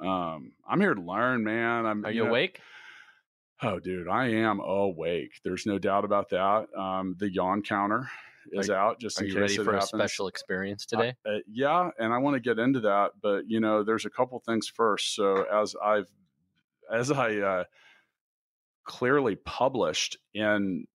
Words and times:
Um, 0.00 0.52
I'm 0.68 0.80
here 0.80 0.94
to 0.94 1.00
learn, 1.00 1.44
man. 1.44 1.86
I'm 1.86 2.04
Are 2.04 2.10
you, 2.10 2.26
awake? 2.26 2.60
Oh, 3.62 3.78
dude, 3.78 4.08
I 4.08 4.28
am 4.28 4.60
awake. 4.60 5.40
There's 5.44 5.66
no 5.66 5.78
doubt 5.78 6.04
about 6.04 6.30
that. 6.30 6.66
Um, 6.76 7.16
the 7.18 7.32
yawn 7.32 7.62
counter 7.62 8.10
is 8.52 8.68
Are- 8.68 8.76
out 8.76 9.00
just 9.00 9.20
Are 9.20 9.24
in 9.24 9.30
you 9.30 9.34
case 9.34 9.56
ready 9.58 9.64
for 9.64 9.76
a 9.76 9.82
special 9.82 10.28
experience 10.28 10.84
today? 10.86 11.14
Uh, 11.24 11.38
yeah, 11.50 11.90
and 11.98 12.12
I 12.12 12.18
want 12.18 12.34
to 12.34 12.40
get 12.40 12.58
into 12.58 12.80
that, 12.80 13.12
but 13.22 13.48
you 13.48 13.60
know, 13.60 13.82
there's 13.82 14.04
a 14.04 14.10
couple 14.10 14.38
things 14.40 14.68
first. 14.68 15.14
So 15.14 15.44
as 15.44 15.74
I've 15.82 16.10
as 16.92 17.10
I 17.10 17.36
uh, 17.36 17.64
clearly 18.84 19.36
published 19.36 20.18
in 20.34 20.86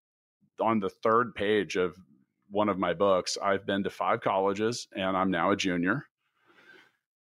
on 0.61 0.81
the 0.81 0.91
third 0.91 1.35
page 1.35 1.77
of 1.77 1.97
one 2.51 2.69
of 2.69 2.79
my 2.79 2.93
books, 2.95 3.39
I've 3.43 3.65
been 3.65 3.85
to 3.85 3.91
five 3.91 4.21
colleges, 4.21 4.89
and 4.95 5.17
I'm 5.17 5.31
now 5.31 5.51
a 5.53 5.57
junior. 5.57 6.07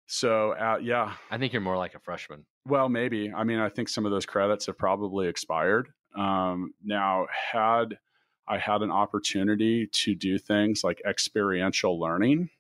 So 0.06 0.52
uh, 0.52 0.78
yeah, 0.82 1.14
I 1.30 1.38
think 1.38 1.52
you're 1.52 1.62
more 1.62 1.76
like 1.78 1.94
a 1.94 1.98
freshman. 2.00 2.44
well, 2.66 2.88
maybe. 2.88 3.32
I 3.32 3.44
mean, 3.44 3.58
I 3.58 3.68
think 3.68 3.88
some 3.88 4.04
of 4.04 4.12
those 4.12 4.26
credits 4.26 4.66
have 4.66 4.76
probably 4.78 5.28
expired. 5.28 5.88
Um, 6.16 6.74
now, 6.84 7.26
had 7.52 7.98
I 8.46 8.58
had 8.58 8.82
an 8.82 8.90
opportunity 8.90 9.86
to 9.88 10.14
do 10.14 10.38
things 10.38 10.84
like 10.84 11.00
experiential 11.06 11.98
learning, 11.98 12.50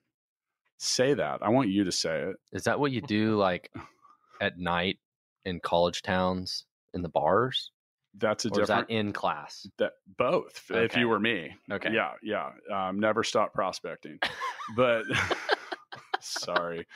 say 0.78 1.14
that. 1.14 1.40
I 1.42 1.50
want 1.50 1.68
you 1.68 1.84
to 1.84 1.92
say 1.92 2.20
it. 2.22 2.36
Is 2.52 2.64
that 2.64 2.80
what 2.80 2.90
you 2.92 3.00
do 3.02 3.36
like 3.48 3.70
at 4.40 4.58
night 4.58 4.98
in 5.44 5.60
college 5.60 6.02
towns 6.02 6.64
in 6.94 7.02
the 7.02 7.08
bars? 7.10 7.70
That's 8.16 8.44
a 8.44 8.48
Or 8.48 8.62
is 8.62 8.68
different. 8.68 8.88
that 8.88 8.94
in 8.94 9.12
class? 9.12 9.66
that 9.78 9.92
both. 10.16 10.70
If 10.70 10.96
you 10.96 11.08
were 11.08 11.18
me, 11.20 11.56
Okay. 11.70 11.90
yeah, 11.92 12.12
yeah. 12.22 12.50
Um, 12.72 13.00
never 13.00 13.24
stop 13.24 13.52
prospecting, 13.52 14.20
but 14.76 15.04
sorry. 16.44 16.86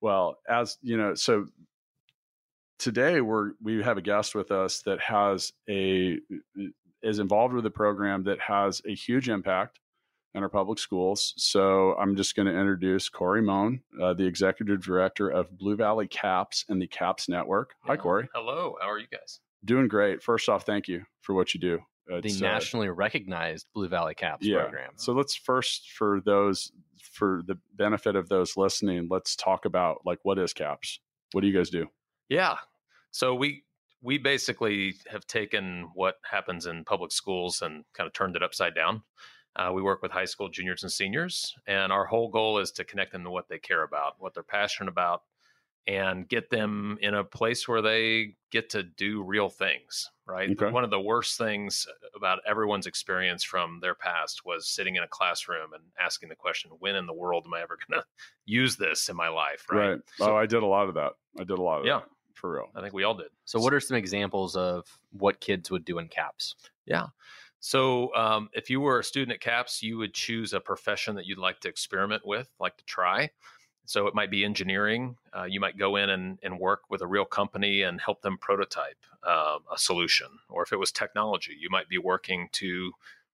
Well, 0.00 0.36
as 0.48 0.78
you 0.82 0.96
know, 0.96 1.14
so 1.14 1.46
today 2.78 3.20
we're 3.20 3.52
we 3.62 3.82
have 3.82 3.98
a 3.98 4.02
guest 4.02 4.34
with 4.34 4.50
us 4.50 4.82
that 4.82 5.00
has 5.00 5.52
a 5.68 6.18
is 7.02 7.18
involved 7.18 7.54
with 7.54 7.64
a 7.66 7.70
program 7.70 8.24
that 8.24 8.40
has 8.40 8.82
a 8.86 8.94
huge 8.94 9.28
impact 9.28 9.78
in 10.34 10.42
our 10.42 10.48
public 10.48 10.78
schools. 10.78 11.34
So 11.36 11.94
I'm 11.94 12.14
just 12.14 12.36
going 12.36 12.46
to 12.46 12.56
introduce 12.56 13.08
Corey 13.08 13.42
Mohn, 13.42 13.80
uh, 14.00 14.14
the 14.14 14.26
executive 14.26 14.82
director 14.82 15.28
of 15.28 15.56
Blue 15.58 15.76
Valley 15.76 16.06
CAPS 16.06 16.64
and 16.68 16.80
the 16.80 16.86
CAPS 16.86 17.28
Network. 17.28 17.74
Hi, 17.84 17.96
Corey. 17.96 18.28
Hello. 18.34 18.76
How 18.80 18.90
are 18.90 18.98
you 18.98 19.08
guys? 19.10 19.40
Doing 19.64 19.88
great. 19.88 20.22
First 20.22 20.48
off, 20.48 20.64
thank 20.64 20.88
you 20.88 21.02
for 21.20 21.34
what 21.34 21.52
you 21.54 21.60
do. 21.60 21.80
The 22.06 22.16
It's, 22.18 22.40
uh, 22.40 22.44
nationally 22.44 22.88
recognized 22.88 23.66
Blue 23.74 23.88
Valley 23.88 24.14
Caps 24.14 24.48
program. 24.48 24.92
so 24.96 25.12
let's 25.12 25.34
first, 25.34 25.90
for 25.92 26.20
those, 26.24 26.72
for 27.20 27.42
the 27.46 27.58
benefit 27.76 28.16
of 28.16 28.30
those 28.30 28.56
listening, 28.56 29.06
let's 29.10 29.36
talk 29.36 29.66
about 29.66 29.98
like 30.06 30.18
what 30.22 30.38
is 30.38 30.54
CAPS. 30.54 31.00
What 31.32 31.42
do 31.42 31.46
you 31.46 31.56
guys 31.56 31.68
do? 31.68 31.86
Yeah. 32.30 32.56
So 33.10 33.34
we 33.34 33.64
we 34.02 34.16
basically 34.16 34.94
have 35.06 35.26
taken 35.26 35.90
what 35.94 36.14
happens 36.28 36.64
in 36.64 36.82
public 36.84 37.12
schools 37.12 37.60
and 37.60 37.84
kind 37.92 38.06
of 38.06 38.14
turned 38.14 38.36
it 38.36 38.42
upside 38.42 38.74
down. 38.74 39.02
Uh, 39.54 39.70
we 39.74 39.82
work 39.82 40.00
with 40.00 40.10
high 40.10 40.24
school 40.24 40.48
juniors 40.48 40.82
and 40.82 40.90
seniors, 40.90 41.54
and 41.66 41.92
our 41.92 42.06
whole 42.06 42.30
goal 42.30 42.58
is 42.58 42.70
to 42.70 42.84
connect 42.84 43.12
them 43.12 43.24
to 43.24 43.30
what 43.30 43.48
they 43.50 43.58
care 43.58 43.82
about, 43.82 44.14
what 44.18 44.32
they're 44.32 44.42
passionate 44.42 44.88
about, 44.88 45.22
and 45.86 46.28
get 46.28 46.50
them 46.50 46.98
in 47.00 47.14
a 47.14 47.24
place 47.24 47.66
where 47.66 47.82
they 47.82 48.36
get 48.50 48.70
to 48.70 48.82
do 48.82 49.22
real 49.22 49.48
things. 49.48 50.10
Right. 50.26 50.50
Okay. 50.50 50.70
One 50.70 50.84
of 50.84 50.90
the 50.90 51.00
worst 51.00 51.36
things 51.38 51.86
about 52.14 52.38
everyone's 52.46 52.86
experience 52.86 53.42
from 53.42 53.80
their 53.80 53.94
past 53.96 54.44
was 54.44 54.68
sitting 54.68 54.94
in 54.96 55.02
a 55.02 55.08
classroom 55.08 55.72
and 55.72 55.82
asking 55.98 56.28
the 56.28 56.36
question, 56.36 56.70
"When 56.78 56.94
in 56.94 57.06
the 57.06 57.12
world 57.12 57.44
am 57.46 57.54
I 57.54 57.62
ever 57.62 57.76
going 57.88 58.00
to 58.00 58.06
use 58.44 58.76
this 58.76 59.08
in 59.08 59.16
my 59.16 59.28
life?" 59.28 59.66
Right. 59.70 59.98
oh, 60.20 60.36
I 60.36 60.46
did 60.46 60.62
a 60.62 60.66
lot 60.66 60.88
of 60.88 60.94
that. 60.94 61.12
I 61.38 61.44
did 61.44 61.58
a 61.58 61.62
lot 61.62 61.80
of 61.80 61.86
Yeah. 61.86 62.00
that 62.00 62.08
for 62.34 62.52
real. 62.54 62.70
I 62.76 62.80
think 62.80 62.94
we 62.94 63.02
all 63.04 63.14
did. 63.14 63.28
So, 63.44 63.58
what 63.58 63.74
are 63.74 63.80
some 63.80 63.96
examples 63.96 64.54
of 64.54 64.86
what 65.10 65.40
kids 65.40 65.70
would 65.70 65.84
do 65.84 65.98
in 65.98 66.06
caps? 66.08 66.54
Yeah. 66.86 67.06
So, 67.58 68.14
um, 68.14 68.48
if 68.54 68.70
you 68.70 68.80
were 68.80 69.00
a 69.00 69.04
student 69.04 69.34
at 69.34 69.40
CAPS, 69.40 69.82
you 69.82 69.98
would 69.98 70.14
choose 70.14 70.52
a 70.54 70.60
profession 70.60 71.16
that 71.16 71.26
you'd 71.26 71.38
like 71.38 71.60
to 71.60 71.68
experiment 71.68 72.24
with, 72.24 72.48
like 72.60 72.76
to 72.78 72.84
try. 72.84 73.30
So, 73.84 74.06
it 74.06 74.14
might 74.14 74.30
be 74.30 74.44
engineering. 74.44 75.16
Uh, 75.36 75.44
you 75.44 75.60
might 75.60 75.78
go 75.78 75.96
in 75.96 76.10
and, 76.10 76.38
and 76.42 76.58
work 76.58 76.82
with 76.90 77.02
a 77.02 77.06
real 77.06 77.24
company 77.24 77.82
and 77.82 78.00
help 78.00 78.22
them 78.22 78.38
prototype 78.38 78.96
uh, 79.26 79.58
a 79.72 79.78
solution. 79.78 80.28
Or 80.48 80.62
if 80.62 80.72
it 80.72 80.78
was 80.78 80.92
technology, 80.92 81.56
you 81.58 81.68
might 81.70 81.88
be 81.88 81.98
working 81.98 82.48
to 82.52 82.92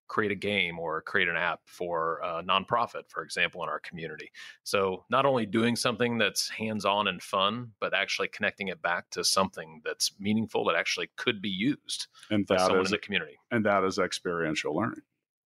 create 0.08 0.30
a 0.30 0.36
game 0.36 0.78
or 0.78 1.02
create 1.02 1.28
an 1.28 1.36
app 1.36 1.60
for 1.64 2.20
a 2.22 2.42
nonprofit, 2.42 3.08
for 3.08 3.22
example, 3.24 3.62
in 3.64 3.68
our 3.68 3.80
community. 3.80 4.30
So, 4.62 5.04
not 5.10 5.26
only 5.26 5.46
doing 5.46 5.76
something 5.76 6.16
that's 6.18 6.48
hands 6.48 6.84
on 6.84 7.08
and 7.08 7.22
fun, 7.22 7.72
but 7.80 7.92
actually 7.92 8.28
connecting 8.28 8.68
it 8.68 8.80
back 8.80 9.10
to 9.10 9.24
something 9.24 9.82
that's 9.84 10.12
meaningful 10.18 10.64
that 10.66 10.76
actually 10.76 11.10
could 11.16 11.42
be 11.42 11.48
used 11.48 12.06
And 12.30 12.46
by 12.46 12.56
that 12.56 12.66
someone 12.66 12.82
is, 12.82 12.88
in 12.88 12.92
the 12.92 12.98
community. 12.98 13.36
and 13.50 13.64
that 13.66 13.84
is 13.84 13.98
experiential 13.98 14.74
learning. 14.76 15.02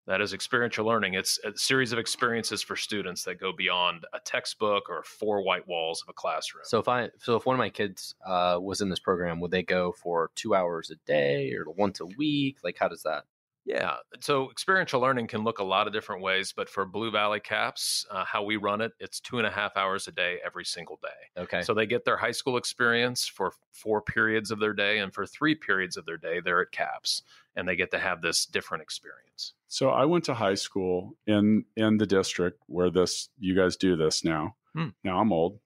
That 0.08 0.22
is 0.22 0.32
experiential 0.32 0.86
learning. 0.86 1.14
It's 1.14 1.38
a 1.44 1.54
series 1.54 1.92
of 1.92 1.98
experiences 1.98 2.62
for 2.62 2.76
students 2.76 3.24
that 3.24 3.38
go 3.38 3.52
beyond 3.52 4.06
a 4.14 4.20
textbook 4.20 4.88
or 4.88 5.02
four 5.04 5.42
white 5.42 5.68
walls 5.68 6.02
of 6.02 6.08
a 6.08 6.14
classroom. 6.14 6.64
So, 6.64 6.78
if 6.78 6.88
I 6.88 7.10
so 7.18 7.36
if 7.36 7.44
one 7.44 7.54
of 7.54 7.58
my 7.58 7.68
kids 7.68 8.14
uh, 8.26 8.58
was 8.58 8.80
in 8.80 8.88
this 8.88 9.00
program, 9.00 9.38
would 9.40 9.50
they 9.50 9.62
go 9.62 9.92
for 9.92 10.30
two 10.34 10.54
hours 10.54 10.90
a 10.90 10.94
day 11.06 11.52
or 11.52 11.70
once 11.76 12.00
a 12.00 12.06
week? 12.06 12.56
Like, 12.64 12.78
how 12.80 12.88
does 12.88 13.02
that? 13.02 13.24
Yeah, 13.68 13.96
so 14.20 14.50
experiential 14.50 14.98
learning 14.98 15.26
can 15.26 15.44
look 15.44 15.58
a 15.58 15.64
lot 15.64 15.86
of 15.86 15.92
different 15.92 16.22
ways, 16.22 16.54
but 16.56 16.70
for 16.70 16.86
Blue 16.86 17.10
Valley 17.10 17.38
Caps, 17.38 18.06
uh, 18.10 18.24
how 18.24 18.42
we 18.42 18.56
run 18.56 18.80
it, 18.80 18.92
it's 18.98 19.20
two 19.20 19.36
and 19.36 19.46
a 19.46 19.50
half 19.50 19.76
hours 19.76 20.08
a 20.08 20.12
day 20.12 20.38
every 20.42 20.64
single 20.64 20.98
day. 21.02 21.42
Okay. 21.42 21.60
So 21.60 21.74
they 21.74 21.84
get 21.84 22.06
their 22.06 22.16
high 22.16 22.32
school 22.32 22.56
experience 22.56 23.26
for 23.26 23.52
four 23.72 24.00
periods 24.00 24.50
of 24.50 24.58
their 24.58 24.72
day, 24.72 25.00
and 25.00 25.12
for 25.12 25.26
three 25.26 25.54
periods 25.54 25.98
of 25.98 26.06
their 26.06 26.16
day, 26.16 26.40
they're 26.40 26.62
at 26.62 26.72
Caps, 26.72 27.22
and 27.56 27.68
they 27.68 27.76
get 27.76 27.90
to 27.90 27.98
have 27.98 28.22
this 28.22 28.46
different 28.46 28.82
experience. 28.82 29.52
So 29.66 29.90
I 29.90 30.06
went 30.06 30.24
to 30.24 30.34
high 30.34 30.54
school 30.54 31.18
in 31.26 31.66
in 31.76 31.98
the 31.98 32.06
district 32.06 32.62
where 32.68 32.88
this 32.88 33.28
you 33.38 33.54
guys 33.54 33.76
do 33.76 33.96
this 33.96 34.24
now. 34.24 34.56
Hmm. 34.74 34.88
Now 35.04 35.20
I'm 35.20 35.30
old, 35.30 35.58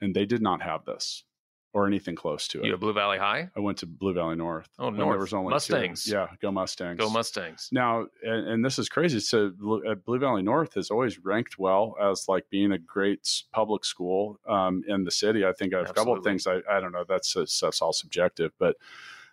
and 0.00 0.16
they 0.16 0.24
did 0.24 0.40
not 0.40 0.62
have 0.62 0.86
this 0.86 1.24
or 1.72 1.86
anything 1.86 2.16
close 2.16 2.48
to 2.48 2.60
it. 2.60 2.64
You 2.64 2.72
have 2.72 2.80
Blue 2.80 2.92
Valley 2.92 3.18
High? 3.18 3.48
I 3.56 3.60
went 3.60 3.78
to 3.78 3.86
Blue 3.86 4.12
Valley 4.12 4.36
North. 4.36 4.68
Oh, 4.78 4.90
North. 4.90 5.12
There 5.12 5.20
was 5.20 5.32
only 5.32 5.50
two. 5.50 5.54
Mustangs. 5.54 6.06
Yeah, 6.06 6.28
go 6.42 6.50
Mustangs. 6.50 6.98
Go 6.98 7.08
Mustangs. 7.08 7.68
Now, 7.70 8.06
and, 8.22 8.48
and 8.48 8.64
this 8.64 8.78
is 8.78 8.88
crazy. 8.88 9.20
So, 9.20 9.50
Blue- 9.50 9.82
uh, 9.86 10.18
Valley 10.18 10.42
North 10.42 10.74
has 10.74 10.90
always 10.90 11.18
ranked 11.18 11.58
well 11.58 11.94
as 12.00 12.26
like 12.28 12.50
being 12.50 12.72
a 12.72 12.78
great 12.78 13.28
public 13.52 13.84
school 13.84 14.38
um, 14.48 14.82
in 14.88 15.04
the 15.04 15.10
city. 15.10 15.44
I 15.44 15.52
think 15.52 15.74
I 15.74 15.78
have 15.78 15.90
a 15.90 15.92
couple 15.92 16.16
of 16.16 16.24
things. 16.24 16.46
I, 16.46 16.60
I 16.70 16.80
don't 16.80 16.92
know. 16.92 17.04
That's 17.08 17.34
that's 17.34 17.80
all 17.80 17.92
subjective, 17.92 18.52
but 18.58 18.76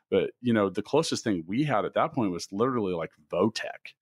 but 0.09 0.31
you 0.41 0.53
know, 0.53 0.69
the 0.69 0.81
closest 0.81 1.23
thing 1.23 1.43
we 1.47 1.63
had 1.63 1.85
at 1.85 1.93
that 1.95 2.13
point 2.13 2.31
was 2.31 2.47
literally 2.51 2.93
like 2.93 3.11
Votech, 3.31 3.93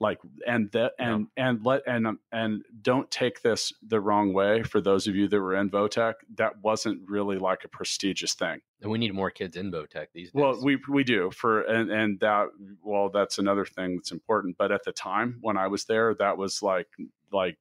like 0.00 0.18
and 0.46 0.70
that 0.72 0.92
and 0.98 1.28
and 1.36 1.64
let 1.64 1.82
and 1.86 2.06
um, 2.06 2.20
and 2.32 2.64
don't 2.82 3.10
take 3.10 3.42
this 3.42 3.72
the 3.86 4.00
wrong 4.00 4.32
way. 4.32 4.62
For 4.62 4.80
those 4.80 5.06
of 5.06 5.14
you 5.14 5.28
that 5.28 5.40
were 5.40 5.54
in 5.54 5.70
Votech, 5.70 6.14
that 6.36 6.62
wasn't 6.62 7.08
really 7.08 7.38
like 7.38 7.64
a 7.64 7.68
prestigious 7.68 8.34
thing. 8.34 8.60
and 8.82 8.90
we 8.90 8.98
need 8.98 9.14
more 9.14 9.30
kids 9.30 9.56
in 9.56 9.70
Votech 9.70 10.08
these 10.14 10.30
days. 10.30 10.40
Well, 10.40 10.58
we 10.62 10.78
we 10.88 11.04
do 11.04 11.30
for 11.30 11.62
and 11.62 11.90
and 11.90 12.20
that 12.20 12.48
well, 12.82 13.08
that's 13.08 13.38
another 13.38 13.64
thing 13.64 13.96
that's 13.96 14.12
important. 14.12 14.56
But 14.58 14.72
at 14.72 14.84
the 14.84 14.92
time 14.92 15.38
when 15.40 15.56
I 15.56 15.68
was 15.68 15.84
there, 15.84 16.14
that 16.14 16.38
was 16.38 16.62
like 16.62 16.88
like 17.32 17.58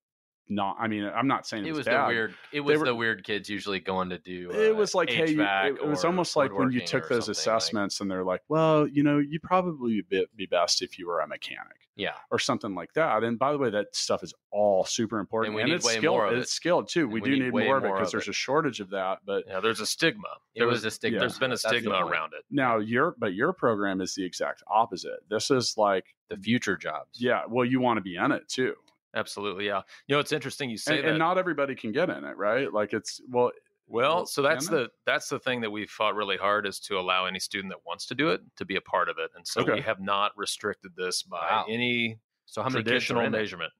not. 0.49 0.77
I 0.79 0.87
mean, 0.87 1.03
I'm 1.03 1.27
not 1.27 1.47
saying 1.47 1.65
it, 1.65 1.69
it 1.69 1.73
was 1.73 1.85
bad. 1.85 2.05
the 2.05 2.07
weird. 2.07 2.35
It 2.51 2.61
was 2.61 2.79
were- 2.79 2.85
the 2.85 2.95
weird 2.95 3.23
kids 3.23 3.49
usually 3.49 3.79
going 3.79 4.09
to 4.09 4.17
do. 4.17 4.51
It 4.51 4.71
uh, 4.71 4.75
was 4.75 4.95
like, 4.95 5.09
hey, 5.09 5.29
you, 5.31 5.41
it, 5.41 5.75
it 5.75 5.87
was 5.87 6.05
almost 6.05 6.35
like 6.35 6.57
when 6.57 6.71
you 6.71 6.81
took 6.81 7.09
those 7.09 7.25
something, 7.25 7.51
like- 7.51 7.57
assessments 7.59 8.01
and 8.01 8.09
they're 8.09 8.23
like, 8.23 8.41
well, 8.47 8.87
you 8.87 9.03
know, 9.03 9.17
you'd 9.17 9.43
probably 9.43 10.01
be, 10.09 10.25
be 10.35 10.45
best 10.45 10.81
if 10.81 10.97
you 10.97 11.07
were 11.07 11.19
a 11.19 11.27
mechanic 11.27 11.87
yeah, 11.97 12.13
or 12.29 12.37
something 12.37 12.75
like 12.75 12.93
that. 12.93 13.23
And 13.23 13.39
by 13.39 13.51
the 13.51 13.57
way, 13.57 13.71
that 13.71 13.95
stuff 13.95 14.23
is 14.23 14.33
all 14.51 14.85
super 14.85 15.19
important. 15.19 15.55
And 15.55 15.63
we 15.63 15.69
need 15.69 15.75
it's 15.77 15.85
way 15.85 15.97
skilled. 15.97 16.15
more 16.15 16.27
of 16.27 16.37
It's 16.37 16.51
skilled 16.51 16.87
too. 16.87 17.07
We, 17.07 17.19
we 17.21 17.29
do 17.29 17.35
need 17.35 17.53
need 17.53 17.65
more 17.65 17.77
of 17.77 17.83
it 17.85 17.91
because 17.91 18.11
there's 18.11 18.27
it. 18.27 18.31
a 18.31 18.33
shortage 18.33 18.79
of 18.79 18.91
that. 18.91 19.19
But 19.25 19.45
Yeah, 19.47 19.59
there's 19.59 19.79
a 19.79 19.85
stigma. 19.85 20.27
There 20.55 20.67
was 20.67 20.85
a 20.85 20.91
stigma. 20.91 21.15
yeah. 21.15 21.19
There's 21.21 21.39
been 21.39 21.51
a 21.51 21.57
stigma 21.57 22.05
around 22.05 22.33
it. 22.37 22.45
now 22.51 22.77
your 22.77 23.15
but 23.17 23.33
your 23.33 23.51
program 23.51 23.99
is 23.99 24.13
the 24.13 24.23
exact 24.23 24.63
opposite. 24.67 25.19
This 25.29 25.49
is 25.49 25.75
like, 25.75 26.05
the 26.29 26.37
future 26.37 26.75
jobs. 26.75 27.19
yeah, 27.19 27.43
well, 27.47 27.65
you 27.65 27.79
want 27.79 27.97
to 27.97 28.01
be 28.01 28.15
in 28.15 28.31
it 28.31 28.47
too. 28.47 28.75
Absolutely, 29.17 29.65
yeah. 29.65 29.81
You 30.07 30.15
know, 30.15 30.19
it's 30.19 30.31
interesting 30.31 30.69
you 30.69 30.77
say 30.77 30.97
and, 30.97 31.03
that. 31.05 31.09
and 31.11 31.19
not 31.19 31.37
everybody 31.37 31.75
can 31.75 31.91
get 31.91 32.09
in 32.09 32.23
it, 32.23 32.37
right? 32.37 32.71
Like 32.71 32.93
it's 32.93 33.19
well, 33.29 33.51
Well, 33.87 34.25
so 34.25 34.41
that's 34.41 34.67
can 34.67 34.75
they? 34.77 34.83
the 34.83 34.89
that's 35.05 35.29
the 35.29 35.39
thing 35.39 35.61
that 35.61 35.71
we've 35.71 35.89
fought 35.89 36.15
really 36.15 36.37
hard 36.37 36.65
is 36.67 36.79
to 36.81 36.99
allow 36.99 37.25
any 37.25 37.39
student 37.39 37.71
that 37.73 37.79
wants 37.85 38.05
to 38.07 38.15
do 38.15 38.29
it 38.29 38.41
to 38.57 38.65
be 38.65 38.75
a 38.75 38.81
part 38.81 39.09
of 39.09 39.17
it, 39.17 39.31
and 39.35 39.47
so 39.47 39.61
Okay. 39.61 39.73
we 39.75 39.81
have 39.81 39.99
not 39.99 40.31
restricted 40.37 40.91
this 40.95 41.23
by 41.23 41.37
Wow. 41.39 41.65
any 41.69 42.19
So 42.45 42.61
how 42.61 42.69
many 42.69 42.83
kids 42.83 42.89
traditional 42.91 43.21
are 43.21 43.25
in 43.25 43.33
it? 43.33 43.37
measurement. 43.37 43.73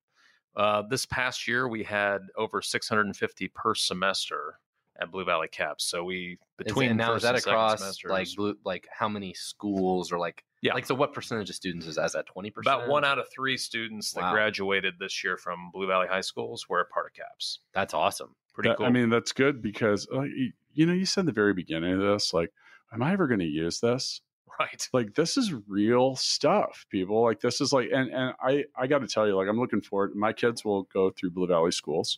Uh, 0.55 0.81
this 0.89 1.05
past 1.05 1.47
year, 1.47 1.67
we 1.67 1.83
had 1.83 2.21
over 2.35 2.61
650 2.63 3.47
per 3.49 3.75
semester 3.75 4.59
at 4.99 5.11
Blue 5.11 5.23
Valley 5.23 5.47
Caps. 5.49 5.85
So 5.85 6.03
we 6.03 6.31
Is- 6.31 6.37
between 6.65 6.89
and 6.89 6.97
now 6.97 7.09
first 7.13 7.17
is 7.17 7.31
that 7.31 7.35
across 7.35 7.79
semesters, 7.79 8.09
like 8.09 8.27
blue, 8.35 8.57
like 8.65 8.87
how 8.91 9.07
many 9.07 9.33
schools 9.35 10.11
or 10.11 10.17
like 10.17 10.43
Yeah. 10.61 10.73
like 10.73 10.85
so 10.85 10.95
what 10.95 11.13
percentage 11.13 11.49
of 11.49 11.55
students 11.55 11.85
is 11.85 11.95
that? 11.95 12.05
Is 12.05 12.13
that 12.13 12.25
twenty 12.25 12.49
percent? 12.49 12.75
about 12.75 12.89
one 12.89 13.05
out 13.05 13.19
of 13.19 13.27
three 13.29 13.57
students 13.57 14.13
that 14.13 14.21
Wow. 14.21 14.33
graduated 14.33 14.95
this 14.99 15.23
year 15.23 15.37
from 15.37 15.69
Blue 15.71 15.87
Valley 15.87 16.07
High 16.07 16.21
Schools 16.21 16.67
were 16.67 16.79
a 16.81 16.85
part 16.85 17.05
of 17.07 17.13
Caps. 17.13 17.59
That's 17.73 17.93
awesome. 17.93 18.35
Pretty 18.53 18.69
That- 18.69 18.77
cool. 18.77 18.85
I 18.87 18.89
mean, 18.89 19.09
that's 19.09 19.31
good 19.33 19.61
because 19.61 20.07
uh, 20.11 20.21
you, 20.23 20.51
you 20.73 20.85
know, 20.87 20.93
you 20.93 21.05
said 21.05 21.25
the 21.27 21.31
very 21.31 21.53
beginning 21.53 21.93
of 21.93 21.99
this, 21.99 22.33
like, 22.33 22.51
am 22.91 23.03
I 23.03 23.13
ever 23.13 23.27
going 23.27 23.39
to 23.39 23.45
use 23.45 23.79
this? 23.79 24.21
right? 24.59 24.89
Like, 24.91 25.13
this 25.13 25.37
is 25.37 25.53
real 25.67 26.15
stuff, 26.15 26.87
people. 26.89 27.21
Like, 27.23 27.39
this 27.41 27.61
is 27.61 27.71
like, 27.71 27.89
and 27.93 28.09
and 28.11 28.33
I 28.41 28.65
I 28.75 28.87
got 28.87 28.99
to 28.99 29.07
tell 29.07 29.27
you, 29.27 29.35
like, 29.35 29.47
I'm 29.47 29.59
looking 29.59 29.81
forward. 29.81 30.15
My 30.15 30.33
kids 30.33 30.65
will 30.65 30.83
go 30.91 31.11
through 31.11 31.29
Blue 31.31 31.45
Valley 31.45 31.71
schools. 31.71 32.17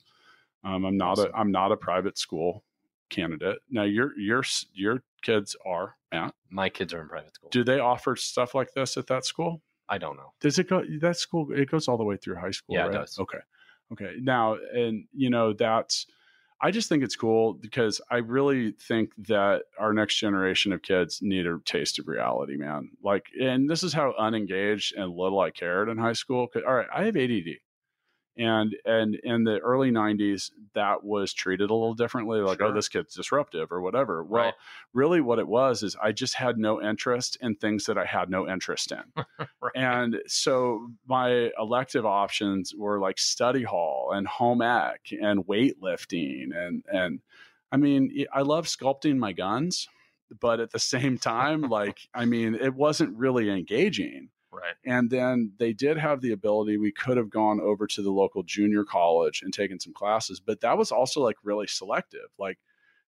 Um, 0.64 0.86
I'm 0.86 0.96
not 0.96 1.20
Awesome. 1.20 1.32
a 1.34 1.38
I'm 1.38 1.52
not 1.52 1.74
a 1.74 1.78
private 1.78 2.18
school 2.18 2.64
candidate. 3.10 3.58
Now, 3.70 3.84
your 3.84 4.18
your 4.18 4.40
s- 4.40 4.66
your 4.74 5.04
kids 5.21 5.56
are 5.66 5.95
Matt. 6.12 6.33
My 6.50 6.69
kids 6.69 6.94
are 6.94 7.01
in 7.01 7.07
private 7.07 7.36
school. 7.36 7.50
Do 7.50 7.63
they 7.63 7.80
offer 7.80 8.16
stuff 8.16 8.56
like 8.56 8.74
this 8.74 8.98
at 8.98 9.07
that 9.07 9.25
school? 9.25 9.62
I 9.88 9.98
don't 9.98 10.18
know. 10.18 10.33
Does 10.39 10.60
it 10.60 10.69
go 10.69 10.83
that 11.01 11.18
school? 11.18 11.51
It 11.51 11.69
goes 11.69 11.88
all 11.88 11.98
the 11.98 12.04
way 12.04 12.18
through 12.18 12.36
high 12.36 12.51
school. 12.51 12.75
Yeah, 12.75 12.88
it 12.88 12.94
does. 12.94 13.18
Okay, 13.19 13.39
okay. 13.94 14.13
Now, 14.21 14.56
and 14.74 15.06
you 15.13 15.30
know 15.30 15.54
that's. 15.54 16.06
I 16.62 16.71
just 16.71 16.89
think 16.89 17.04
it's 17.04 17.16
cool 17.16 17.54
because 17.54 18.01
I 18.12 18.18
really 18.18 18.71
think 18.71 19.12
that 19.30 19.62
our 19.80 19.94
next 19.94 20.18
generation 20.18 20.74
of 20.74 20.81
kids 20.81 21.19
need 21.21 21.48
a 21.48 21.57
taste 21.63 22.00
of 22.00 22.07
reality, 22.10 22.57
man. 22.57 22.89
Like, 23.01 23.27
and 23.42 23.69
this 23.69 23.81
is 23.81 23.94
how 23.94 24.13
unengaged 24.19 24.94
and 24.98 25.16
little 25.16 25.39
I 25.39 25.51
cared 25.51 25.88
in 25.88 25.98
high 25.98 26.12
school. 26.12 26.50
All 26.68 26.74
right, 26.74 26.88
I 26.94 27.06
have 27.06 27.16
ADD, 27.16 27.60
and 28.40 28.76
and 28.86 29.16
in 29.16 29.44
the 29.44 29.60
early 29.60 29.92
'90s, 29.92 30.50
that 30.74 31.04
was 31.04 31.34
treated 31.34 31.70
a 31.70 31.74
little 31.74 31.94
differently. 31.94 32.40
Like, 32.40 32.62
oh, 32.62 32.74
this 32.74 32.88
kid's 32.88 33.14
disruptive 33.14 33.72
or 33.72 33.82
whatever. 33.82 34.24
Well, 34.24 34.46
Right. 34.46 34.54
really, 34.94 35.22
what 35.22 35.38
it 35.40 35.48
was 35.48 35.84
is 35.84 35.96
I 36.02 36.14
just 36.14 36.36
had 36.36 36.58
no 36.58 36.82
interest 36.82 37.38
in 37.42 37.56
things 37.56 37.86
that 37.86 37.98
I 37.98 38.06
had 38.06 38.30
no 38.30 38.48
interest 38.48 38.92
in. 38.94 39.04
right. 39.62 39.72
And 39.76 40.18
so 40.26 40.90
my 41.06 41.52
elective 41.60 42.06
options 42.06 42.74
were 42.74 43.00
like 43.00 43.20
study 43.20 43.64
hall 43.64 44.12
and 44.14 44.26
home 44.26 44.62
ec 44.62 45.12
and 45.12 45.46
weightlifting 45.46 46.56
and 46.56 46.84
and 46.92 47.20
I 47.72 47.78
mean 47.78 48.26
I 48.34 48.42
love 48.42 48.66
sculpting 48.68 49.18
my 49.18 49.34
guns, 49.34 49.88
but 50.40 50.60
at 50.60 50.72
the 50.72 50.80
same 50.80 51.18
time 51.18 51.62
like 51.70 52.08
I 52.14 52.26
mean 52.26 52.56
it 52.56 52.74
wasn't 52.74 53.18
really 53.18 53.50
engaging. 53.50 54.30
Right. 54.51 54.75
And 54.86 55.10
then 55.10 55.54
they 55.57 55.74
did 55.74 55.98
have 55.98 56.22
the 56.22 56.31
ability 56.31 56.78
we 56.78 56.92
could 56.92 57.18
have 57.18 57.30
gone 57.30 57.60
over 57.62 57.88
to 57.88 58.01
the 58.01 58.12
local 58.12 58.44
junior 58.44 58.84
college 58.84 59.42
and 59.44 59.54
taken 59.54 59.80
some 59.80 59.94
classes, 59.94 60.40
but 60.40 60.62
that 60.62 60.78
was 60.78 60.92
also 60.92 61.22
like 61.22 61.38
really 61.44 61.68
selective. 61.68 62.30
Like 62.38 62.57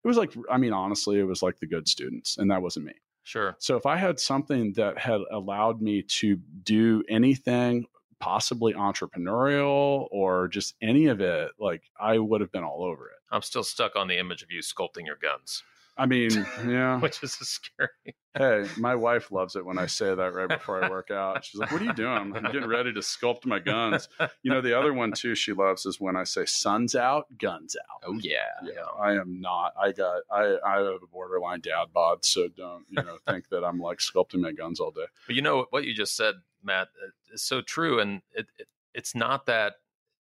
it 0.04 0.08
was 0.08 0.18
like 0.18 0.34
I 0.50 0.58
mean 0.58 0.74
honestly 0.74 1.20
it 1.20 1.24
was 1.24 1.42
like 1.42 1.60
the 1.60 1.68
good 1.68 1.88
students 1.88 2.38
and 2.38 2.50
that 2.52 2.62
wasn't 2.62 2.86
me. 2.86 2.94
Sure. 3.24 3.56
So 3.60 3.76
if 3.78 3.86
I 3.86 3.98
had 3.98 4.20
something 4.20 4.74
that 4.74 4.98
had 4.98 5.22
allowed 5.32 5.82
me 5.82 6.02
to 6.04 6.38
do 6.64 7.04
anything 7.08 7.86
possibly 8.20 8.74
entrepreneurial 8.74 10.08
or 10.12 10.48
just 10.48 10.76
any 10.82 11.08
of 11.08 11.22
it, 11.22 11.52
like 11.60 11.84
I 12.00 12.18
would 12.20 12.42
have 12.42 12.52
been 12.52 12.64
all 12.64 12.84
over 12.84 13.08
it. 13.08 13.18
I'm 13.32 13.42
still 13.42 13.64
stuck 13.64 13.96
on 13.96 14.08
the 14.08 14.20
image 14.20 14.44
of 14.44 14.52
you 14.52 14.62
sculpting 14.62 15.06
your 15.06 15.18
guns, 15.22 15.64
I 16.02 16.08
mean, 16.08 16.32
yeah. 16.68 17.00
which 17.00 17.22
is 17.24 17.34
scary. 17.34 17.90
Hey, 18.34 18.66
my 18.78 18.96
wife 18.96 19.30
loves 19.30 19.58
it 19.58 19.66
when 19.66 19.78
I 19.78 19.88
say 19.88 20.16
that 20.16 20.34
right 20.34 20.48
before 20.48 20.82
I 20.82 20.90
work 20.90 21.12
out. 21.12 21.44
She's 21.44 21.60
like, 21.60 21.70
"What 21.70 21.82
are 21.82 21.84
you 21.84 21.92
doing? 21.92 22.34
I'm 22.34 22.44
getting 22.44 22.66
ready 22.66 22.94
to 22.94 23.02
sculpt 23.02 23.46
my 23.46 23.60
guns." 23.60 24.08
You 24.42 24.52
know, 24.52 24.62
the 24.62 24.74
other 24.80 24.94
one 24.94 25.12
too 25.12 25.36
she 25.36 25.52
loves 25.52 25.86
is 25.86 26.00
when 26.00 26.16
I 26.16 26.24
say 26.24 26.46
"sun's 26.46 26.96
out, 26.96 27.26
guns 27.38 27.76
out." 27.76 28.08
Oh 28.08 28.18
yeah. 28.22 28.38
Yeah, 28.64 28.86
I 28.98 29.16
am 29.16 29.42
not. 29.42 29.74
I 29.78 29.92
got. 29.92 30.22
I 30.32 30.56
I 30.66 30.78
have 30.78 31.04
a 31.04 31.08
borderline 31.12 31.60
dad 31.60 31.88
bod, 31.94 32.24
so 32.24 32.48
don't 32.48 32.86
you 32.88 33.04
know 33.04 33.18
think 33.28 33.50
that 33.50 33.66
I'm 33.66 33.82
like 33.82 33.98
sculpting 33.98 34.40
my 34.40 34.54
guns 34.54 34.80
all 34.80 34.92
day. 34.92 35.08
But 35.28 35.36
you 35.36 35.42
know 35.42 35.66
what 35.72 35.84
you 35.84 35.94
just 35.94 36.16
said, 36.16 36.36
Matt, 36.64 36.88
uh, 37.06 37.10
is 37.34 37.44
so 37.44 37.60
true, 37.60 38.00
and 38.00 38.22
it, 38.32 38.48
it, 38.58 38.68
it's 38.94 39.14
not 39.14 39.46
that 39.48 39.74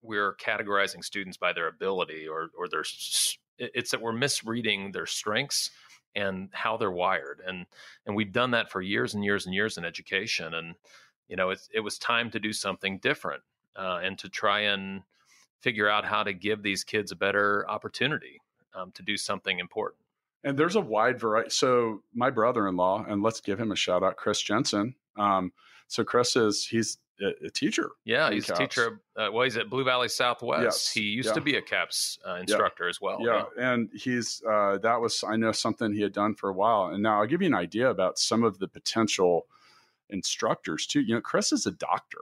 we're 0.00 0.34
categorizing 0.36 1.04
students 1.04 1.36
by 1.36 1.52
their 1.52 1.68
ability 1.68 2.26
or 2.26 2.48
or 2.58 2.68
their. 2.68 2.84
It- 3.58 3.72
It's 3.74 3.90
that 3.90 4.00
we're 4.00 4.12
misreading 4.12 4.92
their 4.92 5.06
strengths 5.06 5.70
and 6.14 6.48
how 6.52 6.76
they're 6.76 6.90
wired, 6.90 7.40
and 7.46 7.66
and 8.06 8.16
we've 8.16 8.32
done 8.32 8.50
that 8.52 8.70
for 8.70 8.80
years 8.80 9.14
and 9.14 9.24
years 9.24 9.46
and 9.46 9.54
years 9.54 9.76
in 9.78 9.84
education, 9.84 10.54
and 10.54 10.74
you 11.28 11.36
know 11.36 11.50
it's 11.50 11.68
it 11.72 11.80
was 11.80 11.98
time 11.98 12.30
to 12.30 12.40
do 12.40 12.52
something 12.52 12.98
different 12.98 13.42
uh, 13.76 14.00
and 14.02 14.18
to 14.18 14.28
try 14.28 14.60
and 14.60 15.02
figure 15.60 15.88
out 15.88 16.04
how 16.04 16.22
to 16.22 16.32
give 16.32 16.62
these 16.62 16.84
kids 16.84 17.12
a 17.12 17.16
better 17.16 17.68
opportunity 17.68 18.40
um, 18.74 18.90
to 18.92 19.02
do 19.02 19.16
something 19.16 19.58
important. 19.58 20.00
And 20.44 20.56
there's 20.56 20.76
a 20.76 20.80
wide 20.80 21.18
variety. 21.18 21.50
So 21.50 22.02
my 22.14 22.30
brother-in-law, 22.30 23.06
and 23.08 23.22
let's 23.22 23.40
give 23.40 23.58
him 23.60 23.72
a 23.72 23.76
shout 23.76 24.02
out, 24.04 24.16
Chris 24.16 24.40
Jensen. 24.40 24.94
Um, 25.18 25.52
so 25.88 26.04
Chris 26.04 26.36
is 26.36 26.64
he's 26.66 26.98
a, 27.20 27.46
a 27.46 27.50
teacher. 27.50 27.90
Yeah, 28.04 28.30
he's 28.30 28.48
a 28.50 28.54
teacher. 28.54 29.00
Uh, 29.16 29.28
well, 29.32 29.42
he's 29.44 29.56
at 29.56 29.68
Blue 29.70 29.84
Valley 29.84 30.08
Southwest. 30.08 30.62
Yes, 30.62 30.90
He 30.90 31.00
used 31.00 31.28
yeah. 31.30 31.34
to 31.34 31.40
be 31.40 31.56
a 31.56 31.62
CAPS 31.62 32.18
uh, 32.26 32.34
instructor 32.36 32.88
as 32.88 33.00
well. 33.00 33.18
yeah, 33.20 33.44
and 33.58 33.88
he's 33.94 34.40
uh, 34.48 34.78
that 34.78 35.00
was 35.00 35.24
I 35.26 35.36
know 35.36 35.50
something 35.52 35.92
he 35.92 36.02
had 36.02 36.12
done 36.12 36.34
for 36.34 36.48
a 36.50 36.52
while. 36.52 36.86
And 36.92 37.02
now 37.02 37.20
I'll 37.20 37.26
give 37.26 37.40
you 37.42 37.48
an 37.48 37.54
idea 37.54 37.90
about 37.90 38.18
some 38.18 38.44
of 38.44 38.58
the 38.58 38.68
potential 38.68 39.46
instructors 40.10 40.86
too. 40.86 41.00
You 41.00 41.14
know, 41.14 41.20
Chris 41.20 41.52
is 41.52 41.66
a 41.66 41.72
doctor. 41.72 42.18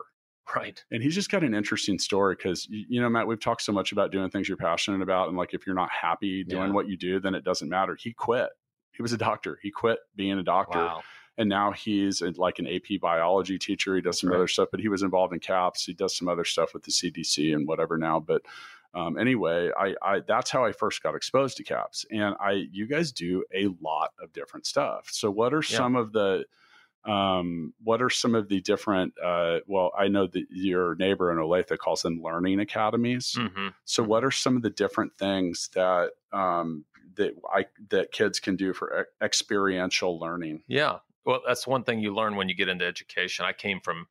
right. 0.55 0.83
And 0.91 1.03
he's 1.03 1.15
just 1.15 1.31
got 1.31 1.43
an 1.45 1.55
interesting 1.55 1.99
story 1.99 2.35
because, 2.37 2.67
you 2.71 3.01
know, 3.01 3.09
Matt, 3.09 3.27
we've 3.27 3.41
talked 3.41 3.63
so 3.63 3.73
much 3.73 3.93
about 3.93 4.13
doing 4.13 4.31
things 4.31 4.49
you're 4.49 4.57
passionate 4.57 5.03
about. 5.03 5.29
And 5.29 5.37
like, 5.37 5.55
if 5.55 5.67
you're 5.67 5.75
not 5.75 5.91
happy 5.91 6.45
doing 6.45 6.69
Yeah. 6.69 6.73
what 6.73 6.89
you 6.89 6.97
do, 6.97 7.21
then 7.21 7.35
it 7.35 7.45
doesn't 7.45 7.69
matter. 7.69 7.97
He 7.97 8.13
quit. 8.13 8.51
He 8.93 9.03
was 9.03 9.13
a 9.13 9.19
doctor. 9.19 9.59
He 9.63 9.71
quit 9.71 9.99
being 10.15 10.39
a 10.39 10.43
doctor. 10.43 10.79
Wow. 10.79 11.03
And 11.39 11.49
now 11.49 11.73
he's 11.73 12.23
a, 12.23 12.31
like 12.37 12.59
an 12.59 12.67
AP 12.67 13.01
biology 13.01 13.59
teacher. 13.59 13.95
He 13.95 14.01
does 14.03 14.21
some 14.21 14.31
Right. 14.31 14.37
other 14.37 14.49
stuff, 14.49 14.69
but 14.71 14.81
he 14.81 14.89
was 14.89 15.03
involved 15.03 15.33
in 15.35 15.41
CAPS. 15.41 15.85
He 15.85 15.93
does 15.93 16.17
some 16.17 16.29
other 16.29 16.45
stuff 16.45 16.73
with 16.75 16.85
the 16.85 16.91
CDC 16.93 17.53
and 17.55 17.67
whatever 17.69 17.99
now. 17.99 18.21
But 18.21 18.43
um, 18.95 19.19
anyway, 19.19 19.71
I, 19.79 19.95
I 20.01 20.21
that's 20.21 20.51
how 20.51 20.65
I 20.65 20.73
first 20.73 21.03
got 21.03 21.15
exposed 21.15 21.59
to 21.59 21.65
CAPS. 21.65 22.07
And 22.11 22.35
I, 22.41 22.53
you 22.73 22.87
guys 22.87 23.13
do 23.13 23.45
a 23.55 23.69
lot 23.83 24.13
of 24.23 24.33
different 24.33 24.65
stuff. 24.67 25.09
So 25.11 25.31
what 25.31 25.53
are 25.53 25.63
Yeah. 25.63 25.77
some 25.77 25.97
of 25.97 26.13
the 26.13 26.47
um, 27.05 27.73
what 27.85 28.03
are 28.03 28.11
some 28.11 28.35
of 28.35 28.49
the 28.49 28.61
different 28.61 29.15
uh, 29.23 29.61
well 29.67 29.93
i 29.97 30.09
know 30.09 30.27
that 30.27 30.47
your 30.51 30.97
neighbor 30.97 31.31
in 31.31 31.39
olathe 31.39 31.77
calls 31.79 32.03
them 32.03 32.21
learning 32.21 32.59
academies 32.61 33.33
hmm 33.37 33.69
so 33.85 34.03
what 34.03 34.25
are 34.25 34.33
some 34.33 34.57
of 34.57 34.63
the 34.63 34.71
different 34.71 35.17
things 35.17 35.69
that 35.75 36.11
um, 36.33 36.85
that 37.15 37.35
i 37.55 37.65
that 37.91 38.11
kids 38.11 38.41
can 38.41 38.57
do 38.57 38.73
for 38.73 39.03
e- 39.03 39.25
experiential 39.25 40.19
learning 40.19 40.63
Yeah. 40.67 40.99
Well, 41.27 41.41
that's 41.47 41.67
one 41.67 41.83
thing 41.83 41.99
you 41.99 42.15
learn 42.15 42.37
when 42.37 42.49
you 42.49 42.55
get 42.55 42.69
into 42.69 42.87
education. 42.87 43.45
I 43.45 43.53
came 43.53 43.81
from 43.81 44.07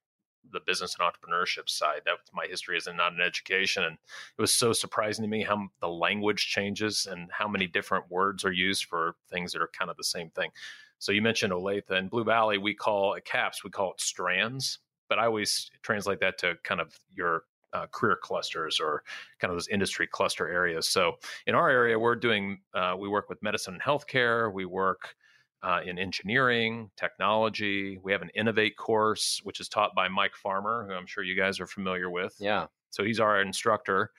the 0.52 0.60
business 0.60 0.96
and 1.00 1.10
entrepreneurship 1.10 1.70
side. 1.70 2.02
That 2.06 2.12
was 2.12 2.30
my 2.34 2.46
history 2.46 2.78
is 2.78 2.88
in 2.88 2.98
not 2.98 3.14
in 3.14 3.22
education, 3.22 3.86
and 3.86 3.94
it 3.94 4.42
was 4.42 4.54
so 4.54 4.74
surprising 4.74 5.24
to 5.24 5.30
me 5.30 5.42
how 5.42 5.70
the 5.80 5.88
language 5.88 6.48
changes 6.48 7.08
and 7.10 7.30
how 7.32 7.48
many 7.48 7.68
different 7.68 8.12
words 8.12 8.44
are 8.44 8.52
used 8.52 8.86
for 8.86 9.16
things 9.32 9.54
that 9.54 9.62
are 9.62 9.70
kind 9.78 9.90
of 9.90 9.98
the 9.98 10.04
same 10.04 10.30
thing. 10.32 10.52
So 11.00 11.14
you 11.14 11.22
mentioned 11.22 11.54
Olathe 11.54 11.90
and 11.90 12.10
Blue 12.10 12.26
Valley. 12.26 12.58
We 12.58 12.74
call 12.74 13.14
it 13.14 13.26
CAPS. 13.26 13.64
We 13.64 13.70
call 13.70 13.94
it 13.94 14.02
strands, 14.02 14.80
but 15.08 15.18
I 15.18 15.26
always 15.26 15.72
translate 15.82 16.20
that 16.20 16.38
to 16.40 16.56
kind 16.64 16.82
of 16.82 17.00
your 17.14 17.44
uh, 17.74 17.88
career 17.88 18.18
clusters 18.22 18.80
or 18.80 19.04
kind 19.40 19.52
of 19.52 19.56
those 19.56 19.68
industry 19.70 20.08
cluster 20.08 20.48
areas. 20.50 20.88
So 20.88 21.14
in 21.48 21.56
our 21.56 21.70
area, 21.70 21.98
we're 21.98 22.16
doing 22.16 22.60
uh, 22.74 22.96
we 22.98 23.08
work 23.08 23.30
with 23.30 23.42
medicine 23.42 23.74
and 23.74 23.84
healthcare. 23.84 24.52
We 24.52 24.66
work 24.66 25.16
uh, 25.64 25.82
in 25.86 25.98
engineering, 25.98 26.90
technology. 26.98 28.00
We 28.04 28.12
have 28.12 28.22
an 28.22 28.30
Innovate 28.36 28.78
course, 28.78 29.40
which 29.44 29.60
is 29.60 29.68
taught 29.70 29.96
by 29.96 30.08
Mike 30.08 30.36
Farmer, 30.36 30.86
who 30.88 30.94
I'm 30.94 31.08
sure 31.08 31.24
you 31.24 31.36
guys 31.36 31.60
are 31.60 31.68
familiar 31.68 32.10
with. 32.10 32.36
Yeah. 32.40 32.68
So 32.92 33.04
he's 33.04 33.20
our 33.20 33.42
instructor. 33.42 34.12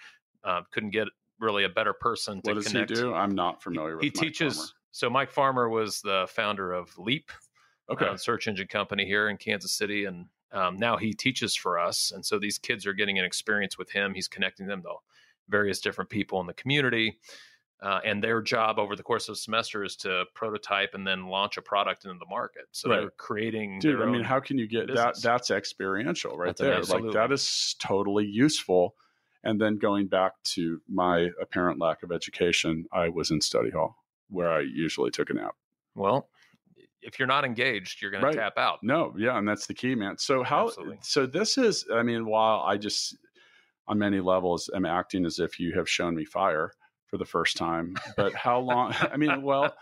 Uh, 0.44 0.62
couldn't 0.72 0.90
get 0.90 1.08
really 1.38 1.64
a 1.64 1.68
better 1.68 1.92
person 1.92 2.40
to 2.42 2.50
what 2.50 2.54
does 2.54 2.66
connect. 2.68 2.88
he 2.88 2.96
do 2.96 3.12
i'm 3.12 3.34
not 3.34 3.62
familiar 3.62 3.96
with 3.96 4.02
He 4.04 4.08
Mike 4.14 4.22
teaches. 4.22 4.56
Farmer. 4.56 4.70
So 4.92 5.10
Mike 5.10 5.30
Farmer 5.30 5.68
was 5.68 6.00
the 6.00 6.26
founder 6.30 6.72
of 6.72 6.96
Leap, 6.96 7.30
okay 7.90 8.06
uh, 8.06 8.16
search 8.16 8.48
engine 8.48 8.66
company 8.68 9.04
here 9.04 9.28
in 9.28 9.36
Kansas 9.36 9.72
City, 9.72 10.06
and 10.06 10.24
um, 10.52 10.76
now 10.78 10.96
he 10.96 11.12
teaches 11.12 11.54
for 11.54 11.78
us. 11.78 12.10
And 12.12 12.24
so 12.24 12.38
these 12.38 12.56
kids 12.58 12.86
are 12.86 12.94
getting 12.94 13.18
an 13.18 13.26
experience 13.26 13.76
with 13.76 13.90
him. 13.90 14.14
He's 14.14 14.28
connecting 14.28 14.66
them 14.66 14.80
to 14.82 14.94
various 15.50 15.80
different 15.80 16.08
people 16.08 16.40
in 16.40 16.46
the 16.46 16.54
community. 16.54 17.18
Uh, 17.82 18.00
and 18.04 18.24
their 18.24 18.40
job 18.40 18.78
over 18.78 18.96
the 18.96 19.02
course 19.02 19.28
of 19.28 19.34
the 19.34 19.38
semester 19.38 19.84
is 19.84 19.96
to 19.96 20.24
prototype 20.34 20.94
and 20.94 21.06
then 21.06 21.26
launch 21.26 21.58
a 21.58 21.62
product 21.62 22.04
into 22.06 22.18
the 22.18 22.26
market. 22.30 22.62
So 22.72 22.88
they're 22.88 23.10
creating. 23.18 23.80
dude 23.80 24.00
i 24.00 24.06
mean 24.06 24.24
how 24.24 24.40
can 24.40 24.56
you 24.56 24.66
get 24.66 24.86
business. 24.86 25.20
that 25.20 25.28
that's 25.28 25.50
experiential 25.50 26.36
right 26.38 26.56
That's 26.56 26.88
there 26.88 27.00
like 27.00 27.12
that 27.12 27.32
is 27.32 27.76
totally 27.78 28.24
useful 28.24 28.94
And 29.44 29.60
then 29.60 29.76
going 29.76 30.06
back 30.08 30.32
to 30.54 30.80
my 30.88 31.28
apparent 31.40 31.78
lack 31.78 32.02
of 32.02 32.10
education, 32.10 32.86
I 32.92 33.10
was 33.10 33.30
in 33.30 33.40
study 33.40 33.70
hall 33.70 33.94
where 34.30 34.50
I 34.50 34.60
usually 34.60 35.10
took 35.10 35.28
a 35.30 35.34
nap. 35.34 35.54
Well, 35.94 36.28
if 37.02 37.18
you're 37.18 37.28
not 37.28 37.44
engaged, 37.44 38.00
you're 38.02 38.10
going 38.10 38.24
Right. 38.24 38.32
to 38.32 38.38
tap 38.38 38.58
out. 38.58 38.78
No, 38.82 39.14
yeah, 39.16 39.38
and 39.38 39.46
that's 39.46 39.66
the 39.68 39.74
key, 39.74 39.94
man. 39.94 40.18
So 40.18 40.42
how? 40.42 40.66
Absolutely. 40.68 40.98
So 41.02 41.26
this 41.26 41.58
is, 41.58 41.84
I 41.94 42.02
mean, 42.02 42.26
while 42.26 42.60
I 42.66 42.76
just 42.76 43.16
on 43.86 43.98
many 43.98 44.18
levels 44.18 44.68
am 44.74 44.84
acting 44.86 45.24
as 45.26 45.38
if 45.38 45.60
you 45.60 45.74
have 45.74 45.88
shown 45.88 46.16
me 46.16 46.24
fire 46.24 46.72
for 47.06 47.18
the 47.18 47.24
first 47.24 47.56
time, 47.56 47.96
but 48.16 48.34
how 48.34 48.60
long? 48.60 48.94
I 49.12 49.16
mean, 49.16 49.42
well, 49.42 49.74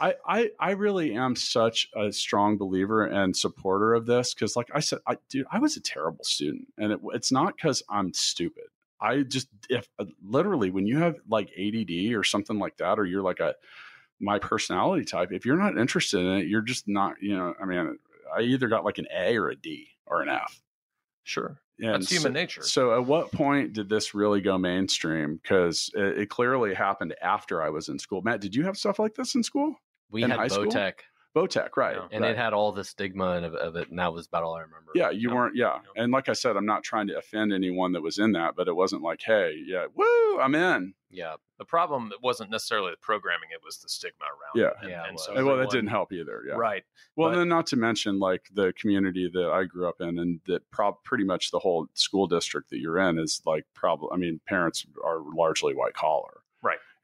I 0.00 0.14
I 0.26 0.50
I 0.58 0.70
really 0.72 1.14
am 1.14 1.36
such 1.36 1.88
a 1.96 2.12
strong 2.12 2.56
believer 2.58 3.04
and 3.04 3.36
supporter 3.36 3.94
of 3.94 4.06
this 4.06 4.34
because, 4.34 4.56
like 4.56 4.68
I 4.74 4.80
said, 4.80 5.00
I 5.06 5.16
dude, 5.28 5.46
I 5.50 5.58
was 5.58 5.76
a 5.76 5.80
terrible 5.80 6.24
student, 6.24 6.68
and 6.78 6.92
it, 6.92 7.00
it's 7.12 7.32
not 7.32 7.56
because 7.56 7.82
I'm 7.88 8.12
stupid. 8.14 8.64
I 9.00 9.22
just 9.22 9.48
if 9.68 9.88
uh, 9.98 10.04
literally 10.22 10.70
when 10.70 10.86
you 10.86 10.98
have 10.98 11.16
like 11.28 11.50
ADD 11.58 12.14
or 12.14 12.24
something 12.24 12.58
like 12.58 12.76
that, 12.78 12.98
or 12.98 13.04
you're 13.04 13.22
like 13.22 13.40
a 13.40 13.54
my 14.20 14.38
personality 14.38 15.04
type, 15.04 15.32
if 15.32 15.46
you're 15.46 15.56
not 15.56 15.78
interested 15.78 16.20
in 16.20 16.38
it, 16.38 16.46
you're 16.46 16.60
just 16.60 16.86
not. 16.86 17.14
You 17.20 17.36
know, 17.36 17.54
I 17.60 17.64
mean, 17.64 17.98
I 18.34 18.42
either 18.42 18.68
got 18.68 18.84
like 18.84 18.98
an 18.98 19.06
A 19.14 19.36
or 19.36 19.48
a 19.48 19.56
D 19.56 19.88
or 20.06 20.22
an 20.22 20.28
F. 20.28 20.62
Sure. 21.24 21.60
And 21.82 21.94
That's 21.94 22.10
human 22.10 22.32
so, 22.32 22.40
nature. 22.40 22.62
So, 22.62 22.94
at 22.94 23.06
what 23.06 23.32
point 23.32 23.72
did 23.72 23.88
this 23.88 24.14
really 24.14 24.40
go 24.40 24.58
mainstream? 24.58 25.40
Because 25.42 25.90
it, 25.94 26.18
it 26.18 26.30
clearly 26.30 26.74
happened 26.74 27.14
after 27.22 27.62
I 27.62 27.70
was 27.70 27.88
in 27.88 27.98
school. 27.98 28.20
Matt, 28.22 28.40
did 28.40 28.54
you 28.54 28.64
have 28.64 28.76
stuff 28.76 28.98
like 28.98 29.14
this 29.14 29.34
in 29.34 29.42
school? 29.42 29.74
We 30.10 30.22
In 30.22 30.30
had 30.30 30.38
high 30.38 30.48
school? 30.48 30.70
Votech, 31.36 31.68
Votech, 31.70 31.76
right? 31.76 31.96
Yeah. 31.96 32.08
and 32.12 32.22
right. 32.22 32.32
it 32.32 32.36
had 32.36 32.52
all 32.52 32.72
the 32.72 32.84
stigma 32.84 33.24
of, 33.42 33.54
of 33.54 33.76
it, 33.76 33.88
and 33.90 33.98
that 33.98 34.12
was 34.12 34.26
about 34.26 34.42
all 34.42 34.54
I 34.54 34.60
remember. 34.62 34.90
Yeah, 34.94 35.10
you 35.10 35.28
Yeah. 35.28 35.34
weren't. 35.34 35.56
Yeah, 35.56 35.78
Yeah. 35.96 36.02
and 36.02 36.12
like 36.12 36.28
I 36.28 36.32
said, 36.32 36.56
I'm 36.56 36.66
not 36.66 36.82
trying 36.82 37.06
to 37.08 37.18
offend 37.18 37.52
anyone 37.52 37.92
that 37.92 38.02
was 38.02 38.18
in 38.18 38.32
that, 38.32 38.56
but 38.56 38.66
it 38.68 38.74
wasn't 38.74 39.02
like, 39.02 39.20
hey, 39.22 39.54
yeah, 39.64 39.86
woo, 39.94 40.40
I'm 40.40 40.54
in. 40.54 40.94
yeah. 41.10 41.36
the 41.58 41.64
problem 41.66 42.10
wasn't 42.22 42.50
necessarily 42.50 42.90
the 42.90 42.96
programming; 43.02 43.50
it 43.52 43.60
was 43.62 43.78
the 43.78 43.88
stigma 43.88 44.24
around. 44.24 44.54
Yeah. 44.64 44.86
it. 44.86 44.90
Yeah, 44.90 45.04
it 45.04 45.08
and 45.10 45.20
so 45.20 45.34
well, 45.34 45.44
that 45.44 45.50
everyone- 45.50 45.68
didn't 45.68 45.88
help 45.90 46.12
either. 46.12 46.42
Yeah. 46.48 46.54
Right. 46.54 46.84
Well, 47.16 47.30
But- 47.30 47.36
then 47.36 47.48
not 47.48 47.66
to 47.68 47.76
mention 47.76 48.18
like 48.18 48.48
the 48.54 48.72
community 48.80 49.30
that 49.32 49.50
I 49.50 49.64
grew 49.64 49.86
up 49.88 50.00
in, 50.00 50.18
and 50.18 50.40
that 50.46 50.68
prob- 50.70 51.04
pretty 51.04 51.24
much 51.24 51.50
the 51.50 51.58
whole 51.58 51.86
school 51.94 52.26
district 52.26 52.70
that 52.70 52.78
you're 52.78 52.98
in 52.98 53.18
is 53.18 53.42
like 53.44 53.66
probably. 53.74 54.08
I 54.12 54.16
mean, 54.16 54.40
parents 54.48 54.86
are 55.04 55.18
largely 55.34 55.74
white 55.74 55.92
collar, 55.94 56.30
Right. 56.32 56.39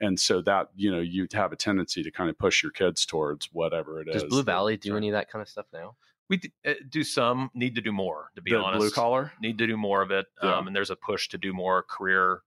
And 0.00 0.19
so 0.21 0.43
that 0.43 0.69
you 0.76 0.91
know 0.91 1.00
you 1.00 1.26
have 1.33 1.53
a 1.53 1.57
tendency 1.57 2.03
to 2.03 2.11
kind 2.11 2.29
of 2.29 2.38
push 2.38 2.62
your 2.62 2.73
kids 2.73 3.07
towards 3.07 3.49
whatever 3.53 4.00
it 4.00 4.09
is. 4.09 4.23
Does 4.23 4.31
Blue 4.31 4.43
Valley 4.43 4.76
do 4.76 4.91
Sorry. 4.91 4.99
any 4.99 5.09
of 5.09 5.12
that 5.12 5.31
kind 5.31 5.41
of 5.43 5.49
stuff 5.49 5.67
now? 5.73 5.97
We 6.29 6.38
d- 6.38 6.53
uh, 6.67 6.75
do 6.88 7.05
some, 7.05 7.50
need 7.55 7.76
to 7.76 7.81
do 7.81 7.93
more. 7.93 8.31
To 8.35 8.43
be 8.43 8.50
the 8.50 8.59
honest, 8.59 8.81
blue 8.81 8.91
collar? 8.91 9.33
need 9.41 9.59
to 9.59 9.67
do 9.67 9.76
more 9.76 10.03
of 10.03 10.11
it. 10.11 10.26
Yeah. 10.43 10.57
Um, 10.57 10.67
and 10.67 10.75
there's 10.75 10.91
a 10.91 10.97
push 10.97 11.29
to 11.29 11.38
do 11.38 11.53
more 11.53 11.85
career. 11.85 12.43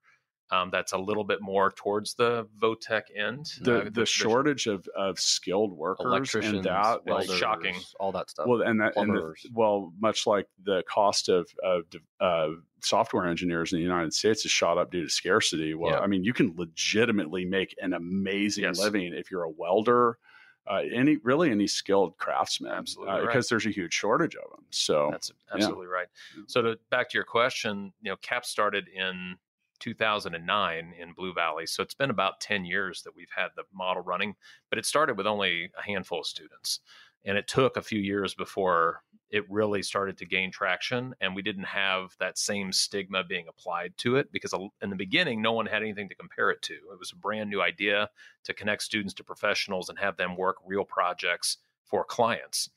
Um, 0.52 0.70
that's 0.72 0.94
a 0.94 0.98
little 0.98 1.24
bit 1.24 1.42
more 1.42 1.72
towards 1.72 2.16
the 2.16 2.48
Votech 2.60 3.04
end. 3.16 3.52
The 3.62 3.76
Uh, 3.76 3.78
the 3.84 3.90
tradition- 3.92 4.06
shortage 4.30 4.68
of, 4.68 4.88
of 4.96 5.20
skilled 5.20 5.72
workers 5.74 6.06
Electricians, 6.08 6.56
and 6.56 6.64
that 6.66 7.06
like, 7.06 7.06
welders, 7.06 7.38
shocking. 7.38 7.76
all 8.00 8.12
that 8.14 8.30
stuff. 8.32 8.48
well 8.48 8.62
and 8.62 8.82
that 8.82 8.94
and 8.98 9.16
the, 9.16 9.34
well 9.54 9.94
much 10.00 10.26
like 10.26 10.48
the 10.64 10.82
cost 10.90 11.30
of 11.30 11.48
of 11.64 11.84
uh, 12.20 12.50
software 12.82 13.28
engineers 13.28 13.74
in 13.74 13.78
the 13.78 13.84
United 13.84 14.14
States 14.14 14.42
has 14.44 14.52
shot 14.52 14.78
up 14.78 14.90
due 14.92 15.04
to 15.04 15.10
scarcity. 15.10 15.74
Well, 15.76 15.92
Yeah. 15.92 16.00
I 16.00 16.08
mean, 16.08 16.24
you 16.24 16.34
can 16.34 16.56
legitimately 16.56 17.46
make 17.46 17.76
an 17.80 17.94
amazing 17.94 18.64
Yes. 18.64 18.80
living 18.80 19.14
if 19.14 19.30
you're 19.30 19.44
a 19.44 19.50
welder, 19.52 20.18
uh, 20.66 20.82
any 20.92 21.18
really 21.18 21.52
any 21.52 21.68
skilled 21.68 22.18
craftsman, 22.18 22.72
Absolutely 22.72 23.14
uh, 23.14 23.18
right. 23.20 23.28
because 23.28 23.50
there's 23.50 23.66
a 23.68 23.72
huge 23.72 23.94
shortage 23.94 24.36
of 24.36 24.50
them. 24.50 24.66
So 24.72 25.10
That's 25.12 25.32
absolutely 25.54 25.88
right. 25.88 26.08
So 26.48 26.62
to 26.64 26.80
back 26.90 27.10
to 27.10 27.18
your 27.18 27.26
question, 27.26 27.94
you 28.02 28.10
know, 28.12 28.18
CAP 28.22 28.46
started 28.46 28.88
in 28.88 29.38
2009 29.80 30.94
in 31.00 31.14
Blue 31.14 31.34
Valley. 31.34 31.66
So 31.66 31.84
it's 31.84 31.94
been 31.94 32.10
about 32.10 32.40
10 32.40 32.66
years 32.66 33.02
that 33.04 33.16
we've 33.16 33.32
had 33.36 33.50
the 33.56 33.64
model 33.74 34.04
running, 34.04 34.36
but 34.70 34.80
it 34.80 34.86
started 34.86 35.18
with 35.18 35.28
only 35.28 35.72
a 35.78 35.82
handful 35.82 36.20
of 36.20 36.28
students. 36.28 36.80
And 37.26 37.38
it 37.38 37.48
took 37.48 37.76
a 37.76 37.82
few 37.82 38.00
years 38.00 38.34
before 38.34 39.04
it 39.30 39.50
really 39.50 39.84
started 39.84 40.18
to 40.18 40.26
gain 40.26 40.52
traction. 40.52 41.14
And 41.22 41.36
we 41.36 41.42
didn't 41.42 41.66
have 41.66 42.16
that 42.20 42.38
same 42.38 42.72
stigma 42.72 43.24
being 43.24 43.48
applied 43.48 43.98
to 43.98 44.16
it 44.16 44.32
because 44.32 44.54
in 44.82 44.90
the 44.90 44.96
beginning, 44.96 45.42
no 45.42 45.52
one 45.52 45.66
had 45.66 45.84
anything 45.84 46.10
to 46.10 46.16
compare 46.16 46.50
it 46.50 46.62
to. 46.64 46.74
It 46.74 46.98
was 46.98 47.12
a 47.12 47.18
brand 47.18 47.50
new 47.50 47.62
idea 47.62 48.10
to 48.46 48.54
connect 48.54 48.84
students 48.84 49.14
to 49.16 49.24
professionals 49.24 49.90
and 49.90 50.00
have 50.00 50.18
them 50.18 50.36
work 50.38 50.58
real 50.66 50.86
projects 50.86 51.58
for 51.86 52.04
clients. 52.04 52.70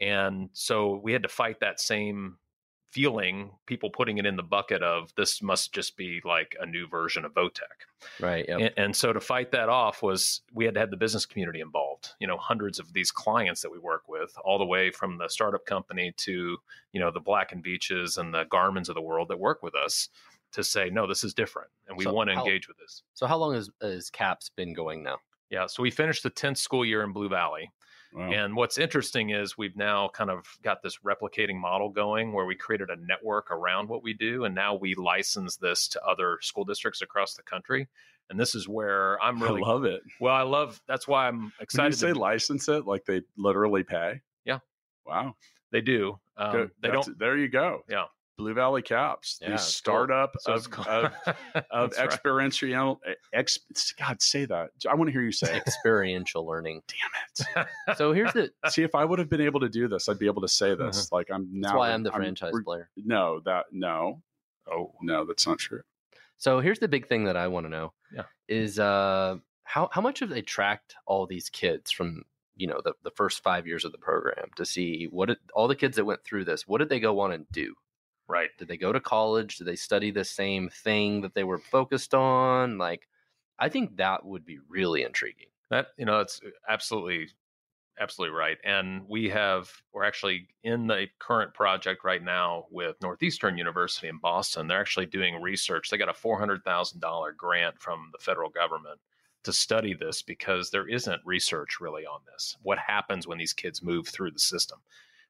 And 0.00 0.50
so 0.52 1.00
we 1.02 1.12
had 1.12 1.22
to 1.22 1.28
fight 1.28 1.60
that 1.60 1.80
same 1.80 2.38
feeling, 2.92 3.50
people 3.66 3.90
putting 3.90 4.18
it 4.18 4.26
in 4.26 4.36
the 4.36 4.42
bucket 4.42 4.82
of 4.82 5.12
this 5.16 5.42
must 5.42 5.72
just 5.72 5.96
be 5.96 6.20
like 6.24 6.54
a 6.60 6.66
new 6.66 6.86
version 6.86 7.24
of 7.24 7.32
Votech. 7.32 7.86
right. 8.20 8.44
Yep. 8.46 8.60
And, 8.60 8.70
and 8.76 8.96
so 8.96 9.12
to 9.12 9.20
fight 9.20 9.50
that 9.52 9.68
off 9.68 10.02
was 10.02 10.42
we 10.52 10.64
had 10.66 10.74
to 10.74 10.80
have 10.80 10.90
the 10.90 10.96
business 10.96 11.24
community 11.26 11.60
involved. 11.60 12.10
You 12.20 12.26
know, 12.26 12.36
hundreds 12.36 12.78
of 12.78 12.92
these 12.92 13.10
clients 13.10 13.62
that 13.62 13.72
we 13.72 13.78
work 13.78 14.08
with, 14.08 14.32
all 14.44 14.58
the 14.58 14.66
way 14.66 14.90
from 14.90 15.16
the 15.18 15.28
startup 15.28 15.64
company 15.66 16.12
to 16.18 16.58
you 16.92 17.00
know 17.00 17.10
the 17.10 17.20
Black 17.20 17.52
and 17.52 17.64
Veatches 17.64 18.18
and 18.18 18.32
the 18.34 18.44
Garmins 18.44 18.88
of 18.88 18.94
the 18.94 19.02
world 19.02 19.28
that 19.28 19.38
work 19.40 19.62
with 19.62 19.74
us 19.74 20.10
to 20.52 20.62
say 20.62 20.90
no, 20.90 21.06
this 21.06 21.24
is 21.24 21.32
different, 21.32 21.70
and 21.88 21.96
we 21.96 22.04
So 22.04 22.12
want 22.12 22.28
to 22.28 22.36
how- 22.36 22.44
engage 22.44 22.68
with 22.68 22.76
this. 22.76 23.02
so 23.14 23.26
how 23.26 23.38
long 23.38 23.54
has, 23.54 23.70
has 23.80 24.10
CAPS 24.10 24.50
been 24.54 24.74
going 24.74 25.02
now? 25.02 25.16
Yeah, 25.48 25.66
so 25.66 25.82
we 25.82 25.90
finished 25.90 26.22
the 26.22 26.30
tenth 26.30 26.58
school 26.58 26.84
year 26.84 27.02
in 27.04 27.12
Blue 27.12 27.28
Valley. 27.30 27.70
Wow. 28.14 28.30
And 28.30 28.54
what's 28.56 28.78
interesting 28.78 29.30
is 29.30 29.56
we've 29.58 29.76
now 29.76 30.08
kind 30.08 30.30
of 30.30 30.44
got 30.62 30.82
this 30.82 30.98
replicating 30.98 31.60
model 31.60 31.88
going 31.90 32.32
where 32.32 32.44
we 32.46 32.54
created 32.54 32.90
a 32.90 32.96
network 32.96 33.50
around 33.50 33.88
what 33.88 34.02
we 34.02 34.12
do. 34.14 34.44
And 34.44 34.54
now 34.54 34.74
we 34.74 34.94
license 34.94 35.56
this 35.56 35.88
to 35.88 36.02
other 36.04 36.38
school 36.42 36.64
districts 36.64 37.02
across 37.02 37.34
the 37.34 37.42
country. 37.42 37.88
And 38.30 38.38
this 38.38 38.54
is 38.54 38.68
where 38.68 39.22
I'm 39.22 39.42
really 39.42 39.62
I 39.62 39.66
love 39.66 39.84
it. 39.84 40.00
well. 40.20 40.34
I 40.34 40.42
love 40.42 40.80
that's 40.86 41.06
why 41.08 41.28
I'm 41.28 41.36
When 41.36 41.44
you 41.44 41.50
excited. 41.60 41.96
say 41.98 42.12
to, 42.12 42.18
license 42.18 42.68
it, 42.68 42.86
like 42.86 43.04
they 43.04 43.22
literally 43.36 43.82
pay. 43.82 44.20
Yeah. 44.44 44.58
Wow. 45.06 45.34
they 45.70 45.80
do. 45.80 46.18
Um, 46.36 46.70
they 46.80 46.88
That's- 46.88 47.06
don't. 47.06 47.18
There 47.18 47.36
you 47.36 47.48
go. 47.48 47.80
Yeah. 47.88 48.04
Blue 48.38 48.54
Valley 48.54 48.82
Caps, 48.82 49.38
Yeah, 49.40 49.48
the 49.48 49.54
it's 49.54 49.64
cool. 49.64 49.70
startup 49.70 50.34
So 50.40 50.52
of, 50.54 50.66
it's 50.66 50.76
of 50.78 50.86
of 51.70 51.90
That's 51.90 51.98
right. 51.98 52.04
experiential 52.06 53.00
ex 53.32 53.58
God 53.98 54.22
say 54.22 54.44
that. 54.46 54.70
I 54.90 54.94
want 54.94 55.08
to 55.08 55.12
hear 55.12 55.22
you 55.22 55.32
say 55.32 55.56
it. 55.56 55.62
Experiential 55.66 56.46
learning. 56.46 56.82
Damn 56.88 57.64
it! 57.64 57.68
So 57.96 58.12
here's 58.12 58.32
the. 58.32 58.50
See 58.68 58.82
if 58.82 58.94
I 58.94 59.04
would 59.04 59.18
have 59.18 59.28
been 59.28 59.40
able 59.40 59.60
to 59.60 59.68
do 59.68 59.86
this, 59.88 60.08
I'd 60.08 60.18
be 60.18 60.26
able 60.26 60.42
to 60.42 60.48
say 60.48 60.74
this. 60.74 61.12
Like 61.12 61.28
I'm 61.32 61.48
now 61.52 61.68
That's 61.68 61.78
why 61.78 61.90
I'm 61.92 62.02
the 62.02 62.12
franchise 62.12 62.52
we're- 62.52 62.64
player. 62.64 62.90
No, 62.96 63.40
that 63.44 63.66
no. 63.72 64.22
Oh, 64.70 64.92
No, 65.02 65.24
that's 65.24 65.46
not 65.46 65.58
true. 65.58 65.82
So 66.38 66.60
here's 66.60 66.78
the 66.78 66.88
big 66.88 67.06
thing 67.08 67.24
that 67.24 67.36
I 67.36 67.48
want 67.48 67.66
to 67.66 67.70
know. 67.70 67.92
Yeah. 68.14 68.22
Is 68.48 68.78
uh 68.78 69.36
how 69.64 69.88
how 69.92 70.00
much 70.00 70.20
have 70.20 70.28
they 70.30 70.42
tracked 70.42 70.94
all 71.06 71.26
these 71.26 71.48
kids 71.50 71.90
from 71.90 72.22
you 72.56 72.66
know 72.66 72.80
the, 72.84 72.94
the 73.04 73.10
first 73.12 73.42
five 73.42 73.66
years 73.66 73.84
of 73.84 73.92
the 73.92 73.98
program 73.98 74.46
to 74.56 74.64
see 74.64 75.06
what 75.10 75.30
it, 75.30 75.38
all 75.54 75.68
the 75.68 75.76
kids 75.76 75.96
that 75.96 76.04
went 76.04 76.22
through 76.24 76.44
this 76.44 76.66
what 76.68 76.78
did 76.78 76.88
they 76.90 77.00
go 77.00 77.20
on 77.20 77.32
and 77.32 77.46
do 77.52 77.74
right. 78.28 78.50
did 78.58 78.68
they 78.68 78.76
go 78.76 78.92
to 78.92 79.00
college 79.00 79.56
did 79.56 79.66
they 79.66 79.76
study 79.76 80.10
the 80.10 80.24
same 80.24 80.68
thing 80.68 81.20
that 81.20 81.34
they 81.34 81.44
were 81.44 81.58
focused 81.58 82.14
on 82.14 82.78
like 82.78 83.08
i 83.58 83.68
think 83.68 83.96
that 83.96 84.24
would 84.24 84.44
be 84.44 84.58
really 84.68 85.02
intriguing 85.02 85.48
That 85.72 85.88
you 85.96 86.04
know, 86.04 86.20
it's 86.20 86.38
uh, 86.44 86.50
absolutely, 86.68 87.28
absolutely 87.98 88.36
right. 88.36 88.58
And 88.62 89.08
we 89.08 89.30
have 89.30 89.70
we're 89.94 90.04
actually 90.04 90.48
in 90.62 90.86
the 90.86 91.06
current 91.18 91.54
project 91.54 92.04
right 92.04 92.22
now 92.22 92.66
with 92.70 92.96
Northeastern 93.00 93.56
University 93.56 94.08
in 94.08 94.18
Boston. 94.18 94.68
They're 94.68 94.78
actually 94.78 95.06
doing 95.06 95.40
research. 95.40 95.88
They 95.88 95.96
got 95.96 96.10
a 96.10 96.14
four 96.14 96.38
hundred 96.38 96.62
thousand 96.62 97.00
dollar 97.00 97.32
grant 97.32 97.80
from 97.80 98.10
the 98.12 98.22
federal 98.22 98.50
government 98.50 99.00
to 99.44 99.52
study 99.52 99.94
this 99.94 100.20
because 100.20 100.70
there 100.70 100.86
isn't 100.86 101.22
research 101.24 101.80
really 101.80 102.04
on 102.04 102.20
this. 102.30 102.58
What 102.62 102.78
happens 102.78 103.26
when 103.26 103.38
these 103.38 103.54
kids 103.54 103.82
move 103.82 104.06
through 104.06 104.32
the 104.32 104.38
system? 104.38 104.78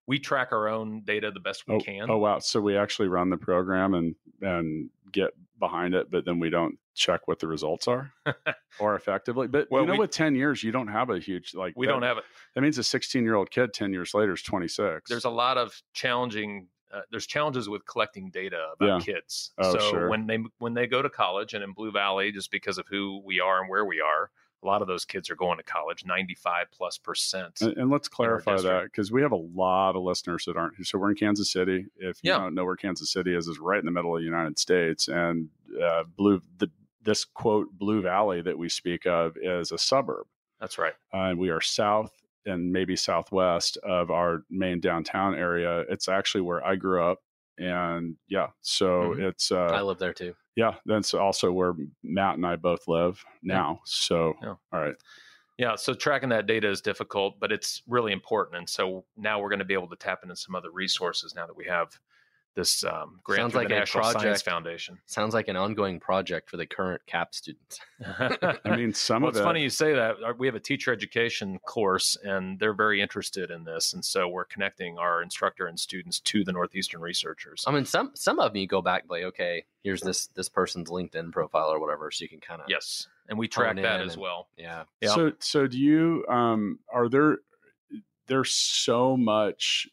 We 0.07 0.19
track 0.19 0.49
our 0.53 0.69
own 0.69 1.03
data 1.05 1.31
the 1.31 1.41
best 1.41 1.65
we 1.69 1.75
Oh, 1.77 1.81
can. 1.81 2.11
oh 2.11 2.19
wow. 2.19 2.39
So 2.41 2.61
we 2.61 2.77
actually 2.77 3.09
run 3.09 3.31
the 3.31 3.37
program 3.37 3.95
and 3.95 4.15
and 4.41 4.91
get 5.13 5.31
behind 5.59 5.95
it, 5.95 6.11
but 6.11 6.25
then 6.25 6.41
we 6.41 6.51
don't 6.51 6.77
check 6.95 7.29
what 7.29 7.39
the 7.39 7.47
results 7.47 7.87
are 7.87 8.13
or 8.81 8.97
effectively. 8.97 9.47
But 9.47 9.69
Well, 9.71 9.83
you 9.83 9.87
know, 9.87 9.93
we- 9.95 9.99
with 10.01 10.11
10 10.11 10.35
years, 10.35 10.63
you 10.65 10.73
don't 10.73 10.89
have 10.89 11.11
a 11.11 11.19
huge 11.21 11.55
like 11.55 11.75
we 11.77 11.87
that- 11.87 11.93
don't 11.93 12.03
have 12.03 12.19
it. 12.19 12.25
that 12.55 12.61
means 12.63 12.79
a 12.79 12.83
16 12.83 13.23
year 13.23 13.35
old 13.37 13.51
kid 13.51 13.73
10 13.73 13.93
years 13.93 14.13
later 14.15 14.33
is 14.33 14.43
26. 14.43 15.09
there's 15.09 15.25
a 15.25 15.31
lot 15.31 15.57
of 15.59 15.81
challenging 15.93 16.69
uh, 16.93 17.01
there's 17.11 17.27
challenges 17.27 17.71
with 17.71 17.87
collecting 17.87 18.29
data 18.31 18.67
about 18.79 19.03
kids 19.03 19.53
Oh, 19.57 19.73
so 19.73 19.79
sure. 19.91 20.09
when 20.11 20.27
they 20.27 20.39
when 20.59 20.75
they 20.75 20.87
go 20.87 21.01
to 21.01 21.09
college 21.09 21.55
and 21.55 21.63
in 21.65 21.73
blue 21.73 21.91
valley 21.93 22.33
just 22.33 22.51
because 22.51 22.77
of 22.77 22.87
who 22.89 23.23
we 23.25 23.41
are 23.41 23.61
and 23.63 23.71
where 23.71 23.85
we 23.87 24.01
are 24.03 24.31
a 24.62 24.66
lot 24.66 24.83
of 24.83 24.88
those 24.88 25.04
kids 25.04 25.28
are 25.31 25.37
going 25.37 25.59
to 25.59 25.64
college 25.64 26.04
95 26.04 26.66
plus 26.73 26.99
percent 26.99 27.61
And, 27.61 27.76
and 27.76 27.90
let's 27.90 28.09
clarify 28.09 28.61
that 28.61 28.85
because 28.85 29.11
we 29.11 29.23
have 29.23 29.33
a 29.33 29.37
lot 29.37 29.97
of 29.97 30.02
listeners 30.02 30.45
that 30.47 30.57
aren't. 30.57 30.87
So 30.87 30.99
we're 30.99 31.11
in 31.11 31.16
Kansas 31.16 31.50
City. 31.50 31.87
If 31.97 32.19
you 32.23 32.31
Yeah. 32.33 32.38
don't 32.38 32.54
know 32.54 32.64
where 32.64 32.76
Kansas 32.76 33.12
City 33.12 33.35
is, 33.35 33.49
is 33.49 33.59
right 33.59 33.78
in 33.78 33.85
the 33.87 33.90
middle 33.90 34.14
of 34.14 34.21
the 34.21 34.25
United 34.26 34.59
States, 34.59 35.09
and 35.09 35.49
uh, 35.83 36.04
blue 36.16 36.40
the 36.59 36.71
this 37.04 37.25
quote 37.25 37.69
Blue 37.73 38.00
Valley 38.00 38.42
that 38.42 38.57
we 38.57 38.69
speak 38.69 39.07
of 39.07 39.37
is 39.37 39.73
a 39.73 39.78
suburb, 39.78 40.26
that's 40.61 40.78
right 40.78 40.95
uh, 41.12 41.16
and 41.31 41.38
we 41.38 41.50
are 41.50 41.61
south 41.61 42.12
and 42.47 42.73
maybe 42.73 42.95
southwest 42.97 43.76
of 43.78 44.11
our 44.11 44.45
main 44.50 44.78
downtown 44.81 45.35
area. 45.35 45.81
It's 45.88 46.09
actually 46.09 46.42
where 46.42 46.64
I 46.64 46.76
grew 46.76 47.02
up. 47.02 47.19
And 47.59 48.17
yeah, 48.29 48.49
so 48.61 49.15
Mhm. 49.15 49.29
it's 49.29 49.51
uh, 49.53 49.67
I 49.67 49.83
live 49.83 49.99
there 49.99 50.13
too. 50.15 50.35
yeah, 50.57 50.75
that's 50.87 51.15
also 51.15 51.53
where 51.53 51.75
Matt 52.03 52.37
and 52.37 52.47
I 52.47 52.57
both 52.57 52.87
live 52.89 53.25
now. 53.43 53.81
So 53.85 54.35
Yeah. 54.43 54.57
all 54.73 54.81
right, 54.81 54.97
Yeah, 55.59 55.77
so 55.77 55.95
tracking 55.95 56.31
that 56.31 56.47
data 56.47 56.69
is 56.69 56.81
difficult, 56.81 57.39
but 57.39 57.53
it's 57.53 57.83
really 57.87 58.13
important. 58.13 58.57
And 58.57 58.69
so 58.69 59.05
now 59.17 59.41
we're 59.41 59.51
going 59.51 59.59
to 59.61 59.65
be 59.65 59.75
able 59.75 59.89
to 59.89 59.97
tap 59.97 60.21
into 60.23 60.35
some 60.35 60.55
other 60.55 60.71
resources 60.71 61.35
now 61.35 61.47
that 61.47 61.55
we 61.57 61.67
have 61.67 61.99
this 62.55 62.85
um, 62.85 63.21
grant 63.25 63.41
Sounds 63.41 63.55
like 63.55 63.69
the 63.69 63.77
a 63.77 63.79
National 63.79 64.05
Science 64.05 64.15
project. 64.23 64.43
Foundation. 64.45 64.99
Sounds 65.07 65.33
like 65.35 65.49
an 65.49 65.57
ongoing 65.57 65.99
project 66.01 66.51
for 66.51 66.57
the 66.57 66.67
current 66.67 67.01
CAP 67.07 67.35
students. 67.35 67.81
I 68.19 68.77
mean 68.77 68.93
some 68.93 69.23
well, 69.23 69.31
of 69.31 69.37
it's 69.37 69.41
it. 69.41 69.45
funny 69.45 69.63
you 69.63 69.71
say 69.71 69.95
that. 69.95 70.17
We 70.39 70.47
have 70.47 70.55
a 70.55 70.61
teacher 70.61 70.93
education 70.93 71.59
course, 71.61 72.17
and 72.23 72.59
they're 72.59 72.75
very 72.75 73.01
interested 73.01 73.51
in 73.51 73.65
this, 73.65 73.93
and 73.95 74.05
so 74.05 74.29
we're 74.29 74.45
connecting 74.45 74.99
our 74.99 75.23
instructor 75.23 75.67
and 75.67 75.79
students 75.79 76.21
to 76.21 76.45
the 76.45 76.53
Northeastern 76.53 77.01
researchers. 77.01 77.65
I 77.67 77.73
mean, 77.73 77.85
some 77.85 78.11
some 78.15 78.39
of 78.39 78.53
them 78.53 78.57
you 78.61 78.67
go 78.67 78.83
back 78.83 79.05
like, 79.09 79.25
okay, 79.25 79.65
here's 79.83 80.01
this 80.03 80.27
this 80.35 80.49
person's 80.49 80.91
LinkedIn 80.91 81.33
profile 81.33 81.69
or 81.69 81.81
whatever, 81.81 82.11
so 82.11 82.23
you 82.23 82.29
can 82.29 82.41
kind 82.41 82.61
of 82.61 82.67
yes, 82.69 83.07
and 83.29 83.39
we 83.39 83.49
track 83.49 83.77
that 83.77 84.01
as 84.01 84.15
and- 84.15 84.23
well. 84.23 84.49
yeah. 84.57 84.85
Yeah. 85.01 85.15
So 85.15 85.33
so 85.39 85.67
do 85.67 85.79
you 85.79 86.25
um 86.29 86.79
are 86.93 87.09
there 87.09 87.39
there's 88.27 88.53
so 88.53 89.17
much 89.17 89.89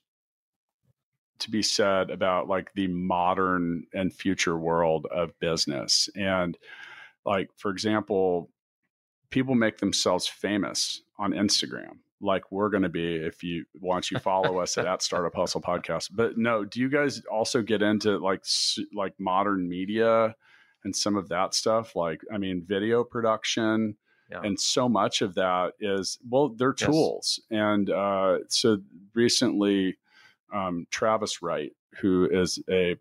to 1.40 1.52
be 1.52 1.62
said 1.62 2.10
about 2.10 2.48
like 2.48 2.74
the 2.74 2.88
modern 2.88 3.86
and 3.94 4.14
future 4.14 4.58
world 4.58 5.06
of 5.12 5.38
business 5.40 6.10
and 6.16 6.58
like 7.26 7.50
for 7.58 7.72
example 7.72 8.50
people 9.30 9.56
make 9.56 9.78
themselves 9.78 10.28
famous 10.28 11.02
on 11.18 11.32
Instagram 11.32 11.98
like 12.22 12.52
we're 12.52 12.70
going 12.70 12.84
to 12.84 12.90
be 12.90 13.16
if 13.16 13.44
you 13.44 13.64
once 13.80 14.12
you 14.12 14.20
follow 14.20 14.60
us 14.60 14.78
at, 14.78 14.86
at 14.86 15.02
startup 15.02 15.34
hustle 15.36 15.62
podcast 15.62 16.10
but 16.14 16.38
no 16.38 16.66
do 16.66 16.80
you 16.82 16.90
guys 16.90 17.22
also 17.32 17.62
get 17.62 17.82
into 17.82 18.18
like 18.18 18.44
like 18.94 19.14
modern 19.20 19.70
media 19.70 20.36
and 20.84 20.94
some 20.96 21.16
of 21.16 21.30
that 21.30 21.54
stuff 21.54 21.96
like 21.96 22.20
i 22.34 22.38
mean 22.38 22.62
video 22.68 23.06
production 23.06 23.96
Yeah. 24.30 24.42
and 24.44 24.60
so 24.60 24.90
much 24.90 25.22
of 25.22 25.36
that 25.36 25.74
is 25.80 26.18
well 26.30 26.50
they're 26.50 26.76
Yes. 26.78 26.90
tools 26.90 27.40
and 27.50 27.90
uh, 27.90 28.40
so 28.50 28.80
recently 29.14 29.98
um, 30.54 30.86
travis 30.92 31.42
wright 31.42 31.72
who 32.02 32.28
is 32.32 32.60
a 32.70 32.96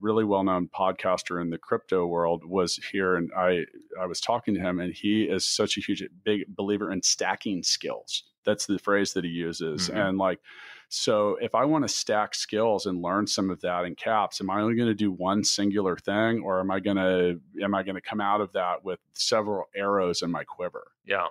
really 0.00 0.24
well-known 0.24 0.68
podcaster 0.74 1.40
in 1.42 1.50
the 1.50 1.58
crypto 1.58 2.06
world 2.06 2.42
was 2.44 2.76
here 2.90 3.16
and 3.16 3.30
i 3.36 3.64
i 4.00 4.06
was 4.06 4.20
talking 4.20 4.54
to 4.54 4.60
him 4.60 4.80
and 4.80 4.94
he 4.94 5.24
is 5.24 5.44
such 5.44 5.76
a 5.76 5.80
huge 5.80 6.02
big 6.24 6.44
believer 6.48 6.90
in 6.90 7.02
stacking 7.02 7.62
skills 7.62 8.24
that's 8.44 8.64
the 8.66 8.78
phrase 8.78 9.12
that 9.12 9.24
he 9.24 9.30
uses 9.30 9.90
Mhm. 9.90 10.08
and 10.08 10.18
like 10.18 10.40
so 10.88 11.36
if 11.40 11.54
i 11.54 11.64
want 11.66 11.84
to 11.84 11.88
stack 11.88 12.34
skills 12.34 12.86
and 12.86 13.02
learn 13.02 13.26
some 13.26 13.50
of 13.50 13.60
that 13.60 13.84
in 13.84 13.94
caps 13.94 14.40
am 14.40 14.48
i 14.50 14.60
only 14.60 14.74
going 14.74 14.88
to 14.88 14.94
do 14.94 15.12
one 15.12 15.44
singular 15.44 15.96
thing 15.96 16.40
or 16.42 16.60
am 16.60 16.70
i 16.70 16.80
going 16.80 16.96
to 16.96 17.38
am 17.62 17.74
i 17.74 17.82
going 17.82 17.94
to 17.94 18.00
come 18.00 18.20
out 18.22 18.40
of 18.40 18.52
that 18.54 18.82
with 18.84 18.98
several 19.12 19.64
arrows 19.76 20.22
in 20.22 20.30
my 20.30 20.44
quiver 20.44 20.92
Yeah. 21.04 21.26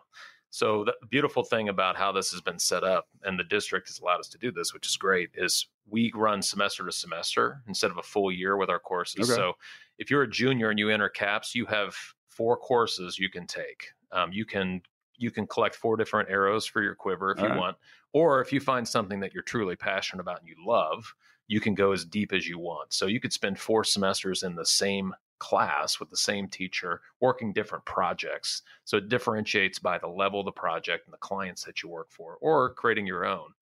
So 0.52 0.84
the 0.84 0.94
beautiful 1.08 1.44
thing 1.44 1.70
about 1.70 1.96
how 1.96 2.12
this 2.12 2.32
has 2.32 2.42
been 2.42 2.60
set 2.60 2.84
up, 2.84 3.08
and 3.24 3.38
the 3.38 3.44
district 3.44 3.88
has 3.88 4.00
allowed 4.00 4.20
us 4.20 4.30
to 4.30 4.38
do 4.38 4.52
this, 4.52 4.74
which 4.74 4.88
is 4.88 4.98
great, 4.98 5.30
is 5.36 5.68
we 5.88 6.12
run 6.16 6.42
semester 6.42 6.86
to 6.86 6.92
semester 6.92 7.62
instead 7.68 7.92
of 7.92 7.98
a 7.98 8.04
full 8.04 8.32
year 8.32 8.58
with 8.58 8.70
our 8.70 8.80
courses. 8.80 9.30
Okay. 9.30 9.36
So 9.36 9.54
if 9.98 10.10
you're 10.10 10.24
a 10.24 10.30
junior 10.30 10.70
and 10.70 10.80
you 10.80 10.90
enter 10.90 11.10
CAPS, 11.10 11.54
you 11.54 11.66
have 11.68 11.96
four 12.28 12.58
courses 12.58 13.20
you 13.20 13.30
can 13.30 13.46
take. 13.46 13.88
Um, 14.12 14.32
you 14.32 14.46
can 14.46 14.82
you 15.18 15.30
can 15.30 15.46
collect 15.46 15.76
four 15.76 15.98
different 15.98 16.30
arrows 16.30 16.66
for 16.66 16.82
your 16.82 16.96
quiver 16.96 17.32
if 17.32 17.40
All 17.40 17.44
you 17.44 17.50
right. 17.50 17.60
want, 17.60 17.78
or 18.14 18.40
if 18.42 18.54
you 18.54 18.62
find 18.62 18.88
something 18.88 19.20
that 19.20 19.34
you're 19.34 19.44
truly 19.44 19.76
passionate 19.76 20.22
about 20.22 20.40
and 20.40 20.48
you 20.48 20.56
love, 20.66 21.14
you 21.48 21.60
can 21.60 21.76
go 21.76 21.92
as 21.92 22.06
deep 22.06 22.32
as 22.32 22.48
you 22.48 22.58
want. 22.58 22.94
So 22.94 23.06
you 23.06 23.20
could 23.20 23.34
spend 23.34 23.60
four 23.60 23.84
semesters 23.84 24.44
in 24.44 24.56
the 24.56 24.66
same 24.66 25.14
class 25.40 26.00
with 26.00 26.10
the 26.10 26.18
same 26.18 26.48
teacher 26.48 27.02
working 27.20 27.54
different 27.54 27.86
projects 27.86 28.62
so 28.84 28.98
it 28.98 29.10
differentiates 29.10 29.80
by 29.80 29.98
the 29.98 30.08
level 30.08 30.40
of 30.40 30.46
the 30.46 30.52
project 30.52 31.06
and 31.06 31.14
the 31.14 31.18
clients 31.18 31.64
that 31.64 31.84
you 31.84 31.90
work 31.90 32.10
for, 32.10 32.38
or 32.42 32.74
creating 32.74 33.06
your 33.06 33.26
own. 33.26 33.54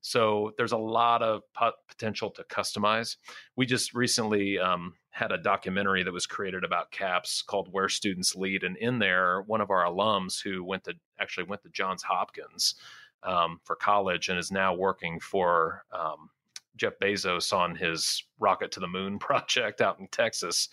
So 0.00 0.52
there's 0.56 0.72
a 0.72 0.78
lot 0.78 1.22
of 1.22 1.42
pot- 1.52 1.86
potential 1.88 2.30
to 2.32 2.44
customize. 2.44 3.16
We 3.56 3.66
just 3.66 3.94
recently 3.94 4.58
um, 4.58 4.94
had 5.10 5.32
a 5.32 5.38
documentary 5.38 6.02
that 6.02 6.12
was 6.12 6.26
created 6.26 6.64
about 6.64 6.90
CAPS 6.90 7.42
called 7.42 7.68
"Where 7.70 7.88
Students 7.88 8.34
Lead," 8.36 8.62
and 8.64 8.76
in 8.76 8.98
there, 8.98 9.42
one 9.42 9.60
of 9.60 9.70
our 9.70 9.84
alums 9.84 10.42
who 10.42 10.62
went 10.62 10.84
to 10.84 10.94
actually 11.18 11.44
went 11.44 11.62
to 11.62 11.70
Johns 11.70 12.02
Hopkins 12.02 12.74
um, 13.22 13.60
for 13.64 13.76
college 13.76 14.28
and 14.28 14.38
is 14.38 14.52
now 14.52 14.74
working 14.74 15.18
for 15.18 15.84
um, 15.92 16.30
Jeff 16.76 16.98
Bezos 17.00 17.52
on 17.56 17.74
his 17.74 18.24
rocket 18.38 18.72
to 18.72 18.80
the 18.80 18.88
moon 18.88 19.18
project 19.18 19.80
out 19.80 19.98
in 19.98 20.08
Texas. 20.08 20.68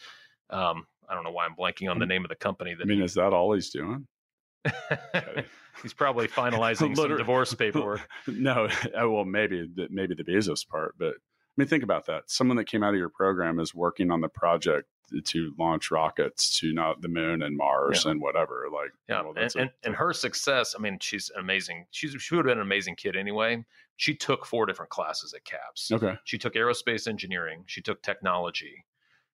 Um, 0.52 0.86
I 1.10 1.14
don't 1.14 1.24
know 1.24 1.32
why 1.32 1.46
I'm 1.46 1.56
blanking 1.56 1.90
on 1.90 2.00
the 2.00 2.06
name 2.06 2.24
of 2.24 2.30
the 2.30 2.36
company 2.36 2.72
i 2.72 2.76
that 2.76 2.88
mean 2.88 3.02
is 3.02 3.16
that 3.16 3.34
all 3.34 3.54
he's 3.54 3.70
doing 3.70 4.08
He's 5.82 5.94
probably 5.94 6.28
finalizing 6.42 6.96
some 6.96 7.18
divorce 7.18 7.54
paperwork. 7.56 8.08
no 8.28 8.66
uh, 8.68 9.10
well 9.10 9.26
maybe 9.26 9.70
the, 9.76 9.88
maybe 9.90 10.14
the 10.16 10.24
bezos 10.24 10.68
part 10.68 10.96
but 10.98 11.16
i 11.16 11.54
mean 11.58 11.68
think 11.68 11.84
about 11.84 12.06
that 12.06 12.24
someone 12.28 12.58
that 12.58 12.66
came 12.66 12.84
out 12.84 12.94
of 12.94 13.00
your 13.00 13.10
program 13.10 13.60
is 13.60 13.74
working 13.74 14.12
on 14.12 14.22
the 14.22 14.30
project 14.30 14.88
to 15.26 15.54
launch 15.60 15.92
rockets 15.92 16.58
to 16.60 16.72
not 16.74 17.02
the 17.02 17.08
moon 17.08 17.42
and 17.42 17.58
mars 17.58 18.06
and 18.06 18.22
whatever 18.22 18.68
like 18.72 18.92
Yeah, 19.10 19.22
well, 19.24 19.34
and, 19.36 19.54
and, 19.58 19.70
and 19.84 19.96
her 19.96 20.14
success. 20.14 20.74
I 20.78 20.82
mean, 20.82 21.00
she's 21.02 21.30
amazing. 21.38 21.86
She's 21.92 22.16
she 22.18 22.34
would 22.34 22.46
have 22.46 22.52
been 22.52 22.60
an 22.60 22.66
amazing 22.66 22.96
kid 22.96 23.18
anyway. 23.18 23.66
She 23.98 24.16
took 24.16 24.46
four 24.46 24.66
different 24.66 24.90
classes 24.90 25.34
at 25.34 25.44
CAPS. 25.44 25.92
okay 25.92 26.16
She 26.24 26.38
took 26.38 26.54
aerospace 26.54 27.08
engineering. 27.10 27.64
She 27.68 27.82
took 27.82 28.02
technology. 28.02 28.86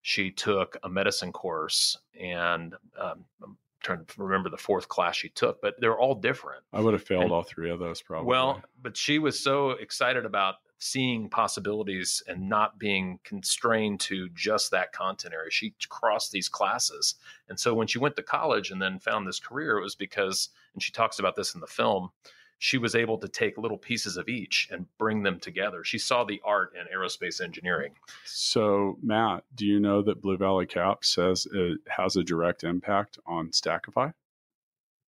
She 0.08 0.32
took 0.32 0.78
a 0.84 0.90
medicine 0.90 1.34
course, 1.34 1.98
and 2.18 2.74
um, 2.98 3.26
I'm 3.44 3.58
trying 3.84 4.06
to 4.06 4.22
remember 4.24 4.50
the 4.50 4.56
fourth 4.56 4.88
class 4.88 5.18
she 5.18 5.28
took. 5.28 5.62
But 5.62 5.76
they're 5.82 6.00
all 6.00 6.16
different. 6.16 6.64
i 6.72 6.80
would 6.80 6.94
have 6.94 7.04
failed 7.04 7.24
And- 7.24 7.32
all 7.34 7.44
three 7.44 7.70
of 7.70 7.80
those 7.80 8.02
probably 8.02 8.30
Well, 8.30 8.64
but 8.82 8.96
she 8.96 9.20
was 9.20 9.38
so 9.38 9.72
excited 9.72 10.26
about 10.26 10.56
seeing 10.78 11.30
possibilities 11.30 12.24
and 12.26 12.48
not 12.48 12.80
being 12.80 13.20
constrained 13.26 14.00
to 14.00 14.30
just 14.30 14.72
that 14.72 14.94
content 14.94 15.34
area. 15.34 15.52
She 15.52 15.74
crossed 15.90 16.32
these 16.32 16.48
classes. 16.48 17.16
And 17.50 17.60
so 17.60 17.74
when 17.74 17.88
she 17.88 18.00
went 18.00 18.16
to 18.16 18.24
college 18.24 18.72
and 18.72 18.82
then 18.82 19.00
found 19.00 19.28
this 19.28 19.42
career, 19.42 19.78
it 19.78 19.84
was 19.84 19.96
because, 19.96 20.52
and 20.74 20.82
she 20.82 20.94
talks 20.94 21.20
about 21.20 21.36
this 21.36 21.54
in 21.54 21.60
the 21.60 21.68
film, 21.68 22.12
she 22.60 22.78
was 22.78 22.96
able 22.96 23.18
to 23.20 23.28
take 23.28 23.58
little 23.58 23.78
pieces 23.78 24.18
of 24.18 24.28
each 24.28 24.68
and 24.72 24.86
bring 24.98 25.22
them 25.24 25.40
together. 25.40 25.84
She 25.84 25.98
saw 26.00 26.24
the 26.24 26.42
art 26.44 26.74
in 26.76 26.86
aerospace 26.98 27.40
engineering. 27.42 27.94
so 28.26 28.98
matt 29.02 29.44
do 29.56 29.66
you 29.66 29.80
know 29.80 30.02
that 30.02 30.22
blue 30.22 30.38
valley 30.38 30.66
cap 30.66 31.04
says 31.06 31.48
it 31.54 31.80
has 31.88 32.16
a 32.16 32.24
direct 32.24 32.64
impact 32.64 33.20
on 33.26 33.50
stackify 33.50 34.12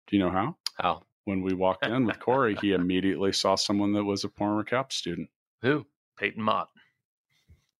do 0.07 0.15
you 0.17 0.23
know 0.23 0.31
how 0.31 0.55
How? 0.75 1.03
when 1.25 1.41
we 1.41 1.53
walked 1.53 1.85
in 1.85 2.05
with 2.05 2.19
corey 2.19 2.55
he 2.61 2.71
immediately 2.81 3.31
saw 3.31 3.55
someone 3.55 3.93
that 3.93 4.03
was 4.03 4.23
a 4.23 4.29
former 4.29 4.63
cap 4.63 4.91
student 4.91 5.29
Who? 5.61 5.85
Peyton 6.17 6.43
Mott. 6.43 6.69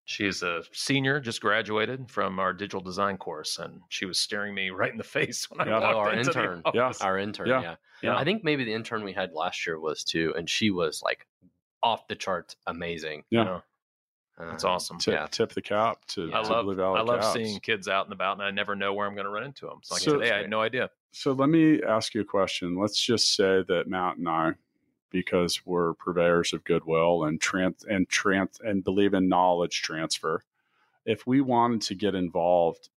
She 0.10 0.26
is 0.26 0.42
a 0.42 0.64
senior, 0.72 1.20
just 1.20 1.40
graduated 1.40 2.10
from 2.10 2.40
our 2.40 2.52
digital 2.52 2.82
design 2.82 3.16
course, 3.18 3.60
and 3.60 3.80
she 3.90 4.06
was 4.06 4.18
staring 4.18 4.56
me 4.56 4.70
right 4.72 4.92
in 4.92 4.98
the 4.98 5.04
face 5.04 5.48
when 5.52 5.62
I 5.62 5.70
Yeah. 5.70 5.80
walked 5.80 5.96
Oh, 5.96 6.00
our 6.00 6.14
into 6.14 6.32
the 6.32 6.40
intern. 6.40 6.62
Yeah. 6.74 6.92
Our 7.02 7.20
intern, 7.20 7.48
Yeah. 7.48 7.62
yeah. 7.62 7.76
Yeah. 8.02 8.18
I 8.18 8.24
think 8.24 8.44
maybe 8.44 8.64
the 8.64 8.74
intern 8.74 9.04
we 9.04 9.14
had 9.14 9.34
last 9.34 9.68
year 9.68 9.80
was 9.80 10.04
too, 10.04 10.34
and 10.36 10.50
she 10.50 10.72
was 10.72 11.04
like 11.04 11.28
off 11.84 12.08
the 12.08 12.16
charts 12.16 12.56
amazing. 12.66 13.24
Yeah. 13.30 13.44
Yeah. 13.44 13.60
Uh, 14.40 14.50
That's 14.50 14.64
awesome. 14.64 14.98
tip, 14.98 15.14
Yeah. 15.14 15.28
tip 15.28 15.52
the 15.52 15.62
cap 15.62 16.04
to, 16.08 16.32
I 16.34 16.42
to 16.42 16.50
love 16.50 16.66
Blue 16.66 16.74
Valley 16.76 16.98
I 17.00 17.04
love 17.04 17.20
Caps. 17.22 17.34
seeing 17.34 17.60
kids 17.60 17.88
out 17.88 18.06
and 18.08 18.14
about, 18.14 18.38
and 18.38 18.42
I 18.44 18.50
never 18.50 18.76
know 18.76 18.96
where 18.96 19.06
I'm 19.06 19.14
going 19.14 19.26
to 19.26 19.32
run 19.32 19.44
into 19.44 19.68
them. 19.68 19.80
So 19.84 19.94
like 19.94 20.02
So- 20.02 20.14
today, 20.18 20.32
I 20.32 20.38
had 20.40 20.50
no 20.50 20.62
idea. 20.62 20.90
So 21.12 21.34
let 21.34 21.50
me 21.50 21.84
ask 21.84 22.16
you 22.16 22.22
a 22.22 22.26
question. 22.26 22.76
Let's 22.80 23.00
just 23.00 23.36
say 23.36 23.64
that 23.68 23.84
Matt 23.88 24.18
and 24.18 24.28
I, 24.28 24.54
because 25.12 25.66
we're 25.66 25.94
purveyors 25.96 26.54
of 26.54 26.64
goodwill 26.64 27.24
and 27.24 27.42
trans 27.42 27.84
and 27.84 28.08
trans 28.10 28.60
and 28.64 28.84
believe 28.84 29.14
in 29.14 29.30
knowledge 29.30 29.82
transfer, 29.82 30.44
if 31.06 31.26
we 31.26 31.42
wanted 31.42 31.82
to 31.82 31.96
get 31.96 32.16
involved, 32.16 32.90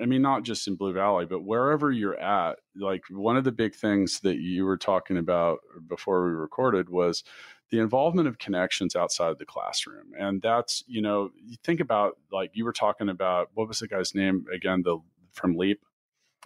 I 0.00 0.06
mean, 0.06 0.22
not 0.22 0.42
just 0.42 0.66
in 0.66 0.74
Blue 0.74 0.92
Valley, 0.92 1.26
but 1.26 1.44
wherever 1.44 1.90
you're 1.90 2.18
at, 2.18 2.58
like 2.76 3.04
one 3.10 3.36
of 3.36 3.44
the 3.44 3.52
big 3.52 3.74
things 3.74 4.20
that 4.20 4.38
you 4.38 4.64
were 4.64 4.76
talking 4.76 5.18
about 5.18 5.60
before 5.88 6.24
we 6.24 6.32
recorded 6.32 6.88
was 6.88 7.22
the 7.70 7.78
involvement 7.78 8.28
of 8.28 8.38
connections 8.38 8.96
outside 8.96 9.38
the 9.38 9.46
classroom. 9.46 10.12
And 10.18 10.42
that's, 10.42 10.84
you 10.86 11.00
know, 11.00 11.30
you 11.42 11.56
think 11.64 11.80
about 11.80 12.18
like 12.30 12.50
you 12.54 12.64
were 12.64 12.72
talking 12.72 13.08
about 13.08 13.50
what 13.54 13.68
was 13.68 13.78
the 13.78 13.88
guy's 13.88 14.14
name 14.14 14.46
again, 14.52 14.82
the 14.82 14.98
from 15.32 15.56
Leap? 15.56 15.80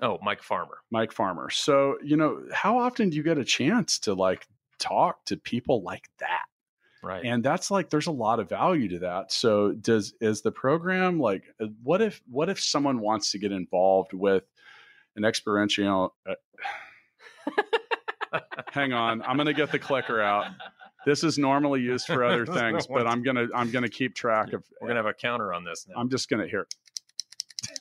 Oh, 0.02 0.18
Mike 0.22 0.42
Farmer. 0.42 0.78
Mike 0.90 1.10
Farmer. 1.10 1.50
So, 1.50 1.98
you 2.02 2.16
know, 2.16 2.42
how 2.52 2.78
often 2.78 3.10
do 3.10 3.16
you 3.16 3.22
get 3.22 3.38
a 3.38 3.44
chance 3.44 3.98
to 4.00 4.14
like 4.14 4.46
talk 4.78 5.24
to 5.26 5.36
people 5.36 5.82
like 5.82 6.08
that? 6.18 6.44
Right. 7.02 7.24
And 7.24 7.42
that's 7.42 7.70
like 7.70 7.90
there's 7.90 8.08
a 8.08 8.12
lot 8.12 8.40
of 8.40 8.48
value 8.48 8.88
to 8.88 8.98
that. 9.00 9.30
So, 9.30 9.72
does 9.72 10.14
is 10.20 10.42
the 10.42 10.50
program 10.50 11.20
like 11.20 11.44
uh, 11.60 11.66
what 11.82 12.02
if 12.02 12.20
what 12.28 12.48
if 12.48 12.60
someone 12.60 13.00
wants 13.00 13.30
to 13.32 13.38
get 13.38 13.52
involved 13.52 14.12
with 14.12 14.44
an 15.14 15.24
experiential 15.24 16.14
uh, 16.28 16.34
Hang 18.72 18.92
on, 18.92 19.22
I'm 19.22 19.36
going 19.36 19.46
to 19.46 19.54
get 19.54 19.70
the 19.72 19.78
clicker 19.78 20.20
out. 20.20 20.46
this 21.06 21.24
is 21.24 21.38
normally 21.38 21.80
used 21.80 22.06
for 22.06 22.24
other 22.24 22.44
things, 22.46 22.86
but 22.86 23.06
I'm 23.06 23.22
gonna 23.22 23.46
I'm 23.54 23.70
gonna 23.70 23.88
keep 23.88 24.14
track 24.14 24.52
of. 24.52 24.64
We're 24.80 24.88
gonna 24.88 24.98
have 24.98 25.06
a 25.06 25.14
counter 25.14 25.54
on 25.54 25.64
this 25.64 25.86
now. 25.88 25.94
I'm 26.00 26.10
just 26.10 26.28
gonna 26.28 26.48
hear. 26.48 26.66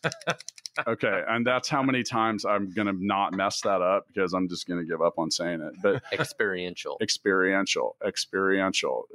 okay, 0.87 1.23
and 1.27 1.45
that's 1.45 1.69
how 1.69 1.81
many 1.83 2.03
times 2.03 2.45
I'm 2.45 2.71
gonna 2.71 2.93
not 2.97 3.33
mess 3.33 3.61
that 3.61 3.81
up 3.81 4.07
because 4.07 4.33
I'm 4.33 4.47
just 4.49 4.67
gonna 4.67 4.83
give 4.85 5.01
up 5.01 5.13
on 5.17 5.31
saying 5.31 5.61
it. 5.61 5.73
But 5.81 6.01
Experiential. 6.11 6.97
experiential, 7.01 7.95
experiential. 8.05 9.05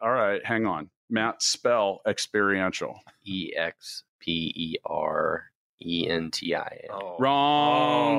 All 0.00 0.10
right, 0.12 0.44
hang 0.44 0.66
on, 0.66 0.90
Matt. 1.10 1.42
Spell 1.42 2.00
experiential. 2.06 3.00
E 3.24 3.52
X 3.56 4.04
P 4.20 4.52
E 4.56 4.76
R 4.84 5.44
E 5.84 6.08
N 6.08 6.30
T 6.30 6.54
I 6.54 6.80
A. 6.88 6.92
oh. 6.92 7.16
Wrong. 7.18 8.18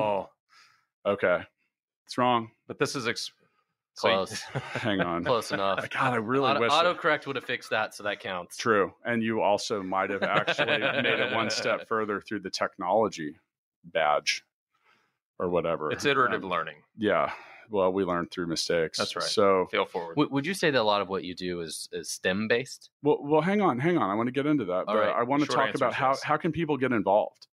Oh. 1.04 1.10
Okay, 1.12 1.40
it's 2.06 2.18
wrong. 2.18 2.50
But 2.66 2.78
this 2.78 2.94
is 2.96 3.06
ex- 3.08 3.26
so 3.26 3.32
you- 3.32 3.47
Close. 4.00 4.40
Hang 4.72 5.00
on. 5.00 5.24
Close 5.24 5.50
enough. 5.52 5.88
God, 5.90 6.12
I 6.12 6.16
really 6.16 6.50
Auto, 6.50 6.60
wish. 6.60 6.70
autocorrect 6.70 7.26
would 7.26 7.36
have 7.36 7.44
fixed 7.44 7.70
that, 7.70 7.94
so 7.94 8.04
that 8.04 8.20
counts. 8.20 8.56
True. 8.56 8.92
And 9.04 9.22
you 9.22 9.40
also 9.42 9.82
might 9.82 10.10
have 10.10 10.22
actually 10.22 10.78
made 10.78 11.06
it 11.06 11.34
one 11.34 11.50
step 11.50 11.86
further 11.88 12.20
through 12.20 12.40
the 12.40 12.50
technology 12.50 13.36
badge 13.84 14.44
or 15.38 15.48
whatever. 15.48 15.90
it's 15.92 16.04
iterative 16.04 16.44
Um, 16.44 16.50
learning. 16.50 16.76
yeah. 16.96 17.32
Well, 17.70 17.92
we 17.92 18.02
learn 18.04 18.28
through 18.30 18.46
mistakes. 18.46 18.96
That's 18.96 19.14
right. 19.14 19.22
So, 19.22 19.66
feel 19.70 19.84
forward. 19.84 20.14
W- 20.16 20.32
would 20.32 20.46
you 20.46 20.54
say 20.54 20.70
that 20.70 20.80
a 20.80 20.82
lot 20.82 21.02
of 21.02 21.10
what 21.10 21.22
you 21.24 21.34
do 21.34 21.60
is, 21.60 21.86
is 21.92 22.08
STEM 22.10 22.48
based? 22.48 22.88
well, 23.02 23.18
well, 23.20 23.42
hang 23.42 23.60
on, 23.60 23.78
hang 23.78 23.98
on. 23.98 24.08
I 24.08 24.14
want 24.14 24.26
to 24.28 24.32
get 24.32 24.46
into 24.46 24.64
that, 24.66 24.72
All 24.72 24.84
but 24.86 24.96
right. 25.00 25.14
I 25.14 25.22
want 25.24 25.42
to 25.42 25.46
Short 25.52 25.66
talk 25.66 25.74
about 25.74 25.92
how 25.92 26.08
yes. 26.10 26.22
how 26.22 26.38
can 26.38 26.50
people 26.50 26.78
get 26.78 26.92
involved? 26.92 27.47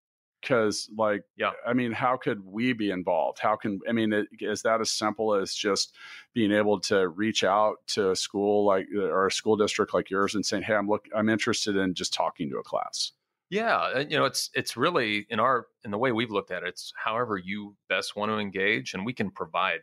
Because, 0.46 0.88
like, 0.96 1.24
Yeah. 1.36 1.54
I 1.66 1.72
mean, 1.72 1.90
how 1.92 2.16
could 2.16 2.44
we 2.46 2.72
be 2.72 2.90
involved? 2.90 3.40
How 3.40 3.56
can 3.56 3.80
I 3.88 3.92
mean, 3.92 4.12
it, 4.12 4.28
is 4.40 4.62
that 4.62 4.80
as 4.80 4.90
simple 4.90 5.34
as 5.34 5.54
just 5.54 5.96
being 6.34 6.52
able 6.52 6.78
to 6.82 7.08
reach 7.08 7.42
out 7.44 7.78
to 7.88 8.10
a 8.12 8.16
school 8.16 8.64
like 8.64 8.86
or 8.94 9.26
a 9.26 9.32
school 9.32 9.56
district 9.56 9.92
like 9.94 10.08
yours 10.10 10.34
and 10.36 10.46
saying, 10.46 10.62
"Hey, 10.62 10.74
I'm 10.74 10.88
look, 10.88 11.08
I'm 11.14 11.28
interested 11.28 11.76
in 11.76 11.94
just 11.94 12.14
talking 12.14 12.48
to 12.50 12.58
a 12.58 12.62
class." 12.62 13.12
Yeah, 13.48 14.00
you 14.00 14.16
know, 14.18 14.24
it's 14.24 14.50
it's 14.54 14.76
really 14.76 15.26
in 15.30 15.38
our 15.38 15.68
in 15.84 15.92
the 15.92 15.98
way 15.98 16.10
we've 16.12 16.30
looked 16.32 16.50
at 16.50 16.64
it. 16.64 16.68
It's 16.70 16.92
however 16.96 17.38
you 17.38 17.76
best 17.88 18.16
want 18.16 18.30
to 18.30 18.38
engage, 18.38 18.92
and 18.92 19.06
we 19.06 19.12
can 19.12 19.30
provide 19.30 19.82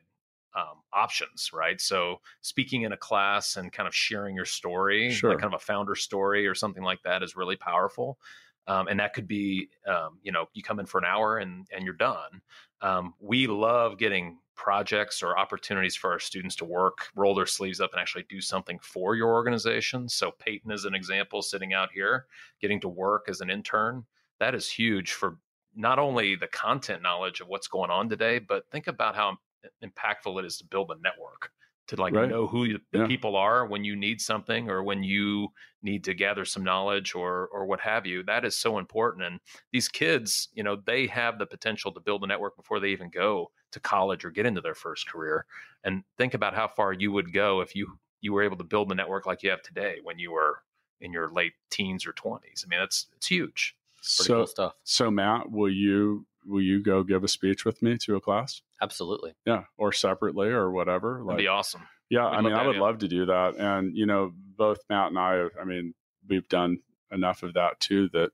um, 0.56 0.82
options, 0.92 1.52
right? 1.54 1.80
So 1.82 2.22
speaking 2.42 2.82
in 2.84 2.92
a 2.92 2.98
class 2.98 3.56
and 3.56 3.72
kind 3.72 3.88
of 3.88 3.96
sharing 3.96 4.36
your 4.36 4.46
story, 4.46 5.22
Sure. 5.22 5.30
like 5.30 5.40
kind 5.40 5.54
of 5.54 5.62
a 5.62 5.64
founder 5.66 5.96
story 5.96 6.46
or 6.46 6.56
something 6.56 6.84
like 6.84 7.04
that, 7.04 7.24
is 7.24 7.36
really 7.38 7.56
powerful. 7.56 8.20
Um, 8.68 8.88
and 8.88 9.00
that 9.00 9.14
could 9.14 9.28
be, 9.28 9.70
um, 9.88 10.20
you 10.22 10.32
know, 10.32 10.46
you 10.54 10.64
come 10.64 10.80
in 10.80 10.86
for 10.86 10.98
an 10.98 11.06
hour 11.06 11.38
and 11.38 11.68
and 11.76 11.84
you're 11.84 11.94
done. 11.94 12.42
Um, 12.82 13.14
we 13.20 13.48
love 13.48 13.98
getting 13.98 14.40
projects 14.56 15.24
or 15.24 15.38
opportunities 15.38 15.96
for 15.96 16.12
our 16.12 16.20
students 16.20 16.56
to 16.58 16.66
work, 16.66 17.08
roll 17.16 17.34
their 17.36 17.46
sleeves 17.46 17.82
up, 17.82 17.92
and 17.92 18.00
actually 18.00 18.26
do 18.30 18.40
something 18.40 18.80
for 18.82 19.16
your 19.16 19.34
organization. 19.34 20.08
So 20.08 20.32
Peyton 20.32 20.72
is 20.72 20.86
an 20.86 20.94
example, 20.94 21.42
sitting 21.42 21.74
out 21.74 21.90
here, 21.94 22.28
getting 22.62 22.80
to 22.82 22.90
work 22.90 23.26
as 23.28 23.42
an 23.42 23.50
intern. 23.50 24.06
That 24.40 24.56
is 24.56 24.70
huge 24.70 25.14
for 25.14 25.38
not 25.76 26.00
only 26.00 26.36
the 26.36 26.48
content 26.48 27.02
knowledge 27.02 27.42
of 27.42 27.48
what's 27.48 27.68
going 27.68 27.90
on 27.90 28.10
today, 28.10 28.40
but 28.40 28.70
think 28.70 28.88
about 28.88 29.16
how 29.16 29.38
impactful 29.84 30.40
it 30.40 30.46
is 30.46 30.58
to 30.58 30.66
build 30.66 30.92
a 30.92 31.02
network 31.02 31.52
to 31.88 31.96
like 31.98 32.16
Right. 32.16 32.30
know 32.30 32.48
who 32.48 32.78
the 32.92 33.00
Yeah. 33.00 33.08
people 33.08 33.36
are 33.36 33.66
when 33.66 33.84
you 33.84 33.96
need 33.96 34.22
something 34.22 34.70
or 34.70 34.84
when 34.84 35.04
you 35.04 35.50
need 35.82 36.04
to 36.06 36.14
gather 36.14 36.46
some 36.46 36.64
knowledge 36.64 37.14
or 37.16 37.48
or 37.50 37.66
what 37.66 37.80
have 37.80 38.06
you 38.06 38.24
that 38.24 38.46
is 38.46 38.58
so 38.58 38.78
important 38.78 39.24
and 39.24 39.40
these 39.72 39.88
kids 39.88 40.50
you 40.54 40.64
know 40.64 40.76
they 40.76 41.08
have 41.08 41.38
the 41.40 41.46
potential 41.46 41.92
to 41.92 42.00
build 42.00 42.24
a 42.24 42.28
network 42.28 42.56
before 42.56 42.80
they 42.80 42.90
even 42.90 43.10
go 43.10 43.52
to 43.72 43.80
college 43.80 44.24
or 44.24 44.32
get 44.32 44.46
into 44.46 44.62
their 44.62 44.76
first 44.76 45.08
career 45.08 45.46
and 45.84 46.04
think 46.18 46.34
about 46.34 46.54
how 46.56 46.68
far 46.68 46.94
you 46.94 47.12
would 47.12 47.34
go 47.34 47.62
if 47.62 47.76
you 47.76 48.00
you 48.22 48.32
were 48.34 48.44
able 48.44 48.58
to 48.58 48.64
build 48.64 48.90
the 48.90 48.96
network 48.96 49.26
like 49.26 49.44
you 49.44 49.50
have 49.50 49.62
today 49.62 50.00
when 50.04 50.18
you 50.20 50.32
were 50.32 50.60
in 51.02 51.12
your 51.12 51.32
late 51.32 51.54
teens 51.70 52.06
or 52.06 52.14
20s 52.14 52.64
i 52.66 52.70
mean 52.70 52.80
that's 52.80 53.08
it's 53.16 53.28
huge 53.28 53.76
Pretty 54.16 54.30
So, 54.30 54.36
cool 54.36 54.48
stuff. 54.48 54.76
so 54.84 55.10
Matt, 55.12 55.50
will 55.52 55.70
you 55.72 56.26
will 56.46 56.62
you 56.62 56.82
go 56.82 57.04
give 57.04 57.24
a 57.24 57.28
speech 57.28 57.66
with 57.66 57.82
me 57.82 57.98
to 58.00 58.16
a 58.16 58.22
class? 58.22 58.62
Absolutely. 58.82 59.34
Yeah, 59.46 59.64
or 59.78 59.92
separately 59.92 60.50
or 60.50 60.72
whatever. 60.72 61.14
that'd 61.16 61.26
Like, 61.28 61.38
be 61.38 61.48
awesome 61.48 61.82
yeah, 62.10 62.30
We'd 62.30 62.36
I 62.38 62.42
mean, 62.42 62.54
I 62.54 62.68
would 62.68 62.76
you. 62.76 62.82
love 62.82 63.00
to 63.00 63.08
do 63.08 63.26
that, 63.26 63.56
and 63.58 63.98
you 63.98 64.06
know, 64.06 64.32
both 64.36 64.80
Matt 64.88 65.08
and 65.08 65.18
I, 65.18 65.48
I 65.60 65.64
mean, 65.64 65.96
we've 66.30 66.48
done 66.48 66.80
enough 67.12 67.42
of 67.42 67.56
that 67.56 67.80
too 67.80 68.08
that 68.14 68.30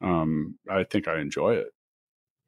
um, 0.00 0.58
I 0.68 0.82
think 0.82 1.06
I 1.06 1.20
enjoy 1.20 1.54
it. 1.54 1.68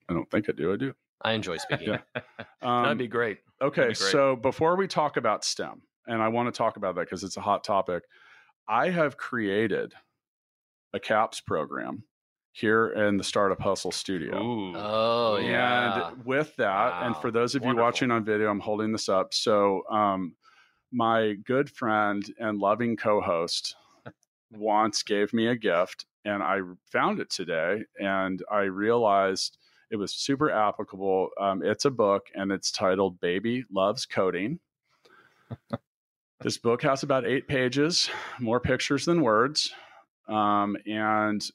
I 0.08 0.14
don't 0.14 0.28
think 0.28 0.48
I 0.48 0.52
do. 0.52 0.72
I 0.72 0.76
do. 0.76 0.94
I 1.22 1.32
enjoy 1.32 1.58
speaking. 1.58 1.88
Yeah. 1.90 1.98
Um, 2.60 2.82
that'd 2.82 2.98
be 2.98 3.06
great 3.06 3.38
Okay, 3.62 3.82
be 3.82 3.86
great. 3.86 3.96
so 3.96 4.34
before 4.34 4.74
we 4.74 4.88
talk 4.88 5.16
about 5.16 5.44
STEM, 5.44 5.82
and 6.08 6.20
I 6.20 6.26
want 6.26 6.52
to 6.52 6.58
talk 6.58 6.76
about 6.76 6.96
that 6.96 7.02
because 7.02 7.22
it's 7.22 7.36
a 7.36 7.40
hot 7.40 7.62
topic, 7.62 8.02
I 8.66 8.90
have 8.90 9.16
created 9.16 9.94
a 10.92 10.98
CAPS 10.98 11.40
program 11.40 12.02
here 12.58 12.88
in 12.88 13.16
the 13.16 13.24
Startup 13.24 13.60
Hustle 13.60 13.92
studio. 13.92 14.42
Ooh. 14.42 14.72
Oh, 14.76 15.36
and 15.36 15.46
yeah. 15.46 16.10
with 16.24 16.54
that, 16.56 17.04
and 17.04 17.16
for 17.16 17.30
those 17.30 17.54
of 17.54 17.62
Wonderful. 17.62 17.78
you 17.78 17.84
watching 17.84 18.10
on 18.10 18.24
video, 18.24 18.50
I'm 18.50 18.60
holding 18.60 18.92
this 18.92 19.08
up. 19.08 19.32
So, 19.32 19.82
um, 19.90 20.34
my 20.90 21.34
good 21.44 21.70
friend 21.70 22.24
and 22.38 22.58
loving 22.58 22.96
co-host 22.96 23.76
once 24.52 25.02
gave 25.02 25.32
me 25.32 25.48
a 25.48 25.56
gift, 25.56 26.06
and 26.24 26.42
I 26.42 26.60
found 26.90 27.20
it 27.20 27.30
today, 27.30 27.84
and 28.00 28.42
I 28.50 28.62
realized 28.62 29.58
it 29.90 29.96
was 29.96 30.12
super 30.12 30.50
applicable. 30.50 31.30
Um, 31.40 31.62
it's 31.62 31.84
a 31.84 31.90
book, 31.90 32.26
and 32.34 32.50
it's 32.50 32.72
titled 32.72 33.20
"Baby 33.20 33.64
Loves 33.70 34.04
Coding." 34.06 34.58
this 36.40 36.58
book 36.58 36.82
has 36.82 37.02
about 37.02 37.26
eight 37.26 37.46
pages, 37.46 38.10
more 38.40 38.60
pictures 38.60 39.04
than 39.04 39.22
words, 39.22 39.72
um, 40.28 40.76
and 40.86 41.48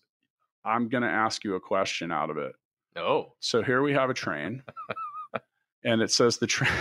I'm 0.65 0.89
going 0.89 1.03
to 1.03 1.09
ask 1.09 1.43
you 1.43 1.55
a 1.55 1.59
question 1.59 2.11
out 2.11 2.29
of 2.29 2.37
it. 2.37 2.53
Oh. 2.95 3.33
So 3.39 3.63
here 3.63 3.81
we 3.81 3.93
have 3.93 4.09
a 4.09 4.13
train, 4.13 4.63
and 5.83 6.01
it 6.01 6.11
says 6.11 6.37
the 6.37 6.47
train. 6.47 6.71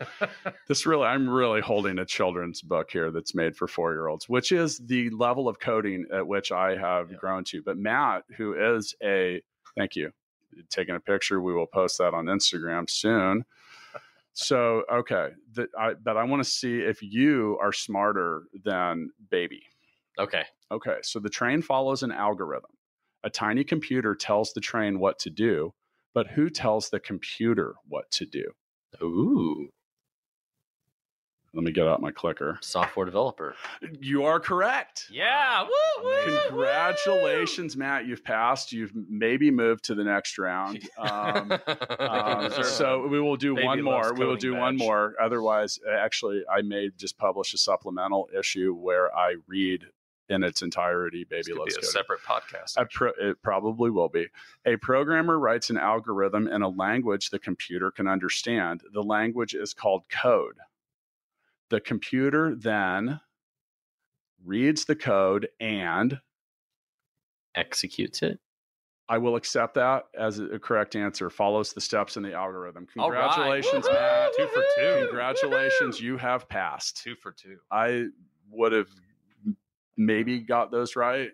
this 0.68 0.86
really, 0.86 1.04
I'm 1.06 1.28
really 1.28 1.60
holding 1.60 1.98
a 1.98 2.04
children's 2.04 2.60
book 2.62 2.90
here 2.90 3.10
that's 3.10 3.34
made 3.34 3.56
for 3.56 3.68
four 3.68 3.92
year 3.92 4.08
olds, 4.08 4.28
which 4.28 4.50
is 4.52 4.78
the 4.78 5.08
level 5.10 5.48
of 5.48 5.60
coding 5.60 6.06
at 6.12 6.26
which 6.26 6.50
I 6.52 6.76
have 6.76 7.10
Yeah. 7.10 7.16
grown 7.18 7.44
to. 7.44 7.62
But 7.62 7.78
Matt, 7.78 8.24
who 8.36 8.54
is 8.54 8.94
a, 9.02 9.40
thank 9.76 9.94
you, 9.96 10.10
taking 10.68 10.96
a 10.96 11.00
picture, 11.00 11.40
we 11.40 11.54
will 11.54 11.66
post 11.66 11.98
that 11.98 12.12
on 12.12 12.26
Instagram 12.26 12.90
soon. 12.90 13.44
So 14.34 14.82
okay, 14.90 15.28
the, 15.52 15.68
I, 15.78 15.92
but 15.94 16.16
I 16.16 16.24
want 16.24 16.42
to 16.42 16.48
see 16.50 16.78
if 16.78 17.02
you 17.02 17.58
are 17.60 17.72
smarter 17.72 18.44
than 18.64 19.10
baby. 19.30 19.62
Okay. 20.18 20.44
Okay, 20.70 20.96
so 21.02 21.18
the 21.20 21.28
train 21.28 21.60
follows 21.62 22.02
an 22.02 22.10
algorithm. 22.12 22.70
A 23.24 23.30
tiny 23.30 23.64
computer 23.64 24.14
tells 24.14 24.52
the 24.52 24.60
train 24.60 24.98
what 24.98 25.18
to 25.20 25.30
do, 25.30 25.72
but 26.14 26.28
who 26.28 26.50
tells 26.50 26.90
the 26.90 27.00
computer 27.00 27.74
what 27.88 28.10
to 28.12 28.26
do? 28.26 28.52
Ooh. 29.00 29.68
Let 31.54 31.64
me 31.64 31.70
get 31.72 31.86
out 31.86 32.00
my 32.00 32.10
clicker. 32.10 32.58
Software 32.62 33.04
developer. 33.04 33.54
You 34.00 34.24
are 34.24 34.40
correct. 34.40 35.06
Yeah. 35.10 35.64
Woo, 35.64 36.02
woo, 36.02 36.40
Congratulations, 36.48 37.76
Matt. 37.76 38.06
You've 38.06 38.24
passed. 38.24 38.72
You've 38.72 38.92
maybe 38.94 39.50
moved 39.50 39.84
to 39.84 39.94
the 39.94 40.04
next 40.04 40.38
round. 40.38 40.88
Um, 40.98 41.52
um, 41.98 42.52
so 42.62 43.06
we 43.08 43.20
will 43.20 43.36
do 43.36 43.54
Baby 43.54 43.66
one 43.66 43.82
more. 43.82 44.14
We 44.14 44.24
will 44.24 44.34
coding 44.36 44.52
do 44.52 44.56
one 44.56 44.76
more. 44.76 45.14
Otherwise, 45.20 45.78
uh, 45.86 45.94
actually, 45.96 46.42
I 46.50 46.62
may 46.62 46.90
just 46.96 47.18
publish 47.18 47.52
a 47.54 47.58
supplemental 47.58 48.28
issue 48.38 48.72
where 48.74 49.14
I 49.14 49.36
read 49.46 49.84
in 50.28 50.42
its 50.44 50.62
entirety 50.62 51.24
This 51.28 51.46
Baby 51.46 51.52
could 51.54 51.60
Loves 51.60 51.74
be 51.74 51.78
a 51.78 51.82
Coding. 51.82 51.90
separate 51.90 52.20
podcast. 52.22 52.76
A 52.76 52.86
pro- 52.86 53.12
it 53.20 53.42
probably 53.42 53.90
will 53.90 54.08
be. 54.08 54.28
A 54.64 54.76
programmer 54.76 55.38
writes 55.38 55.68
an 55.70 55.76
algorithm 55.78 56.46
in 56.48 56.62
a 56.62 56.68
language 56.68 57.30
the 57.30 57.38
computer 57.38 57.90
can 57.90 58.06
understand. 58.06 58.82
The 58.92 59.02
language 59.02 59.54
is 59.54 59.74
called 59.74 60.04
code. 60.10 60.56
The 61.70 61.80
computer 61.80 62.54
then 62.54 63.20
reads 64.44 64.84
the 64.84 64.96
code 64.96 65.48
and 65.60 66.20
Executes 67.54 68.22
it. 68.22 68.38
I 69.10 69.18
will 69.18 69.36
accept 69.36 69.74
that 69.74 70.04
as 70.18 70.38
a 70.38 70.58
correct 70.58 70.96
answer. 70.96 71.28
Follows 71.28 71.74
the 71.74 71.82
steps 71.82 72.16
in 72.16 72.22
the 72.22 72.32
algorithm. 72.32 72.86
Congratulations, 72.86 73.86
Woohoo! 73.86 73.92
Matt. 73.92 74.30
Two 74.38 74.46
for 74.46 74.62
two. 74.78 75.04
Congratulations, 75.08 76.00
you 76.00 76.16
have 76.16 76.48
passed. 76.48 76.96
Two 77.02 77.14
for 77.16 77.30
two. 77.30 77.58
I 77.70 78.06
would 78.50 78.72
have 78.72 78.88
maybe 79.96 80.40
got 80.40 80.70
those 80.70 80.96
right, 80.96 81.30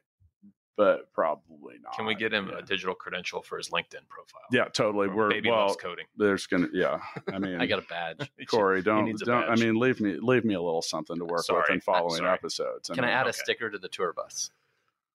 but 0.76 1.12
probably 1.12 1.76
not. 1.82 1.94
Can 1.96 2.06
we 2.06 2.14
get 2.14 2.32
him 2.32 2.48
Yeah. 2.52 2.58
a 2.58 2.62
digital 2.62 2.94
credential 2.94 3.42
for 3.42 3.56
his 3.58 3.70
LinkedIn 3.70 4.06
profile? 4.08 4.42
Yeah, 4.52 4.64
totally. 4.66 5.08
Or 5.08 5.14
We're 5.16 5.30
baby 5.30 5.50
well. 5.50 5.66
loves 5.66 5.76
coding. 5.76 6.06
There's 6.16 6.46
gonna, 6.46 6.68
yeah. 6.72 7.00
I 7.32 7.38
mean, 7.40 7.60
I 7.60 7.66
got 7.66 7.80
a 7.80 7.86
badge. 7.88 8.30
Corey, 8.48 8.82
don't, 8.82 9.16
don't. 9.20 9.44
I 9.50 9.56
mean, 9.56 9.74
leave 9.78 10.00
me, 10.00 10.18
leave 10.20 10.44
me 10.44 10.54
a 10.54 10.62
little 10.62 10.82
something 10.82 11.16
to 11.18 11.24
work 11.24 11.44
with 11.48 11.70
in 11.70 11.80
following 11.80 12.18
Sorry. 12.18 12.30
episodes. 12.32 12.88
Can 12.90 13.04
I 13.04 13.10
add 13.10 13.22
okay. 13.22 13.30
a 13.30 13.32
sticker 13.32 13.70
to 13.70 13.78
the 13.78 13.88
tour 13.88 14.12
bus? 14.12 14.50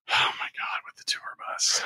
Oh 0.09 0.31
my 0.37 0.47
God, 0.57 0.81
with 0.85 0.97
the 0.97 1.03
tour 1.05 1.21
bus. 1.47 1.81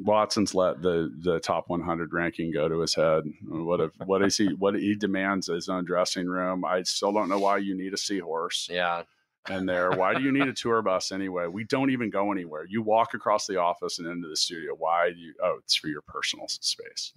Watson's 0.00 0.54
let 0.56 0.82
the 0.82 1.08
the 1.22 1.38
top 1.38 1.68
100 1.68 2.12
ranking 2.12 2.52
go 2.52 2.68
to 2.68 2.80
his 2.80 2.96
head. 2.96 3.22
What 3.48 3.80
if 3.80 3.92
what 4.04 4.22
is 4.22 4.36
he? 4.36 4.48
What 4.54 4.74
he 4.74 4.96
demands 4.96 5.46
his 5.46 5.68
own 5.68 5.84
dressing 5.84 6.26
room. 6.26 6.64
I 6.64 6.82
still 6.82 7.12
don't 7.12 7.28
know 7.28 7.38
why 7.38 7.58
you 7.58 7.76
need 7.76 7.94
a 7.94 7.96
seahorse 7.96 8.68
Yeah. 8.70 9.02
In 9.50 9.66
there. 9.66 9.90
Why 9.92 10.14
do 10.14 10.22
you 10.22 10.32
need 10.32 10.48
a 10.48 10.52
tour 10.52 10.82
bus 10.82 11.12
anyway? 11.12 11.46
We 11.46 11.64
don't 11.64 11.90
even 11.90 12.10
go 12.10 12.32
anywhere. 12.32 12.64
You 12.68 12.82
walk 12.82 13.14
across 13.14 13.46
the 13.46 13.58
office 13.60 13.98
and 13.98 14.08
into 14.08 14.28
the 14.28 14.36
studio. 14.36 14.74
Why 14.76 15.10
do 15.10 15.16
you? 15.18 15.34
Oh, 15.42 15.56
it's 15.62 15.76
for 15.76 15.86
your 15.88 16.02
personal 16.02 16.44
s- 16.44 16.58
space. 16.62 17.12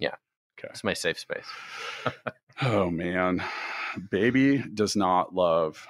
It's 0.62 0.84
my 0.84 0.92
safe 0.94 1.18
space. 1.18 1.46
Oh 2.62 2.90
man, 2.90 3.42
baby 4.10 4.58
does 4.74 4.94
not 4.94 5.34
love 5.34 5.86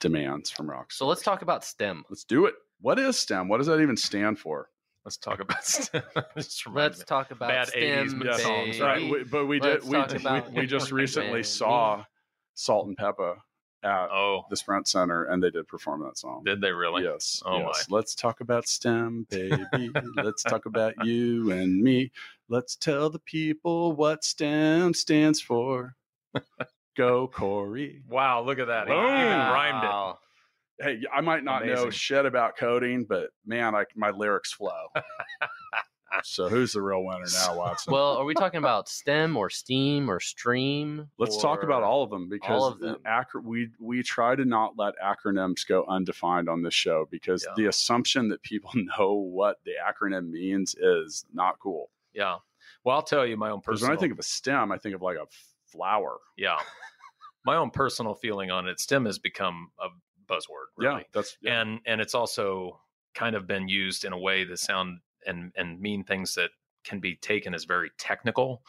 demands 0.00 0.50
from 0.50 0.68
rock. 0.68 0.90
So 0.92 1.06
let's 1.06 1.22
talk 1.22 1.42
about 1.42 1.64
STEM. 1.64 2.04
Let's 2.10 2.24
do 2.24 2.46
it. 2.46 2.54
What 2.80 2.98
is 2.98 3.16
STEM? 3.16 3.48
What 3.48 3.58
does 3.58 3.68
that 3.68 3.80
even 3.80 3.96
stand 3.96 4.38
for? 4.38 4.68
Let's 5.04 5.16
talk 5.16 5.38
about. 5.40 5.62
Just 6.36 6.66
remind 6.66 6.74
Let's 6.74 6.98
me. 6.98 7.04
talk 7.06 7.30
about 7.30 7.48
Bad 7.50 7.68
80s 7.68 8.08
STEM. 8.08 8.38
songs. 8.40 8.80
Right, 8.80 9.10
we- 9.10 9.22
but 9.24 9.46
we 9.46 9.60
Let's 9.60 9.84
did. 9.84 9.92
We, 9.92 10.02
did- 10.06 10.20
about 10.22 10.50
we, 10.52 10.60
we 10.62 10.66
just 10.66 10.90
recently 11.02 11.42
saw 11.44 12.04
Salt 12.54 12.88
and 12.88 12.96
Pepa 12.96 13.36
at 13.84 14.08
Oh, 14.10 14.44
the 14.50 14.56
Sprint 14.56 14.88
Center, 14.88 15.24
and 15.24 15.42
they 15.42 15.50
did 15.50 15.68
perform 15.68 16.02
that 16.02 16.18
song. 16.18 16.42
did 16.44 16.60
they 16.60 16.72
really? 16.72 17.04
Yes. 17.04 17.42
Oh, 17.44 17.58
yes. 17.58 17.86
Let's 17.90 18.14
talk 18.14 18.40
about 18.40 18.66
STEM, 18.66 19.26
baby. 19.30 19.90
Let's 20.16 20.42
talk 20.42 20.66
about 20.66 20.94
you 21.04 21.50
and 21.52 21.82
me. 21.82 22.10
Let's 22.48 22.76
tell 22.76 23.10
the 23.10 23.18
people 23.20 23.92
what 23.92 24.24
STEM 24.24 24.94
stands 24.94 25.40
for. 25.40 25.94
Go, 26.96 27.28
Corey. 27.28 28.02
Wow, 28.08 28.42
look 28.42 28.58
at 28.58 28.68
that. 28.68 28.86
Boom. 28.86 28.96
even 28.96 29.38
rhymed 29.38 29.84
it. 29.84 30.16
Hey, 30.84 31.00
I 31.12 31.20
might 31.20 31.44
not 31.44 31.64
know 31.66 31.90
shit 31.90 32.26
about 32.26 32.56
coding, 32.56 33.04
but 33.04 33.30
man, 33.46 33.74
I, 33.74 33.84
my 33.94 34.10
lyrics 34.10 34.52
flow. 34.52 34.88
so 36.24 36.48
who's 36.48 36.72
the 36.72 36.82
real 36.82 37.04
winner 37.04 37.24
now, 37.32 37.56
Watson? 37.56 37.92
Well, 37.92 38.16
are 38.18 38.24
we 38.24 38.34
talking 38.34 38.58
about 38.58 38.88
STEM 38.88 39.36
or 39.36 39.50
STEAM 39.50 40.10
or 40.10 40.20
Stream? 40.20 41.08
Let's 41.18 41.40
talk 41.40 41.62
about 41.62 41.82
all 41.82 42.02
of 42.02 42.10
them 42.10 42.28
because 42.28 42.60
all 42.62 42.68
of 42.68 42.78
them. 42.80 42.96
acro- 43.04 43.40
we 43.42 43.70
we 43.80 44.02
try 44.02 44.34
to 44.36 44.44
not 44.44 44.74
let 44.76 44.94
acronyms 45.04 45.66
go 45.66 45.84
undefined 45.88 46.48
on 46.48 46.62
this 46.62 46.74
show 46.74 47.08
because 47.10 47.44
Yeah. 47.46 47.54
the 47.56 47.66
assumption 47.66 48.28
that 48.28 48.42
people 48.42 48.70
know 48.98 49.12
what 49.14 49.58
the 49.64 49.72
acronym 49.84 50.30
means 50.30 50.74
is 50.78 51.24
not 51.32 51.58
cool. 51.58 51.90
Yeah. 52.12 52.36
Well, 52.84 52.96
I'll 52.96 53.02
tell 53.02 53.26
you 53.26 53.36
my 53.36 53.50
own 53.50 53.60
Because 53.60 53.80
personal. 53.80 53.90
when 53.90 53.98
I 53.98 54.00
think 54.00 54.12
of 54.12 54.18
a 54.18 54.22
STEM, 54.22 54.70
I 54.72 54.78
think 54.78 54.94
of 54.94 55.02
like 55.02 55.16
a 55.16 55.26
flower. 55.66 56.18
yeah, 56.36 56.58
my 57.46 57.56
own 57.56 57.70
personal 57.70 58.14
feeling 58.14 58.50
on 58.50 58.68
it. 58.68 58.78
STEM 58.80 59.06
has 59.06 59.18
become 59.18 59.70
a 59.80 59.88
buzzword. 60.30 60.66
Really. 60.76 60.98
Yeah, 61.00 61.02
that's 61.12 61.36
yeah. 61.42 61.60
and 61.60 61.80
and 61.86 62.00
it's 62.00 62.14
also 62.14 62.80
kind 63.14 63.36
of 63.36 63.46
been 63.46 63.68
used 63.68 64.04
in 64.04 64.12
a 64.12 64.18
way 64.18 64.44
that 64.44 64.58
sound 64.58 64.98
and 65.26 65.52
and 65.56 65.80
mean 65.80 66.04
things 66.04 66.34
that 66.34 66.50
can 66.84 67.00
be 67.00 67.16
taken 67.16 67.54
as 67.54 67.64
very 67.64 67.90
technical 67.98 68.62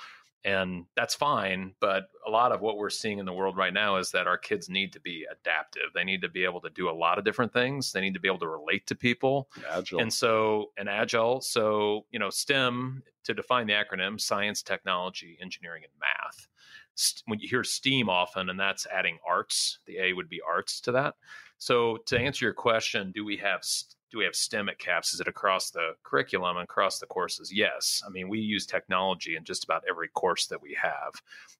and 0.46 0.86
that's 0.96 1.16
fine 1.16 1.74
but 1.80 2.08
a 2.26 2.30
lot 2.30 2.52
of 2.52 2.62
what 2.62 2.78
we're 2.78 2.90
seeing 2.90 3.20
in 3.20 3.26
the 3.26 3.34
world 3.34 3.58
right 3.58 3.74
now 3.74 3.98
is 3.98 4.12
that 4.12 4.28
our 4.28 4.38
kids 4.38 4.70
need 4.70 4.94
to 4.94 5.00
be 5.00 5.26
adaptive. 5.32 5.84
They 5.94 6.04
need 6.04 6.22
to 6.22 6.30
be 6.30 6.44
able 6.44 6.62
to 6.62 6.70
do 6.70 6.90
a 6.90 6.92
lot 6.92 7.18
of 7.18 7.26
different 7.26 7.54
things. 7.54 7.92
They 7.92 8.02
need 8.02 8.14
to 8.14 8.20
be 8.20 8.28
able 8.28 8.40
to 8.40 8.48
relate 8.48 8.88
to 8.88 8.96
people. 8.96 9.50
Agile. 9.70 10.00
and 10.00 10.14
so 10.14 10.72
and 10.78 10.90
agile 10.90 11.42
so 11.42 12.06
you 12.12 12.20
know 12.20 12.30
stem 12.30 13.04
to 13.24 13.34
define 13.34 13.68
the 13.68 13.74
acronym 13.74 14.20
science 14.20 14.62
technology 14.62 15.38
engineering 15.42 15.84
and 15.84 15.92
math. 16.00 16.48
St- 16.96 17.24
when 17.26 17.40
you 17.40 17.48
hear 17.48 17.64
steam 17.64 18.10
often 18.10 18.50
and 18.50 18.60
that's 18.60 18.88
adding 18.88 19.18
arts 19.28 19.80
the 19.86 19.98
a 19.98 20.14
would 20.14 20.30
be 20.30 20.42
arts 20.48 20.80
to 20.82 20.92
that. 20.94 21.16
So 21.58 21.98
to 22.08 22.20
answer 22.20 22.46
your 22.46 22.54
question 22.54 23.12
do 23.14 23.26
we 23.26 23.38
have 23.38 23.64
st- 23.64 23.96
do 24.16 24.20
we 24.20 24.26
have 24.26 24.36
stem 24.36 24.70
at 24.70 24.80
caps? 24.80 25.14
Is 25.14 25.20
it 25.20 25.28
across 25.28 25.72
the 25.72 25.90
curriculum 26.04 26.56
and 26.56 26.64
across 26.64 27.00
the 27.00 27.06
courses? 27.06 27.52
Yes. 27.54 28.02
I 28.08 28.10
mean 28.10 28.30
we 28.30 28.40
use 28.40 28.66
technology 28.66 29.36
in 29.36 29.44
just 29.44 29.66
about 29.66 29.84
every 29.90 30.08
course 30.08 30.48
that 30.48 30.62
we 30.62 30.76
have 30.82 31.12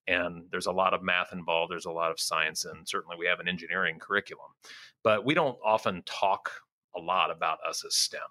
and 0.08 0.46
there's 0.52 0.68
a 0.68 0.72
lot 0.72 0.94
of 0.94 1.04
math 1.04 1.34
involved 1.34 1.70
there's 1.70 1.86
a 1.86 1.92
lot 1.92 2.12
of 2.12 2.20
science 2.20 2.64
and 2.64 2.88
certainly 2.88 3.18
we 3.20 3.28
have 3.28 3.42
an 3.42 3.50
engineering 3.50 4.00
curriculum. 4.00 4.48
But 5.04 5.26
we 5.26 5.34
don't 5.34 5.58
often 5.66 6.02
talk 6.06 6.50
a 6.96 7.00
lot 7.02 7.30
about 7.30 7.58
us 7.68 7.84
as 7.86 7.94
STEM 7.94 8.22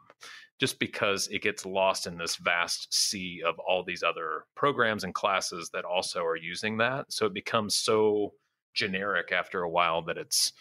just 0.58 0.78
because 0.78 1.28
it 1.28 1.42
gets 1.42 1.66
lost 1.66 2.06
in 2.06 2.16
this 2.16 2.36
vast 2.36 2.94
sea 2.94 3.42
of 3.44 3.58
all 3.58 3.84
these 3.84 4.02
other 4.02 4.46
programs 4.54 5.04
and 5.04 5.14
classes 5.14 5.68
that 5.74 5.84
also 5.84 6.24
are 6.24 6.36
using 6.36 6.78
that. 6.78 7.12
So 7.12 7.26
it 7.26 7.34
becomes 7.34 7.74
so 7.74 8.32
generic 8.72 9.32
after 9.32 9.64
a 9.64 9.70
while 9.70 10.00
that 10.02 10.16
it's 10.16 10.54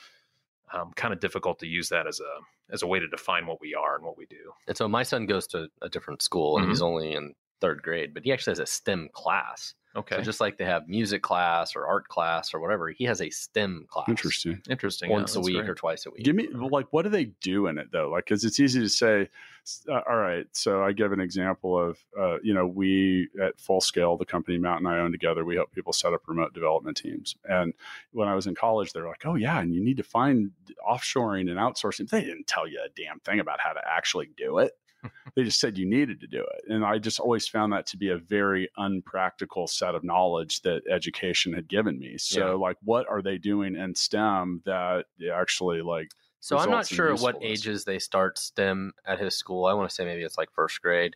um, 0.74 0.92
kind 0.98 1.14
of 1.14 1.22
difficult 1.22 1.60
to 1.60 1.68
use 1.68 1.88
that 1.90 2.08
as 2.08 2.20
a 2.20 2.40
as 2.72 2.82
a 2.82 2.88
way 2.88 3.00
to 3.00 3.08
define 3.08 3.46
what 3.46 3.62
we 3.62 3.74
are 3.76 3.96
and 3.96 4.04
what 4.06 4.18
we 4.18 4.26
do. 4.26 4.54
And 4.68 4.76
so 4.78 4.88
my 4.88 5.04
son 5.04 5.26
goes 5.26 5.48
to 5.48 5.70
a 5.82 5.90
different 5.90 6.22
school 6.22 6.58
and 6.58 6.66
Mhm. 6.66 6.70
he's 6.70 6.82
only 6.82 7.14
in 7.14 7.36
third 7.62 7.82
grade, 7.84 8.14
but 8.14 8.24
he 8.24 8.32
actually 8.34 8.52
has 8.52 8.60
a 8.60 8.66
STEM 8.66 9.10
class. 9.14 9.76
Okay, 9.96 10.16
So 10.16 10.22
just 10.24 10.42
like 10.42 10.58
they 10.58 10.66
have 10.66 10.88
music 10.90 11.22
class 11.22 11.76
or 11.76 11.86
art 11.86 12.08
class 12.08 12.54
or 12.54 12.60
whatever, 12.60 12.90
he 12.90 13.04
has 13.04 13.22
a 13.22 13.30
STEM 13.30 13.86
class. 13.88 14.10
Interesting. 14.10 14.60
interesting. 14.70 15.10
yeah, 15.10 15.16
Once 15.16 15.36
a 15.36 15.40
week 15.40 15.58
great. 15.58 15.70
or 15.70 15.76
twice 15.76 16.06
a 16.08 16.10
week. 16.10 16.24
Give 16.24 16.36
me 16.36 16.48
like 16.48 16.88
what 16.92 17.04
do 17.04 17.10
they 17.10 17.26
do 17.26 17.68
in 17.68 17.78
it 17.78 17.92
though? 17.92 18.10
Like 18.10 18.26
because 18.26 18.44
it's 18.44 18.60
easy 18.60 18.80
to 18.80 18.90
say, 18.90 19.30
uh, 19.88 20.02
all 20.10 20.18
right. 20.18 20.48
So 20.52 20.84
I 20.84 20.94
give 20.94 21.12
an 21.12 21.20
example 21.20 21.80
of 21.80 22.00
uh, 22.20 22.38
you 22.42 22.56
know 22.56 22.66
we 22.66 23.30
at 23.40 23.60
Full 23.60 23.82
Scale, 23.82 24.18
the 24.18 24.26
company 24.26 24.58
Matt 24.58 24.80
and 24.80 24.88
I 24.88 24.98
own 24.98 25.12
together, 25.12 25.46
we 25.46 25.56
help 25.56 25.72
people 25.72 25.94
set 25.94 26.14
up 26.14 26.22
remote 26.28 26.54
development 26.54 26.98
teams. 26.98 27.36
And 27.46 27.74
when 28.12 28.28
I 28.28 28.34
was 28.34 28.48
in 28.48 28.56
college, 28.56 28.94
they 28.94 29.02
were 29.02 29.08
like, 29.08 29.26
oh 29.26 29.36
yeah, 29.36 29.60
and 29.60 29.76
you 29.76 29.84
need 29.84 29.98
to 29.98 30.04
find 30.04 30.52
offshoring 30.88 31.52
and 31.52 31.60
outsourcing. 31.60 32.10
They 32.10 32.22
didn't 32.22 32.48
tell 32.48 32.68
you 32.68 32.80
a 32.84 32.90
damn 33.00 33.20
thing 33.20 33.40
about 33.40 33.60
how 33.60 33.74
to 33.74 33.82
actually 33.88 34.30
do 34.36 34.58
it. 34.58 34.74
they 35.36 35.44
just 35.44 35.60
said 35.60 35.78
you 35.78 35.86
needed 35.88 36.20
to 36.22 36.28
do 36.28 36.42
it. 36.42 36.64
And 36.72 36.86
I 36.86 37.00
just 37.00 37.20
always 37.20 37.48
found 37.48 37.74
that 37.74 37.86
to 37.88 37.98
be 37.98 38.10
a 38.10 38.18
very 38.18 38.70
unpractical 38.78 39.68
set 39.68 39.96
of 39.96 40.04
knowledge 40.04 40.62
that 40.62 40.84
education 40.90 41.54
had 41.54 41.68
given 41.68 42.00
me. 42.00 42.18
So 42.18 42.40
Yeah. 42.40 42.56
like 42.56 42.78
what 42.82 43.08
are 43.10 43.22
they 43.22 43.38
doing 43.38 43.76
in 43.76 43.96
STEM 43.96 44.62
that 44.66 45.06
eh, 45.22 45.30
actually 45.30 45.82
like 45.82 46.10
So 46.40 46.58
I'm 46.60 46.70
not 46.70 46.90
sure 46.90 47.16
what 47.16 47.38
ages 47.42 47.86
they 47.86 48.00
start 48.00 48.38
STEM 48.38 48.94
at 49.06 49.20
his 49.20 49.36
school. 49.36 49.66
I 49.66 49.74
want 49.74 49.90
to 49.90 49.96
say 49.96 50.06
maybe 50.06 50.24
it's 50.24 50.38
like 50.38 50.52
first 50.52 50.82
grade. 50.82 51.16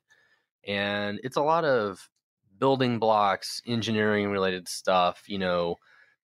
And 0.67 1.19
it's 1.23 1.37
a 1.37 1.43
lot 1.43 1.65
of 1.65 2.09
building 2.59 2.99
blocks, 2.99 3.61
engineering 3.67 4.29
related 4.31 4.67
stuff, 4.69 5.25
you 5.29 5.39
know, 5.39 5.77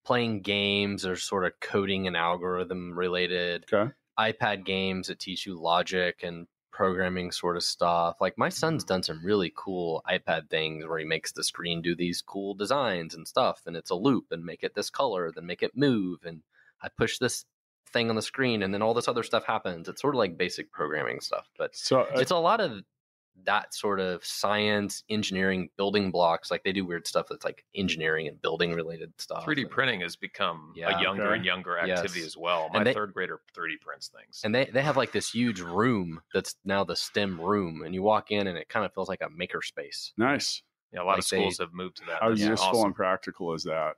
playing 0.06 0.42
games 0.44 1.06
or 1.06 1.16
sort 1.18 1.46
of 1.46 1.60
coding 1.62 2.08
and 2.08 2.18
algorithm 2.18 2.98
related, 2.98 3.68
Okay. 3.72 3.94
iPad 4.20 4.66
games 4.66 5.08
that 5.08 5.20
teach 5.20 5.46
you 5.46 5.60
logic 5.60 6.24
and 6.24 6.48
programming 6.74 7.32
sort 7.32 7.56
of 7.56 7.64
stuff. 7.64 8.18
Like 8.20 8.38
my 8.38 8.50
son's 8.50 8.84
done 8.84 9.04
some 9.04 9.24
really 9.24 9.54
cool 9.56 10.04
iPad 10.10 10.50
things 10.50 10.86
where 10.86 11.00
he 11.00 11.06
makes 11.06 11.32
the 11.32 11.44
screen 11.44 11.82
do 11.82 11.96
these 11.96 12.22
cool 12.22 12.56
designs 12.56 13.14
and 13.14 13.28
stuff 13.28 13.62
and 13.66 13.78
it's 13.78 13.92
a 13.92 13.96
loop 13.96 14.26
and 14.32 14.44
make 14.44 14.64
it 14.64 14.76
this 14.76 14.90
color, 14.90 15.32
then 15.32 15.46
make 15.46 15.64
it 15.64 15.78
move 15.78 16.20
and 16.26 16.42
I 16.82 16.90
push 16.90 17.20
this 17.20 17.46
thing 17.92 18.10
on 18.10 18.16
the 18.16 18.22
screen 18.22 18.64
and 18.64 18.74
then 18.74 18.82
all 18.82 18.96
this 18.96 19.08
other 19.08 19.24
stuff 19.24 19.46
happens. 19.46 19.88
It's 19.88 20.02
sort 20.02 20.16
of 20.16 20.20
like 20.20 20.38
basic 20.38 20.72
programming 20.72 21.22
stuff, 21.22 21.48
but 21.58 21.76
So 21.76 22.02
uh, 22.02 22.08
it's 22.16 22.32
a 22.32 22.38
lot 22.38 22.60
of 22.60 22.82
that 23.46 23.74
sort 23.74 24.00
of 24.00 24.24
science, 24.24 25.04
engineering, 25.10 25.70
building 25.76 26.12
blocks. 26.12 26.50
Like 26.52 26.64
they 26.64 26.72
do 26.72 26.86
weird 26.86 27.06
stuff 27.08 27.26
that's 27.30 27.44
like 27.44 27.66
engineering 27.76 28.28
and 28.28 28.42
building 28.42 28.74
related 28.74 29.12
stuff. 29.20 29.44
3D 29.46 29.70
printing 29.70 30.02
has 30.02 30.16
become 30.16 30.72
Yeah. 30.76 30.98
a 30.98 31.02
younger 31.02 31.24
Okay. 31.28 31.36
and 31.38 31.46
younger 31.46 31.78
activity 31.78 32.20
Yes. 32.20 32.28
as 32.28 32.38
well. 32.38 32.70
My 32.74 32.84
they- 32.84 32.94
third 32.94 33.14
grader 33.14 33.42
3D 33.54 33.78
prints 33.82 34.08
things. 34.10 34.42
And 34.44 34.54
they, 34.56 34.66
they 34.66 34.82
have 34.82 34.96
like 34.98 35.12
this 35.12 35.32
huge 35.32 35.60
room 35.60 36.22
that's 36.34 36.56
now 36.64 36.84
the 36.84 36.96
STEM 36.96 37.42
room, 37.42 37.82
and 37.84 37.94
you 37.94 38.02
walk 38.04 38.32
in 38.32 38.48
and 38.48 38.58
it 38.58 38.70
kind 38.70 38.86
of 38.86 38.94
feels 38.94 39.10
like 39.10 39.22
a 39.22 39.30
makerspace. 39.30 40.12
nice. 40.18 40.62
yeah, 40.94 41.00
a 41.02 41.04
lot 41.04 41.14
like 41.14 41.20
of 41.20 41.26
schools 41.26 41.58
they- 41.58 41.64
have 41.64 41.74
moved 41.74 41.98
to 41.98 42.06
that. 42.06 42.22
How 42.22 42.30
That's 42.30 42.42
useful 42.42 42.68
awesome. 42.70 42.86
and 42.86 42.96
practical 42.96 43.54
is 43.56 43.64
that? 43.64 43.96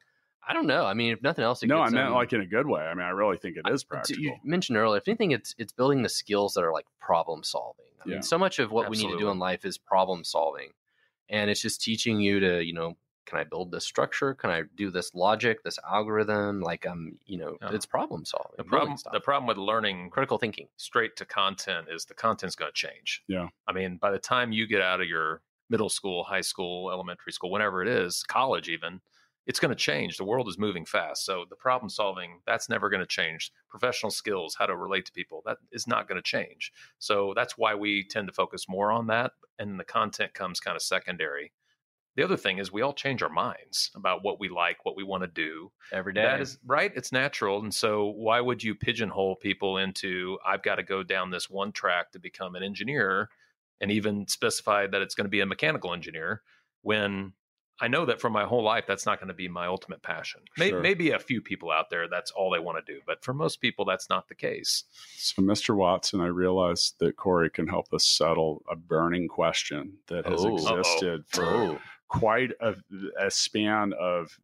I 0.47 0.53
don't 0.53 0.67
know. 0.67 0.85
I 0.85 0.93
mean, 0.93 1.11
if 1.13 1.21
nothing 1.21 1.43
else, 1.43 1.63
it 1.63 1.67
No, 1.67 1.79
I 1.79 1.85
gets 1.85 1.93
meant 1.93 2.07
them- 2.07 2.13
like 2.13 2.33
in 2.33 2.41
a 2.41 2.45
good 2.45 2.67
way. 2.67 2.81
I 2.81 2.93
mean, 2.93 3.05
I 3.05 3.09
really 3.09 3.37
think 3.37 3.57
it 3.57 3.67
is 3.69 3.81
So 3.81 3.87
practical. 3.87 4.23
You 4.23 4.35
mentioned 4.43 4.77
earlier, 4.77 4.97
if 4.97 5.07
anything, 5.07 5.31
it's 5.31 5.55
it's 5.57 5.73
building 5.73 6.03
the 6.03 6.09
skills 6.09 6.53
that 6.53 6.63
are 6.63 6.71
like 6.71 6.85
problem 6.99 7.43
solving. 7.43 7.85
I 7.99 8.03
Yeah. 8.09 8.13
mean, 8.15 8.23
so 8.23 8.37
much 8.37 8.59
of 8.59 8.71
what 8.71 8.89
we 8.89 8.97
need 8.97 9.11
to 9.11 9.17
do 9.17 9.29
in 9.29 9.39
life 9.39 9.65
is 9.65 9.77
problem 9.77 10.23
solving, 10.23 10.73
and 11.29 11.49
it's 11.49 11.61
just 11.61 11.81
teaching 11.81 12.19
you 12.19 12.39
to, 12.39 12.63
you 12.63 12.73
know, 12.73 12.95
can 13.25 13.39
I 13.39 13.43
build 13.43 13.71
this 13.71 13.83
structure? 13.83 14.35
Can 14.35 14.51
I 14.51 14.61
do 14.75 14.91
this 14.91 15.15
logic, 15.15 15.63
this 15.63 15.79
algorithm? 15.83 16.61
Like, 16.61 16.85
um, 16.85 17.17
you 17.25 17.39
know, 17.39 17.57
Yeah. 17.59 17.73
it's 17.73 17.87
problem 17.87 18.23
solving. 18.23 18.51
The 18.57 18.63
problem, 18.63 18.97
stuff. 18.97 19.13
the 19.13 19.19
problem 19.19 19.47
with 19.47 19.57
learning 19.57 20.11
critical 20.11 20.37
thinking. 20.37 20.67
straight 20.77 21.15
to 21.15 21.25
content 21.25 21.87
is 21.89 22.05
the 22.05 22.13
content's 22.13 22.55
going 22.55 22.69
to 22.71 22.75
change. 22.75 23.23
Yeah. 23.27 23.47
I 23.67 23.71
mean, 23.73 23.97
by 23.97 24.11
the 24.11 24.19
time 24.19 24.51
you 24.51 24.67
get 24.67 24.81
out 24.81 25.01
of 25.01 25.07
your 25.07 25.41
middle 25.71 25.89
school, 25.89 26.23
high 26.25 26.41
school, 26.41 26.91
elementary 26.91 27.31
school, 27.33 27.49
whenever 27.49 27.81
it 27.81 27.87
is, 27.87 28.21
college 28.21 28.69
even, 28.69 29.01
it's 29.47 29.59
going 29.59 29.69
to 29.69 29.75
change. 29.75 30.17
The 30.17 30.23
world 30.25 30.47
is 30.47 30.57
moving 30.57 30.85
fast. 30.85 31.23
So 31.23 31.45
the 31.49 31.55
problem 31.55 31.89
solving, 31.89 32.39
that's 32.47 32.67
never 32.67 32.89
going 32.89 33.01
to 33.01 33.05
change. 33.05 33.51
Professional 33.69 34.11
skills, 34.11 34.55
how 34.57 34.65
to 34.65 34.75
relate 34.75 35.05
to 35.05 35.11
people, 35.11 35.43
that 35.45 35.57
is 35.71 35.87
not 35.87 36.07
going 36.07 36.17
to 36.17 36.23
change. 36.23 36.71
So 36.99 37.33
that's 37.35 37.57
why 37.57 37.75
we 37.75 38.03
tend 38.07 38.27
to 38.27 38.33
focus 38.33 38.67
more 38.67 38.91
on 38.91 39.07
that. 39.07 39.33
And 39.59 39.79
the 39.79 39.83
content 39.83 40.33
comes 40.33 40.59
kind 40.59 40.75
of 40.75 40.81
secondary 40.81 41.51
The 42.15 42.23
other 42.23 42.37
thing 42.37 42.59
is 42.59 42.71
we 42.71 42.81
all 42.81 42.93
change 42.93 43.21
our 43.21 43.29
minds 43.29 43.91
about 43.95 44.23
what 44.23 44.39
we 44.39 44.47
like, 44.47 44.85
what 44.85 44.95
we 44.95 45.03
want 45.03 45.23
to 45.23 45.27
do. 45.27 45.71
every 45.91 46.13
day. 46.13 46.21
That 46.21 46.41
is 46.41 46.57
right. 46.65 46.91
It's 46.95 47.11
natural. 47.11 47.59
And 47.61 47.73
so 47.73 48.13
why 48.15 48.39
would 48.39 48.63
you 48.63 48.73
pigeonhole 48.73 49.35
people 49.35 49.77
into 49.77 50.37
I've 50.45 50.63
got 50.63 50.75
to 50.75 50.83
go 50.83 51.03
down 51.03 51.29
this 51.29 51.49
one 51.49 51.71
track 51.73 52.11
to 52.13 52.19
become 52.19 52.55
an 52.55 52.63
engineer 52.63 53.29
and 53.81 53.91
even 53.91 54.27
specify 54.27 54.87
that 54.87 55.01
it's 55.01 55.15
going 55.15 55.25
to 55.25 55.29
be 55.29 55.41
a 55.41 55.45
mechanical 55.45 55.93
engineer 55.93 56.41
when 56.81 57.33
I 57.81 57.87
know 57.89 58.05
that 58.05 58.21
for 58.21 58.29
my 58.29 58.45
whole 58.45 58.63
life 58.63 58.85
that's 58.87 59.05
not 59.05 59.19
going 59.19 59.27
to 59.27 59.33
be 59.33 59.47
my 59.49 59.67
ultimate 59.67 60.01
passion. 60.01 60.41
May- 60.57 60.69
Sure. 60.69 60.81
Maybe 60.81 61.11
a 61.11 61.19
few 61.19 61.41
people 61.41 61.71
out 61.71 61.89
there 61.89 62.07
that's 62.07 62.31
all 62.31 62.49
they 62.49 62.59
want 62.59 62.83
to 62.85 62.93
do, 62.93 63.01
but 63.05 63.23
for 63.23 63.33
most 63.33 63.59
people 63.59 63.83
that's 63.83 64.09
not 64.09 64.27
the 64.29 64.35
case. 64.35 64.85
So, 65.17 65.41
Mr. 65.41 65.75
Watson, 65.75 66.21
I 66.21 66.27
realized 66.27 66.95
that 66.99 67.17
Corey 67.17 67.49
can 67.49 67.67
help 67.67 67.93
us 67.93 68.05
settle 68.05 68.63
a 68.69 68.75
burning 68.77 69.27
question 69.27 69.97
that 70.07 70.25
has 70.25 70.45
Oh. 70.45 70.55
existed 70.55 71.25
for 71.27 71.43
oh, 71.45 71.79
quite 72.07 72.51
a, 72.61 72.75
a 73.19 73.29
span 73.29 73.93
of 73.99 74.39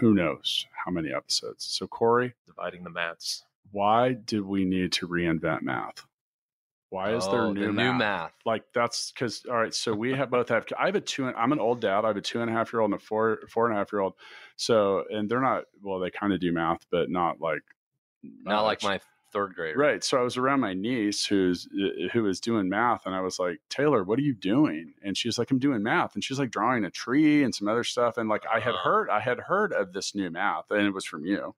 who 0.00 0.14
knows 0.14 0.66
how 0.84 0.90
many 0.90 1.12
episodes. 1.12 1.64
So, 1.64 1.86
Corey, 1.86 2.32
Dividing 2.46 2.82
the 2.82 2.90
mats. 2.90 3.44
why 3.72 4.14
did 4.14 4.40
we 4.40 4.64
need 4.64 4.90
to 4.92 5.06
reinvent 5.06 5.62
math? 5.62 6.04
Why 6.90 7.14
is 7.14 7.26
there 7.28 7.42
oh, 7.42 7.52
new, 7.52 7.66
the 7.66 7.72
math? 7.72 7.92
new 7.92 7.98
math? 7.98 8.32
Like 8.46 8.64
that's 8.74 9.12
because 9.12 9.44
all 9.48 9.56
right. 9.56 9.74
So 9.74 9.92
we 9.94 10.12
have 10.16 10.30
both 10.30 10.48
have. 10.48 10.66
I 10.78 10.86
have 10.86 10.94
a 10.94 11.00
two. 11.00 11.26
and- 11.26 11.36
I'm 11.36 11.52
an 11.52 11.60
old 11.60 11.80
dad. 11.80 12.04
I 12.04 12.08
have 12.08 12.16
a 12.16 12.20
two 12.22 12.40
and 12.40 12.48
a 12.50 12.52
half 12.52 12.72
year 12.72 12.80
old 12.80 12.92
and 12.92 13.00
a 13.00 13.04
four 13.04 13.40
four 13.50 13.66
and 13.66 13.74
a 13.74 13.78
half 13.78 13.92
year 13.92 14.00
old. 14.00 14.14
So 14.56 15.04
and 15.10 15.28
they're 15.28 15.40
not. 15.40 15.64
Well, 15.82 15.98
they 15.98 16.10
kind 16.10 16.32
of 16.32 16.40
do 16.40 16.52
math, 16.52 16.86
but 16.90 17.10
not 17.10 17.40
like 17.40 17.62
Not 18.22 18.62
like 18.62 18.82
much. 18.82 18.90
my 18.90 19.00
third 19.30 19.54
grader. 19.54 19.78
Right. 19.78 20.02
So 20.02 20.16
I 20.18 20.22
was 20.22 20.38
around 20.38 20.60
my 20.60 20.72
niece 20.72 21.26
who's 21.26 21.68
who 22.14 22.22
was 22.22 22.40
doing 22.40 22.70
math, 22.70 23.04
and 23.04 23.14
I 23.14 23.20
was 23.20 23.38
like, 23.38 23.58
Taylor, 23.68 24.02
what 24.02 24.18
are 24.18 24.22
you 24.22 24.34
doing? 24.34 24.94
And 25.04 25.14
she's 25.16 25.38
like, 25.38 25.50
I'm 25.50 25.58
doing 25.58 25.82
math, 25.82 26.14
and 26.14 26.24
she's 26.24 26.38
like 26.38 26.50
drawing 26.50 26.84
a 26.86 26.90
tree 26.90 27.44
and 27.44 27.54
some 27.54 27.68
other 27.68 27.84
stuff. 27.84 28.16
And 28.16 28.30
like 28.30 28.44
I 28.50 28.60
had 28.60 28.74
Uh-huh. 28.74 28.88
heard, 28.90 29.10
I 29.10 29.20
had 29.20 29.38
heard 29.40 29.74
of 29.74 29.92
this 29.92 30.14
new 30.14 30.30
math, 30.30 30.70
and 30.70 30.86
it 30.86 30.94
was 30.94 31.04
from 31.04 31.26
you 31.26 31.54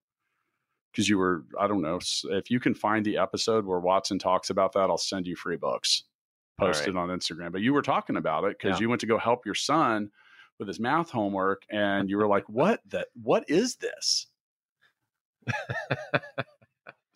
because 0.93 1.09
you 1.09 1.19
were, 1.19 1.45
I 1.59 1.67
don't 1.67 1.83
know, 1.83 1.99
if 2.31 2.51
you 2.51 2.61
can 2.61 2.75
find 2.75 3.05
the 3.05 3.17
episode 3.19 3.65
where 3.65 3.81
Watson 3.81 4.19
talks 4.19 4.51
about 4.51 4.73
that, 4.73 4.91
I'll 4.91 4.99
send 4.99 5.27
you 5.27 5.37
free 5.37 5.57
books 5.57 6.05
posted 6.59 6.97
on 6.97 7.09
Instagram. 7.09 7.53
But 7.53 7.63
you 7.63 7.73
were 7.73 7.83
talking 7.83 8.17
about 8.17 8.45
it 8.45 8.59
because 8.59 8.79
Yeah. 8.79 8.85
you 8.85 8.89
went 8.89 9.01
to 9.01 9.07
go 9.07 9.17
help 9.19 9.47
your 9.47 9.55
son 9.55 10.11
with 10.59 10.69
his 10.69 10.79
math 10.81 11.11
homework, 11.11 11.63
and 11.71 12.11
you 12.11 12.19
were 12.19 12.27
like, 12.27 12.47
what 12.49 12.81
that? 12.91 13.09
What 13.15 13.49
is 13.49 13.77
this? 13.77 14.27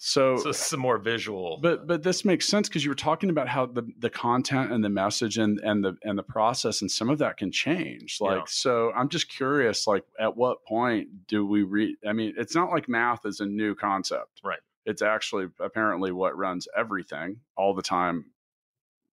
so 0.06 0.36
So 0.36 0.52
some 0.52 0.80
more 0.80 0.98
visual. 0.98 1.58
but 1.62 1.80
uh, 1.80 1.84
but 1.86 2.02
this 2.02 2.24
makes 2.26 2.46
sense 2.46 2.68
because 2.68 2.84
you 2.84 2.90
were 2.90 2.94
talking 2.94 3.30
about 3.30 3.48
how 3.48 3.64
the 3.64 3.82
the 3.98 4.10
content 4.10 4.70
and 4.70 4.84
the 4.84 4.90
message 4.90 5.38
and 5.38 5.58
and 5.60 5.82
the 5.82 5.96
and 6.02 6.18
the 6.18 6.22
process 6.22 6.82
and 6.82 6.90
some 6.90 7.08
of 7.08 7.18
that 7.18 7.38
can 7.38 7.50
change. 7.50 8.18
Like 8.20 8.36
Yeah. 8.40 8.44
so, 8.46 8.92
I'm 8.94 9.08
just 9.08 9.28
curious. 9.30 9.86
Like, 9.86 10.04
at 10.20 10.36
what 10.36 10.62
point 10.66 11.26
do 11.26 11.46
we 11.46 11.62
read? 11.62 11.96
I 12.06 12.12
mean, 12.12 12.34
it's 12.36 12.54
not 12.54 12.70
like 12.70 12.86
math 12.88 13.24
is 13.24 13.40
a 13.40 13.46
new 13.46 13.74
concept, 13.74 14.40
Right. 14.44 14.60
It's 14.86 15.00
actually 15.00 15.46
apparently 15.58 16.12
what 16.12 16.36
runs 16.36 16.68
everything 16.76 17.40
all 17.56 17.72
the 17.74 17.80
time. 17.82 18.26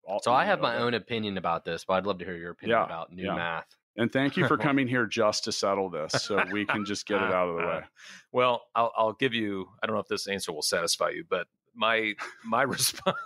All- 0.06 0.20
So 0.22 0.32
I 0.32 0.44
have 0.44 0.60
my 0.60 0.76
own 0.76 0.94
opinion 0.94 1.36
about 1.36 1.64
this, 1.64 1.84
but 1.84 1.94
I'd 1.94 2.06
love 2.06 2.18
to 2.18 2.24
hear 2.24 2.36
your 2.36 2.52
opinion 2.52 2.78
Yeah, 2.78 2.84
about 2.84 3.12
new 3.12 3.24
yeah. 3.24 3.34
math. 3.34 3.66
And 3.96 4.12
thank 4.12 4.36
you 4.36 4.46
for 4.48 4.56
coming 4.56 4.86
here 4.86 5.06
just 5.06 5.44
to 5.44 5.52
settle 5.52 5.88
this, 5.88 6.12
so 6.12 6.42
we 6.50 6.66
can 6.66 6.84
just 6.84 7.06
get 7.06 7.22
it 7.22 7.32
out 7.32 7.48
of 7.48 7.56
the 7.56 7.66
way. 7.66 7.80
Well, 8.32 8.66
I'll, 8.74 8.92
I'll 8.94 9.12
give 9.14 9.32
you. 9.32 9.66
I 9.82 9.86
don't 9.86 9.96
know 9.96 10.00
if 10.00 10.08
this 10.08 10.26
answer 10.26 10.52
will 10.52 10.60
satisfy 10.60 11.08
you, 11.10 11.24
but 11.26 11.46
my 11.74 12.14
my 12.44 12.62
response. 12.76 13.16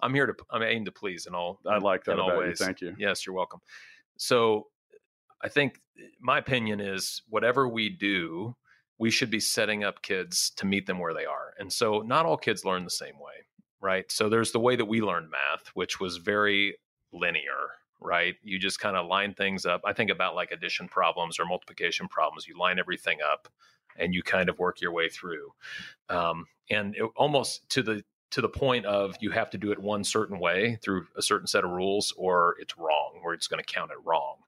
I'm 0.00 0.14
here 0.14 0.26
to. 0.26 0.34
I'm 0.50 0.62
aim 0.62 0.84
to 0.86 0.92
please 0.92 1.26
in 1.26 1.34
all. 1.34 1.60
I 1.66 1.78
like 1.78 2.04
that 2.04 2.14
in 2.14 2.20
all 2.20 2.30
about 2.30 2.46
you. 2.46 2.54
Thank 2.54 2.80
you. 2.80 2.96
Yes, 2.98 3.24
you're 3.24 3.36
welcome. 3.36 3.60
So, 4.16 4.68
I 5.42 5.48
think 5.48 5.80
my 6.20 6.38
opinion 6.38 6.80
is 6.80 7.22
whatever 7.28 7.68
we 7.68 7.88
do, 7.88 8.56
we 8.98 9.10
should 9.10 9.30
be 9.30 9.40
setting 9.40 9.84
up 9.84 10.02
kids 10.02 10.50
to 10.56 10.66
meet 10.66 10.86
them 10.86 10.98
where 10.98 11.14
they 11.14 11.24
are. 11.24 11.54
And 11.58 11.72
so, 11.72 12.00
not 12.00 12.26
all 12.26 12.36
kids 12.36 12.64
learn 12.64 12.84
the 12.84 12.90
same 12.90 13.18
way, 13.18 13.46
right? 13.80 14.10
So, 14.10 14.28
there's 14.28 14.52
the 14.52 14.60
way 14.60 14.76
that 14.76 14.86
we 14.86 15.00
learned 15.00 15.30
math, 15.30 15.68
which 15.74 16.00
was 16.00 16.16
very 16.16 16.78
linear, 17.12 17.70
right? 18.00 18.34
You 18.42 18.58
just 18.58 18.80
kind 18.80 18.96
of 18.96 19.06
line 19.06 19.34
things 19.34 19.66
up. 19.66 19.82
I 19.84 19.92
think 19.92 20.10
about 20.10 20.34
like 20.34 20.50
addition 20.50 20.88
problems 20.88 21.38
or 21.38 21.46
multiplication 21.46 22.08
problems. 22.08 22.46
You 22.46 22.58
line 22.58 22.78
everything 22.78 23.18
up 23.26 23.48
and 23.96 24.14
you 24.14 24.22
kind 24.22 24.48
of 24.48 24.58
work 24.58 24.80
your 24.80 24.92
way 24.92 25.08
through. 25.08 25.52
Um, 26.08 26.46
and 26.70 26.96
it, 26.96 27.04
almost 27.16 27.68
to 27.70 27.82
the 27.82 28.04
to 28.30 28.40
the 28.40 28.48
point 28.48 28.84
of 28.84 29.14
you 29.20 29.30
have 29.30 29.50
to 29.50 29.58
do 29.58 29.70
it 29.70 29.78
one 29.78 30.02
certain 30.02 30.40
way 30.40 30.76
through 30.82 31.06
a 31.16 31.22
certain 31.22 31.46
set 31.46 31.62
of 31.62 31.70
rules 31.70 32.12
or 32.16 32.56
it's 32.58 32.76
wrong 32.76 33.20
or 33.22 33.32
it's 33.32 33.46
going 33.46 33.62
to 33.62 33.72
count 33.72 33.92
it 33.92 33.98
wrong 34.04 34.38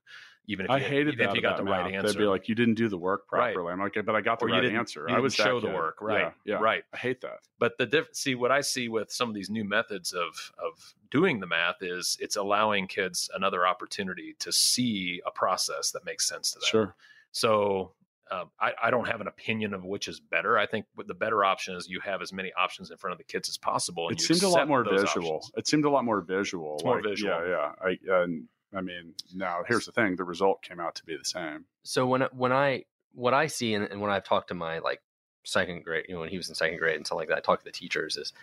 even 0.47 0.65
if 0.65 0.71
I 0.71 0.77
you, 0.77 0.85
hated 0.85 1.17
that 1.19 1.29
if 1.29 1.35
you 1.35 1.41
got 1.41 1.57
the 1.57 1.63
right 1.63 1.83
math. 1.85 1.93
answer 2.03 2.13
They'd 2.13 2.19
be 2.19 2.25
like, 2.25 2.47
"You 2.47 2.55
didn't 2.55 2.75
do 2.75 2.87
the 2.87 2.97
work 2.97 3.31
Right. 3.31 3.53
properly." 3.53 3.73
I'm 3.73 3.79
like, 3.79 3.97
"But 4.05 4.15
I 4.15 4.21
got 4.21 4.39
the 4.39 4.45
Or 4.45 4.49
right 4.49 4.65
answer. 4.65 5.09
I 5.09 5.19
was 5.19 5.35
that 5.35 5.43
show 5.43 5.59
the 5.59 5.67
work, 5.69 6.01
right, 6.01 6.33
Yeah, 6.45 6.55
yeah. 6.55 6.59
right. 6.61 6.83
I 6.93 6.97
hate 6.97 7.21
that. 7.21 7.39
but 7.59 7.77
the 7.77 7.85
diff- 7.85 8.13
see 8.15 8.35
what 8.35 8.51
i 8.51 8.61
see 8.61 8.87
with 8.87 9.11
some 9.11 9.27
of 9.29 9.35
these 9.35 9.49
new 9.49 9.63
methods 9.63 10.13
of 10.13 10.53
of 10.57 10.93
doing 11.11 11.39
the 11.39 11.47
math 11.47 11.81
is 11.81 12.17
it's 12.19 12.35
allowing 12.35 12.87
kids 12.87 13.29
another 13.33 13.65
opportunity 13.67 14.35
to 14.39 14.51
see 14.51 15.21
a 15.25 15.31
process 15.31 15.91
that 15.91 16.03
makes 16.05 16.27
sense 16.27 16.51
to 16.51 16.59
them 16.59 16.67
Sure. 16.69 16.95
so 17.31 17.93
um, 18.29 18.49
I, 18.59 18.73
I 18.83 18.91
don't 18.91 19.07
have 19.07 19.21
an 19.21 19.27
opinion 19.27 19.73
of 19.73 19.85
which 19.85 20.09
is 20.09 20.19
better. 20.19 20.57
I 20.57 20.65
think 20.65 20.85
the 20.97 21.13
better 21.13 21.45
option 21.45 21.77
is 21.77 21.87
you 21.87 22.01
have 22.01 22.21
as 22.21 22.33
many 22.33 22.51
options 22.59 22.91
in 22.91 22.97
front 22.97 23.13
of 23.13 23.17
the 23.17 23.23
kids 23.23 23.47
as 23.47 23.57
possible. 23.57 24.09
And 24.09 24.19
it 24.19 24.21
seemed 24.21 24.43
a 24.43 24.49
lot 24.49 24.67
more 24.67 24.83
visual. 24.83 25.35
options. 25.37 25.51
It 25.55 25.65
seemed 25.65 25.85
a 25.85 25.89
lot 25.89 26.03
more 26.03 26.19
visual. 26.19 26.73
It's 26.75 26.83
more 26.83 27.01
visual. 27.01 27.33
Yeah, 27.47 27.47
yeah. 27.47 27.71
I 28.11 28.21
and 28.23 28.43
I 28.75 28.81
mean, 28.81 29.13
now 29.33 29.63
here's 29.67 29.85
the 29.85 29.91
thing: 29.91 30.15
the 30.15 30.23
result 30.23 30.61
came 30.61 30.79
out 30.79 30.95
to 30.95 31.05
be 31.05 31.15
the 31.15 31.25
same. 31.25 31.65
So 31.83 32.05
when 32.05 32.21
when 32.33 32.51
I 32.51 32.83
what 33.13 33.33
I 33.33 33.47
see 33.47 33.73
and, 33.73 33.85
and 33.85 34.01
when 34.01 34.11
I've 34.11 34.25
talked 34.25 34.49
to 34.49 34.53
my 34.53 34.79
like 34.79 35.01
second 35.43 35.83
grade, 35.83 36.05
you 36.07 36.15
know, 36.15 36.21
when 36.21 36.29
he 36.29 36.37
was 36.37 36.49
in 36.49 36.55
second 36.55 36.77
grade 36.77 36.97
and 36.97 37.05
stuff 37.05 37.17
like 37.17 37.29
that, 37.29 37.37
I 37.37 37.41
talk 37.41 37.59
to 37.59 37.65
the 37.65 37.71
teachers 37.71 38.17
is 38.17 38.33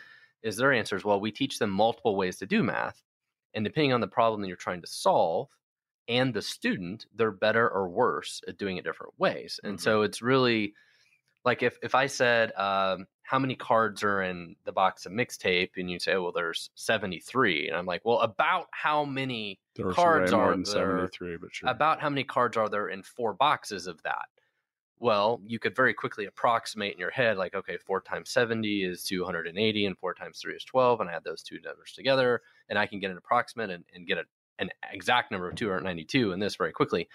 is 0.43 0.57
their 0.57 0.73
answers. 0.73 1.05
Well, 1.05 1.21
we 1.21 1.31
teach 1.31 1.59
them 1.59 1.71
multiple 1.71 2.17
ways 2.17 2.39
to 2.39 2.47
do 2.47 2.63
math, 2.63 3.03
and 3.55 3.65
depending 3.65 3.93
on 3.93 4.01
the 4.01 4.07
problem 4.09 4.41
that 4.41 4.49
you're 4.49 4.57
trying 4.57 4.83
to 4.83 4.87
solve 4.87 5.49
and 6.09 6.35
the 6.35 6.43
student, 6.43 7.07
they're 7.15 7.31
better 7.31 7.69
or 7.69 7.89
worse 7.89 8.43
at 8.47 8.59
doing 8.59 8.77
it 8.77 8.85
different 8.85 9.15
ways. 9.19 9.59
And 9.65 9.75
mm-hmm. 9.75 9.83
so 9.83 10.03
it's 10.03 10.23
really 10.23 10.75
like 11.45 11.63
if 11.63 11.79
if 11.83 11.95
I 11.95 12.07
said 12.07 12.53
um, 12.57 13.07
how 13.23 13.39
many 13.39 13.55
cards 13.55 14.03
are 14.03 14.23
in 14.23 14.57
the 14.65 14.73
box 14.73 15.07
of 15.07 15.13
mixtape, 15.13 15.71
and 15.77 15.91
you 15.91 15.99
say, 15.99 16.15
oh, 16.15 16.23
well, 16.25 16.33
there's 16.33 16.71
73, 16.75 17.69
and 17.69 17.77
I'm 17.77 17.87
like, 17.87 18.03
well, 18.05 18.21
about 18.21 18.67
how 18.71 19.05
many 19.05 19.61
There 19.77 19.93
Cards 19.93 20.33
are 20.33 20.55
there- 20.57 20.65
seventy 20.65 21.09
three, 21.09 21.37
but 21.37 21.55
sure. 21.55 21.69
about 21.69 22.01
how 22.01 22.09
many 22.11 22.25
cards 22.25 22.57
are 22.57 22.69
there 22.69 22.89
in 22.89 23.03
four 23.03 23.33
boxes 23.35 23.87
of 23.87 24.03
that? 24.03 24.27
Well, 25.01 25.41
you 25.45 25.59
could 25.59 25.75
very 25.77 25.93
quickly 25.93 26.25
approximate 26.27 26.95
in 26.95 26.99
your 26.99 27.11
head, 27.11 27.37
like, 27.37 27.55
okay, 27.55 27.77
four 27.79 28.01
times 28.01 28.31
70 28.31 28.85
is 28.85 29.03
280, 29.05 29.87
and 29.87 29.99
four 29.99 30.15
times 30.15 30.39
three 30.39 30.55
is 30.55 30.65
12, 30.65 31.01
and 31.01 31.11
I 31.11 31.15
add 31.15 31.25
those 31.25 31.43
two 31.43 31.59
numbers 31.65 31.93
together, 31.93 32.41
and 32.69 32.79
I 32.79 32.87
can 32.87 33.01
get 33.01 33.11
an 33.11 33.19
approximate 33.19 33.71
and, 33.71 33.85
and 33.95 34.07
get 34.07 34.19
a, 34.19 34.25
an 34.61 34.71
exact 34.93 35.31
number 35.31 35.49
of 35.49 35.57
292 35.57 36.33
in 36.33 36.39
this 36.41 36.57
very 36.57 36.73
quickly. 36.73 37.09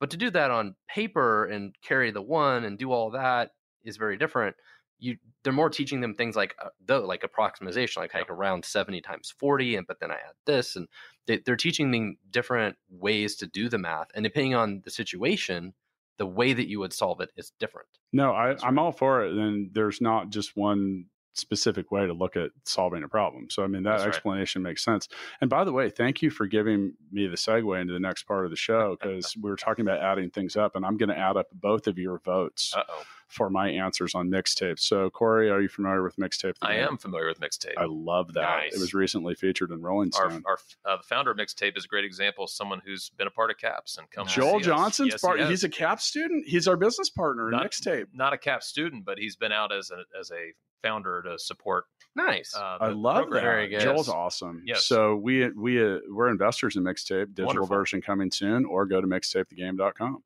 But 0.00 0.10
to 0.10 0.16
do 0.16 0.30
that 0.30 0.50
on 0.50 0.74
paper 0.88 1.44
and 1.46 1.74
carry 1.82 2.10
the 2.10 2.22
one 2.22 2.64
and 2.64 2.78
do 2.78 2.92
all 2.92 3.10
that 3.10 3.50
is 3.88 3.96
very 3.96 4.16
different. 4.16 4.56
You, 5.00 5.16
they're 5.42 5.52
more 5.52 5.70
teaching 5.70 6.00
them 6.00 6.14
things 6.14 6.34
like 6.34 6.54
uh, 6.62 6.70
though 6.84 7.06
like 7.06 7.22
approximation, 7.22 8.02
like 8.02 8.14
I 8.14 8.24
can 8.24 8.36
round 8.36 8.64
seventy 8.64 9.00
times 9.00 9.32
forty, 9.38 9.76
and 9.76 9.86
but 9.86 10.00
then 10.00 10.10
I 10.10 10.14
add 10.14 10.34
this, 10.44 10.76
and 10.76 10.88
they, 11.26 11.38
they're 11.44 11.56
teaching 11.56 11.90
them 11.90 12.16
different 12.30 12.76
ways 12.90 13.36
to 13.36 13.46
do 13.46 13.68
the 13.68 13.78
math, 13.78 14.08
and 14.14 14.24
depending 14.24 14.54
on 14.54 14.82
the 14.84 14.90
situation, 14.90 15.74
the 16.18 16.26
way 16.26 16.52
that 16.52 16.68
you 16.68 16.80
would 16.80 16.92
solve 16.92 17.20
it 17.20 17.30
is 17.36 17.52
different. 17.60 17.88
no, 18.12 18.32
I, 18.32 18.56
I'm 18.62 18.78
all 18.78 18.92
for 18.92 19.24
it. 19.24 19.32
And 19.32 19.70
there's 19.72 20.00
not 20.00 20.30
just 20.30 20.56
one 20.56 21.06
specific 21.38 21.90
way 21.90 22.06
to 22.06 22.12
look 22.12 22.36
at 22.36 22.50
solving 22.64 23.02
a 23.02 23.08
problem. 23.08 23.48
So 23.50 23.62
I 23.64 23.66
mean 23.66 23.82
that 23.84 23.90
That's 23.92 24.02
right. 24.02 24.08
explanation 24.08 24.62
makes 24.62 24.84
sense. 24.84 25.08
And 25.40 25.48
by 25.48 25.64
the 25.64 25.72
way, 25.72 25.90
thank 25.90 26.20
you 26.22 26.30
for 26.30 26.46
giving 26.46 26.94
me 27.12 27.26
the 27.26 27.36
segue 27.36 27.80
into 27.80 27.92
the 27.92 28.00
next 28.00 28.24
part 28.24 28.44
of 28.44 28.50
the 28.50 28.56
show 28.56 28.96
because 29.00 29.34
we 29.40 29.50
were 29.50 29.56
talking 29.56 29.84
about 29.86 30.00
adding 30.00 30.30
things 30.30 30.56
up, 30.56 30.76
and 30.76 30.84
I'm 30.84 30.96
going 30.96 31.08
to 31.10 31.18
add 31.18 31.36
up 31.36 31.46
both 31.52 31.86
of 31.86 31.98
your 31.98 32.18
votes 32.18 32.72
Uh 32.76 32.82
oh. 32.88 33.02
for 33.28 33.50
my 33.50 33.68
answers 33.68 34.14
on 34.14 34.28
mixtape. 34.30 34.78
So 34.78 35.10
Corey, 35.10 35.50
are 35.50 35.60
you 35.60 35.68
familiar 35.68 36.02
with 36.02 36.16
mixtape? 36.16 36.54
I 36.62 36.74
am 36.76 36.96
familiar 36.98 37.28
with 37.28 37.40
mixtape. 37.40 37.74
I 37.78 37.86
love 37.88 38.32
that. 38.34 38.40
Nice. 38.42 38.74
It 38.74 38.80
was 38.80 38.94
recently 38.94 39.34
featured 39.34 39.70
in 39.70 39.80
Rolling 39.82 40.12
Stone. 40.12 40.42
our 40.46 40.58
uh, 40.84 40.96
the 40.96 41.02
founder 41.02 41.30
of 41.30 41.36
mixtape 41.36 41.76
is 41.76 41.84
a 41.84 41.88
great 41.88 42.04
example 42.04 42.44
of 42.44 42.50
someone 42.50 42.80
who's 42.84 43.10
been 43.16 43.26
a 43.26 43.30
part 43.30 43.50
of 43.50 43.58
Caps 43.58 43.96
and 43.98 44.10
comes. 44.10 44.32
to 44.32 44.40
Joel. 44.40 44.60
Johnson's 44.60 45.10
Yes, 45.12 45.20
part. 45.20 45.40
he. 45.40 45.46
He's 45.46 45.64
a 45.64 45.68
CAP 45.68 46.00
student. 46.00 46.46
He's 46.46 46.66
our 46.66 46.76
business 46.76 47.10
partner 47.10 47.48
in 47.48 47.52
Not- 47.52 47.66
mixtape. 47.70 48.06
not 48.12 48.32
a 48.32 48.38
Cap 48.38 48.62
student, 48.62 49.04
but 49.04 49.18
he's 49.18 49.36
been 49.36 49.52
out 49.52 49.72
as 49.72 49.90
a 49.90 50.02
as 50.18 50.30
a 50.30 50.52
founder 50.82 51.22
to 51.22 51.38
support. 51.38 51.84
Nice. 52.14 52.54
Uh, 52.56 52.78
I 52.80 52.88
love 52.88 53.22
program. 53.22 53.44
that. 53.44 53.50
Very 53.50 53.68
good. 53.68 53.80
Joel's 53.80 54.08
awesome. 54.08 54.62
Yes. 54.66 54.84
So 54.86 55.14
we 55.16 55.48
we 55.50 55.82
uh, 55.82 55.98
we're 56.08 56.28
investors 56.28 56.76
in 56.76 56.82
mixtape. 56.82 57.34
Digital 57.34 57.46
Wonderful. 57.46 57.76
version 57.76 58.00
coming 58.02 58.30
soon, 58.30 58.64
or 58.64 58.86
go 58.86 59.00
to 59.00 59.06
mixtapethegame.com. 59.06 60.22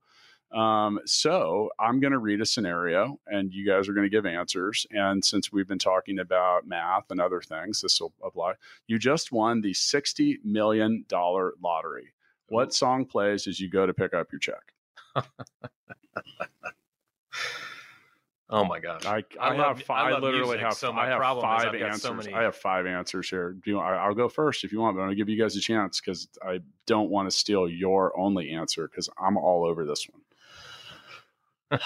Um, 0.58 1.00
so 1.06 1.70
I'm 1.80 1.98
going 2.00 2.12
to 2.12 2.18
read 2.18 2.40
a 2.42 2.46
scenario, 2.46 3.18
and 3.26 3.52
you 3.52 3.66
guys 3.66 3.88
are 3.88 3.94
going 3.94 4.04
to 4.04 4.10
give 4.10 4.26
answers. 4.26 4.86
And 4.90 5.24
since 5.24 5.50
we've 5.50 5.68
been 5.68 5.78
talking 5.78 6.18
about 6.18 6.66
math 6.66 7.10
and 7.10 7.20
other 7.20 7.40
things, 7.40 7.80
this 7.80 8.00
will 8.00 8.12
apply. 8.22 8.54
You 8.86 8.98
just 8.98 9.32
won 9.32 9.60
the 9.60 9.72
sixty 9.72 10.38
million 10.44 11.04
dollar 11.08 11.54
lottery. 11.62 12.12
What 12.48 12.74
song 12.74 13.06
plays 13.06 13.46
as 13.46 13.60
you 13.60 13.70
go 13.70 13.86
to 13.86 13.94
pick 13.94 14.12
up 14.12 14.28
your 14.30 14.40
check? 14.40 14.62
Oh 18.52 18.64
my 18.64 18.78
gosh. 18.80 19.04
I, 19.06 19.24
I 19.40 19.48
I, 19.48 19.56
love- 19.56 19.78
have 19.78 19.86
five. 19.86 20.06
I 20.12 20.16
I, 20.16 20.18
literally 20.18 20.38
music, 20.40 20.60
have. 20.60 20.74
so 20.74 20.92
my 20.92 21.04
I 21.04 21.06
have 21.08 21.20
five 21.40 21.66
I've 21.68 21.72
got 21.72 21.82
answers. 21.82 22.02
so 22.02 22.14
many- 22.14 22.32
I 22.34 22.42
have 22.42 22.54
five 22.54 22.86
answers 22.86 23.28
here. 23.30 23.52
Do 23.52 23.70
you? 23.70 23.78
I, 23.78 23.94
I'll 23.96 24.14
go 24.14 24.28
first 24.28 24.62
if 24.64 24.72
you 24.72 24.80
want, 24.80 24.94
but 24.96 25.00
I'm 25.02 25.06
going 25.08 25.16
to 25.16 25.20
give 25.20 25.28
you 25.30 25.40
guys 25.42 25.56
a 25.56 25.60
chance 25.60 26.00
because 26.00 26.28
I 26.46 26.60
don't 26.86 27.08
want 27.10 27.30
to 27.30 27.36
steal 27.36 27.68
your 27.68 28.16
only 28.18 28.50
answer 28.50 28.86
because 28.88 29.08
I'm 29.18 29.36
all 29.38 29.64
over 29.64 29.84
this 29.86 30.06
one. 30.08 30.20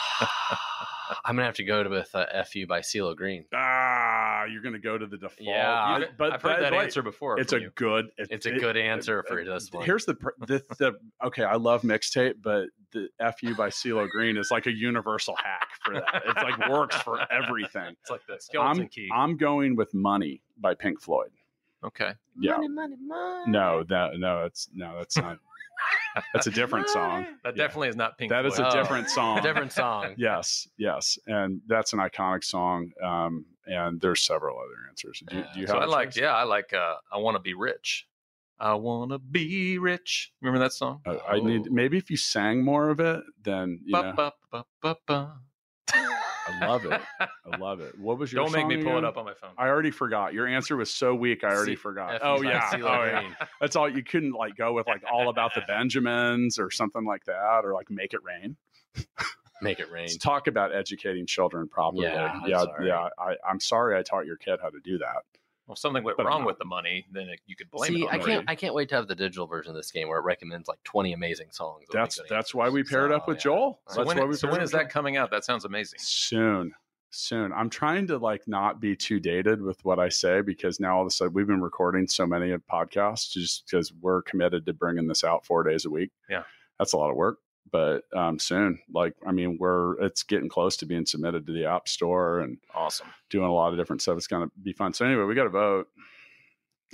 I'm 1.24 1.37
gonna 1.37 1.45
have 1.47 1.55
to 1.57 1.64
go 1.64 1.89
with 1.89 2.12
uh, 2.14 2.43
"Fu" 2.45 2.66
by 2.66 2.80
CeeLo 2.80 3.14
Green. 3.16 3.45
Ah, 3.55 4.45
you're 4.45 4.61
going 4.62 4.72
to 4.74 4.80
go 4.80 4.99
to 4.99 5.07
the 5.07 5.16
default. 5.16 5.39
Yeah, 5.41 5.99
You've- 5.99 6.11
but 6.18 6.32
I've 6.32 6.43
heard 6.43 6.57
but- 6.57 6.61
that 6.62 6.70
but 6.72 6.82
answer 6.84 7.03
before. 7.03 7.39
It's 7.39 7.53
a 7.53 7.61
you. 7.61 7.70
good. 7.76 8.07
it- 8.18 8.28
It's 8.30 8.47
a 8.47 8.55
it- 8.55 8.61
good 8.61 8.76
answer 8.76 9.20
it- 9.20 9.28
for 9.28 9.39
it- 9.39 9.45
this 9.47 9.72
one. 9.72 9.84
Here's 9.84 10.05
the, 10.05 10.14
the 10.47 10.62
the 10.78 10.93
okay. 11.24 11.45
I 11.45 11.55
love 11.57 11.82
mixtape, 11.82 12.34
but 12.43 12.68
the 12.93 13.09
"fu" 13.39 13.55
by 13.55 13.68
CeeLo 13.68 14.09
Green 14.09 14.37
is 14.37 14.51
like 14.51 14.66
a 14.66 14.72
universal 14.72 15.37
hack 15.37 15.68
for 15.84 15.95
that. 15.95 16.22
It's 16.26 16.43
like 16.43 16.68
works 16.68 16.97
for 16.97 17.20
everything. 17.32 17.95
It's 18.01 18.11
like 18.11 18.22
the 18.28 18.39
skeleton 18.41 18.82
I'm 18.82 18.89
key. 18.89 19.09
I'm 19.14 19.37
going 19.37 19.76
with 19.76 19.95
"Money" 19.95 20.43
by 20.59 20.74
Pink 20.74 21.01
Floyd. 21.01 21.30
okay. 21.84 22.12
Yeah. 22.41 22.57
Money, 22.57 22.68
money, 22.68 22.97
money. 23.01 23.51
No, 23.53 23.84
that 23.89 24.18
no, 24.18 24.45
it's 24.45 24.68
no, 24.74 24.99
that's 24.99 25.16
not. 25.16 25.39
That's 26.33 26.47
a 26.47 26.51
different 26.51 26.89
song. 26.89 27.27
That 27.45 27.57
Yeah. 27.57 27.64
definitely 27.64 27.89
is 27.89 27.97
not 27.97 28.16
Pink 28.18 28.31
That 28.31 28.47
is 28.47 28.55
Floyd. 28.57 28.68
a 28.68 28.70
Oh. 28.79 28.83
different 28.83 29.11
song. 29.11 29.39
A 29.39 29.43
different 29.49 29.72
song. 29.72 30.14
Yes, 30.16 30.66
yes, 30.79 31.18
and 31.27 31.61
that's 31.66 31.93
an 31.93 31.99
iconic 31.99 32.43
song. 32.45 32.91
Um, 33.03 33.45
and 33.66 34.01
there's 34.01 34.22
several 34.22 34.57
other 34.59 34.89
answers. 34.89 35.22
Do, 35.29 35.37
you- 35.37 35.45
do 35.55 35.61
you 35.61 35.66
so 35.66 35.74
have? 35.74 35.83
I 35.83 35.87
a 35.87 35.89
like, 35.89 36.16
yeah, 36.16 36.35
I 36.35 36.45
like. 36.45 36.72
Uh, 36.72 36.97
I 37.12 37.18
want 37.18 37.35
to 37.37 37.41
be 37.43 37.55
rich. 37.55 38.07
I 38.59 38.72
want 38.74 39.11
to 39.11 39.18
be 39.18 39.77
rich. 39.77 40.33
Remember 40.41 40.59
that 40.61 40.72
song? 40.72 41.01
Uh, 41.05 41.16
I 41.29 41.41
need 41.41 41.70
maybe 41.70 41.99
if 41.99 42.11
you 42.11 42.16
sang 42.16 42.64
more 42.64 42.89
of 42.89 43.01
it, 43.01 43.22
then 43.43 43.81
you 43.85 43.93
know. 43.93 44.12
Ba, 44.16 44.33
ba, 44.51 44.64
ba, 44.83 44.97
ba, 45.07 45.33
ba. 45.93 45.93
I 46.47 46.66
love 46.66 46.84
it. 46.84 47.01
I 47.20 47.57
love 47.59 47.80
it. 47.80 47.99
What 47.99 48.18
was 48.18 48.32
your? 48.32 48.44
Don't 48.44 48.53
make 48.53 48.66
me 48.66 48.82
pull 48.82 48.99
it 48.99 49.05
up 49.05 49.16
on 49.16 49.24
my 49.24 49.34
phone. 49.34 49.51
I 49.59 49.68
already 49.68 49.90
forgot. 49.90 50.32
Your 50.34 50.47
answer 50.47 50.76
was 50.76 50.92
so 50.92 51.14
weak. 51.14 51.44
I 51.44 51.49
already 51.49 51.72
See, 51.72 51.76
forgot. 51.76 52.14
F 52.16 52.20
Oh 52.22 52.42
yeah. 52.42 52.70
Oh 52.74 52.78
yeah. 52.78 53.28
That's 53.61 53.76
all. 53.76 53.88
You 53.88 54.03
couldn't 54.03 54.32
like 54.32 54.57
go 54.57 54.72
with 54.72 54.86
like 54.86 55.03
all 55.11 55.28
about 55.28 55.55
the 55.55 55.62
Benjamins 55.68 56.59
or 56.59 56.70
something 56.70 57.05
like 57.05 57.24
that, 57.24 57.61
or 57.64 57.74
like 57.74 57.90
make 57.90 58.14
it 58.14 58.20
rain. 58.22 58.57
Make 59.62 59.80
it 59.80 59.90
rain. 59.90 60.05
Let's 60.05 60.16
talk 60.18 60.47
about 60.47 60.74
educating 60.74 61.26
children 61.26 61.68
properly. 61.68 62.05
Yeah, 62.05 62.40
yeah, 62.47 62.64
yeah. 62.82 63.09
I, 63.18 63.36
I'm 63.49 63.61
sorry 63.61 63.99
I 63.99 64.03
taught 64.03 64.26
your 64.26 64.36
kid 64.36 64.59
how 64.62 64.70
to 64.70 64.80
do 64.84 64.99
that. 64.99 65.22
Well, 65.66 65.72
if 65.74 65.78
something 65.78 66.04
went 66.04 66.16
But 66.16 66.26
wrong 66.26 66.40
not. 66.42 66.46
with 66.46 66.58
the 66.58 66.64
money, 66.64 67.04
then 67.12 67.28
it, 67.28 67.40
you 67.46 67.56
could 67.56 67.70
blame 67.70 67.92
See, 67.92 68.02
it 68.02 68.08
on 68.08 68.14
I 68.14 68.18
can't. 68.18 68.28
money. 68.28 68.44
I 68.48 68.54
can't 68.54 68.74
wait 68.74 68.88
to 68.90 68.94
have 68.94 69.08
the 69.08 69.14
digital 69.16 69.46
version 69.46 69.70
of 69.70 69.76
this 69.76 69.90
game 69.90 70.08
where 70.08 70.18
it 70.18 70.22
recommends 70.22 70.68
like 70.68 70.82
20 70.84 71.12
amazing 71.12 71.48
songs. 71.50 71.84
That's 71.92 72.16
that's 72.16 72.30
answers. 72.32 72.54
why 72.54 72.68
we 72.68 72.84
paired 72.84 73.10
up 73.12 73.26
with 73.26 73.38
yeah. 73.38 73.42
Joel. 73.42 73.80
So 73.88 73.94
So 73.94 74.00
That's 74.00 74.08
when, 74.08 74.18
why 74.18 74.24
we 74.26 74.34
so 74.36 74.46
paired 74.46 74.52
when 74.52 74.60
up 74.60 74.64
is 74.64 74.72
with 74.72 74.82
that 74.82 74.90
coming 74.90 75.16
out? 75.16 75.30
That 75.30 75.44
sounds 75.44 75.64
amazing. 75.64 75.98
soon 76.00 76.72
soon 77.10 77.52
i'm 77.52 77.70
trying 77.70 78.06
to 78.06 78.18
like 78.18 78.42
not 78.48 78.78
be 78.80 78.94
too 78.94 79.18
dated 79.20 79.62
with 79.62 79.82
what 79.84 79.98
i 79.98 80.08
say 80.08 80.40
because 80.42 80.80
now 80.80 80.96
all 80.96 81.00
of 81.02 81.06
a 81.06 81.10
sudden 81.10 81.32
we've 81.32 81.46
been 81.46 81.62
recording 81.62 82.06
so 82.06 82.26
many 82.26 82.54
podcasts 82.70 83.30
just 83.30 83.64
because 83.64 83.92
we're 84.02 84.20
committed 84.22 84.66
to 84.66 84.72
bringing 84.74 85.06
this 85.06 85.22
out 85.24 85.46
four 85.46 85.62
days 85.62 85.84
a 85.86 85.90
week 85.90 86.10
Yeah. 86.28 86.42
that's 86.80 86.92
a 86.92 86.96
lot 86.98 87.08
of 87.10 87.16
work 87.16 87.38
but 87.72 88.02
um 88.14 88.38
soon 88.38 88.78
like 88.92 89.14
i 89.26 89.32
mean 89.32 89.56
we're 89.60 90.00
it's 90.00 90.22
getting 90.22 90.48
close 90.48 90.76
to 90.76 90.86
being 90.86 91.04
submitted 91.06 91.46
to 91.46 91.52
the 91.52 91.64
app 91.64 91.88
store 91.88 92.40
and 92.40 92.58
Awesome. 92.74 93.08
doing 93.30 93.46
a 93.48 93.52
lot 93.52 93.72
of 93.72 93.78
different 93.78 94.02
stuff 94.02 94.16
it's 94.16 94.26
gonna 94.26 94.50
be 94.62 94.72
fun 94.72 94.92
so 94.92 95.04
anyway 95.04 95.24
we 95.24 95.34
got 95.34 95.44
to 95.44 95.50
vote 95.50 95.88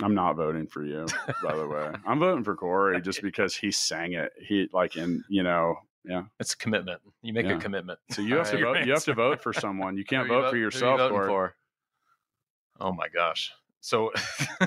i'm 0.01 0.15
not 0.15 0.35
voting 0.35 0.65
for 0.67 0.83
you 0.83 1.05
by 1.43 1.55
the 1.55 1.67
way 1.67 1.91
i'm 2.07 2.19
voting 2.19 2.43
for 2.43 2.55
corey 2.55 3.01
just 3.01 3.21
because 3.21 3.55
he 3.55 3.71
sang 3.71 4.13
it 4.13 4.31
he 4.41 4.67
like 4.73 4.95
in 4.95 5.23
you 5.29 5.43
know 5.43 5.75
yeah 6.05 6.23
It's 6.39 6.53
a 6.53 6.57
commitment. 6.57 6.99
You 7.21 7.31
make 7.33 7.45
Yeah. 7.45 7.57
a 7.57 7.59
commitment. 7.59 7.99
so 8.11 8.21
you 8.21 8.35
have 8.35 8.49
to 8.51 8.57
vote 8.57 8.85
you 8.85 8.91
have 8.93 9.03
to 9.05 9.13
vote 9.13 9.41
for 9.43 9.53
someone 9.53 9.95
you 9.97 10.03
can't 10.11 10.27
Who 10.27 10.33
are 10.33 10.37
you 10.37 10.41
vote 10.41 10.49
for 10.49 10.49
who 10.49 10.55
are 10.55 10.57
you 10.57 10.63
yourself 10.65 10.97
voting 10.99 11.17
Corey. 11.17 11.27
for? 11.29 11.55
Oh 12.79 12.91
my 12.91 13.07
gosh. 13.07 13.51
So 13.85 14.13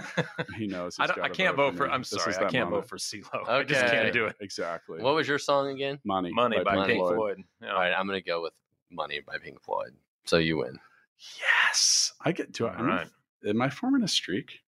He 0.59 0.67
knows. 0.67 0.97
I, 1.01 1.09
I 1.23 1.29
can't 1.31 1.57
vote 1.57 1.75
for. 1.75 1.87
me. 1.87 1.93
I'm 1.95 2.01
This 2.03 2.11
sorry, 2.11 2.35
I 2.37 2.41
can't 2.51 2.69
moment. 2.69 2.83
vote 2.83 2.89
for 2.91 2.99
CeeLo. 2.99 3.49
I 3.49 3.63
just 3.65 3.87
can't 3.87 4.13
do 4.13 4.27
it. 4.27 4.37
Exactly. 4.41 5.01
What 5.01 5.15
was 5.15 5.27
your 5.27 5.39
song 5.39 5.69
again? 5.69 5.99
money? 6.05 6.31
Money 6.33 6.59
by, 6.63 6.87
Pink, 6.87 6.99
Money. 7.03 7.15
Floyd. 7.15 7.43
Yeah. 7.63 7.73
All 7.73 7.81
right, 7.81 7.93
I'm 7.95 8.07
gonna 8.07 8.21
go 8.21 8.43
with 8.43 8.53
"Money" 8.91 9.21
by 9.27 9.39
Pink 9.39 9.63
Floyd. 9.63 9.95
So 10.27 10.37
you 10.37 10.59
win. 10.59 10.79
Yes, 11.41 12.13
I 12.27 12.33
get 12.33 12.53
to. 12.55 12.69
All 12.69 12.75
Am, 12.75 12.85
right. 12.87 13.09
I, 13.47 13.49
am 13.49 13.63
I 13.63 13.71
forming 13.71 14.03
a 14.03 14.09
streak? 14.09 14.61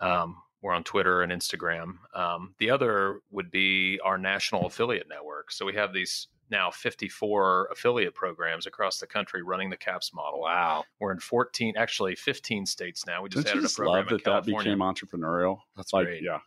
um, 0.00 0.42
we're 0.64 0.72
on 0.72 0.82
Twitter 0.82 1.20
and 1.20 1.30
Instagram. 1.30 1.98
Um, 2.14 2.54
the 2.58 2.70
other 2.70 3.20
would 3.30 3.50
be 3.50 4.00
our 4.02 4.16
national 4.16 4.64
affiliate 4.64 5.06
network. 5.10 5.52
So 5.52 5.66
we 5.66 5.74
have 5.74 5.92
these 5.92 6.28
now 6.50 6.70
54 6.70 7.68
affiliate 7.70 8.14
programs 8.14 8.66
across 8.66 8.98
the 8.98 9.06
country 9.06 9.42
running 9.42 9.68
the 9.68 9.76
Caps 9.76 10.14
model. 10.14 10.40
Wow. 10.40 10.84
We're 11.00 11.12
in 11.12 11.20
14, 11.20 11.74
actually 11.76 12.16
15 12.16 12.64
states 12.64 13.06
now. 13.06 13.22
We 13.22 13.28
just 13.28 13.46
Don't 13.46 13.56
added 13.56 13.62
just 13.62 13.74
a 13.74 13.82
program 13.82 14.06
love 14.06 14.08
that 14.08 14.24
that 14.24 14.46
became 14.46 14.78
entrepreneurial? 14.78 15.58
That's 15.76 15.92
Like, 15.92 16.06
great. 16.06 16.22
yeah, 16.22 16.38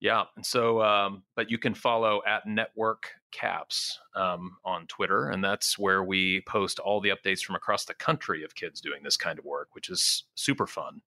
Yeah. 0.00 0.24
And 0.36 0.44
so, 0.44 0.82
um, 0.82 1.22
but 1.34 1.50
you 1.50 1.56
can 1.56 1.72
follow 1.72 2.20
at 2.26 2.46
Network 2.46 3.08
Caps 3.32 3.98
um, 4.14 4.58
on 4.66 4.86
Twitter. 4.86 5.30
And 5.30 5.42
that's 5.42 5.78
where 5.78 6.04
we 6.04 6.42
post 6.42 6.78
all 6.78 7.00
the 7.00 7.08
updates 7.08 7.40
from 7.40 7.54
across 7.54 7.86
the 7.86 7.94
country 7.94 8.44
of 8.44 8.54
kids 8.54 8.82
doing 8.82 9.02
this 9.02 9.16
kind 9.16 9.38
of 9.38 9.46
work, 9.46 9.68
which 9.72 9.88
is 9.88 10.24
super 10.34 10.66
fun. 10.66 11.00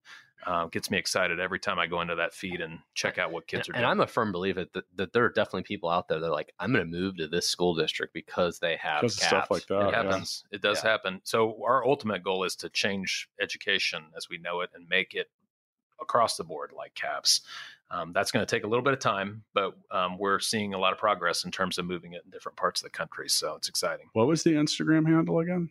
Uh, 0.46 0.66
gets 0.66 0.90
me 0.90 0.96
excited 0.96 1.38
every 1.38 1.58
time 1.58 1.78
I 1.78 1.86
go 1.86 2.00
into 2.00 2.14
that 2.14 2.32
feed 2.32 2.60
and 2.60 2.78
check 2.94 3.18
out 3.18 3.30
what 3.30 3.46
kids 3.46 3.68
and, 3.68 3.74
are 3.74 3.78
and 3.78 3.84
doing. 3.84 3.90
I'm 3.90 4.00
a 4.00 4.06
firm 4.06 4.32
believer 4.32 4.64
that, 4.72 4.84
that 4.96 5.12
there 5.12 5.24
are 5.24 5.28
definitely 5.28 5.64
people 5.64 5.90
out 5.90 6.08
there 6.08 6.18
that 6.18 6.26
are 6.26 6.32
like, 6.32 6.52
I'm 6.58 6.72
going 6.72 6.84
to 6.84 6.90
move 6.90 7.18
to 7.18 7.28
this 7.28 7.46
school 7.46 7.74
district 7.74 8.14
because 8.14 8.58
they 8.58 8.76
have 8.76 9.02
because 9.02 9.16
stuff 9.16 9.50
like 9.50 9.66
that. 9.66 9.88
it 9.88 9.90
yeah. 9.90 10.02
happens. 10.02 10.44
It 10.50 10.62
does 10.62 10.82
Yeah. 10.82 10.90
happen. 10.90 11.20
So 11.24 11.62
our 11.64 11.84
ultimate 11.86 12.22
goal 12.22 12.44
is 12.44 12.56
to 12.56 12.70
change 12.70 13.28
education 13.40 14.04
as 14.16 14.28
we 14.30 14.38
know 14.38 14.60
it 14.62 14.70
and 14.74 14.88
make 14.88 15.14
it 15.14 15.30
across 16.00 16.36
the 16.36 16.44
board 16.44 16.72
like 16.74 16.94
caps. 16.94 17.42
Um, 17.92 18.12
that's 18.12 18.30
going 18.30 18.46
to 18.46 18.56
take 18.56 18.62
a 18.62 18.68
little 18.68 18.84
bit 18.84 18.92
of 18.92 19.00
time, 19.00 19.42
but 19.52 19.76
um, 19.90 20.16
we're 20.16 20.38
seeing 20.38 20.74
a 20.74 20.78
lot 20.78 20.92
of 20.92 20.98
progress 20.98 21.44
in 21.44 21.50
terms 21.50 21.76
of 21.76 21.86
moving 21.86 22.12
it 22.12 22.22
in 22.24 22.30
different 22.30 22.56
parts 22.56 22.80
of 22.80 22.84
the 22.84 22.90
country. 22.90 23.28
So 23.28 23.56
it's 23.56 23.68
exciting. 23.68 24.06
What 24.12 24.28
was 24.28 24.44
the 24.44 24.52
Instagram 24.52 25.08
handle 25.08 25.40
again? 25.40 25.70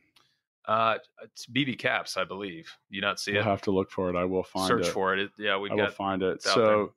Uh, 0.70 1.00
it's 1.24 1.48
BV 1.48 1.80
Caps, 1.80 2.16
I 2.16 2.24
believe. 2.26 2.72
You 2.92 3.02
not 3.02 3.20
see 3.20 3.32
it? 3.32 3.38
I'll 3.38 3.42
it? 3.42 3.46
have 3.46 3.64
to 3.64 3.72
look 3.72 3.90
for 3.90 4.08
it. 4.12 4.16
I 4.16 4.24
will 4.24 4.44
find 4.44 4.68
Search 4.68 4.86
it. 4.86 4.92
for 4.92 5.16
it. 5.16 5.20
it. 5.20 5.32
Yeah, 5.40 5.58
we 5.58 5.72
I 5.72 5.74
will 5.74 5.90
find 5.90 6.22
it. 6.22 6.44
So 6.44 6.94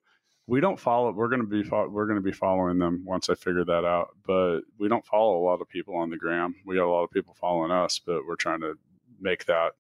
we 0.47 0.61
don't 0.61 0.79
follow. 0.79 1.11
We're 1.11 1.31
going 1.31 1.41
to 1.41 1.47
be 1.47 1.67
we're 1.71 2.07
going 2.07 2.19
to 2.19 2.21
be 2.21 2.33
following 2.33 2.79
them 2.79 3.03
once 3.07 3.31
I 3.31 3.35
figure 3.35 3.65
that 3.65 3.87
out. 3.87 4.11
But 4.27 4.61
we 4.79 4.89
don't 4.89 5.07
follow 5.07 5.39
a 5.39 5.43
lot 5.43 5.63
of 5.63 5.71
people 5.71 5.97
on 5.97 6.11
the 6.11 6.19
gram. 6.19 6.55
We 6.67 6.77
got 6.77 6.85
a 6.85 6.93
lot 6.93 7.05
of 7.05 7.11
people 7.13 7.33
following 7.33 7.71
us, 7.71 7.99
but 7.99 8.27
we're 8.27 8.37
trying 8.37 8.61
to 8.61 8.75
make 9.19 9.47
that 9.47 9.73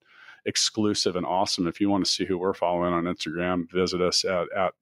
exclusive 0.46 1.14
and 1.14 1.26
awesome. 1.26 1.66
If 1.66 1.78
you 1.78 1.90
want 1.90 2.02
to 2.06 2.10
see 2.10 2.24
who 2.24 2.38
we're 2.38 2.54
following 2.54 2.94
on 2.94 3.04
Instagram, 3.04 3.70
visit 3.70 4.00
us 4.00 4.24
at 4.24 4.50
at 4.56 4.72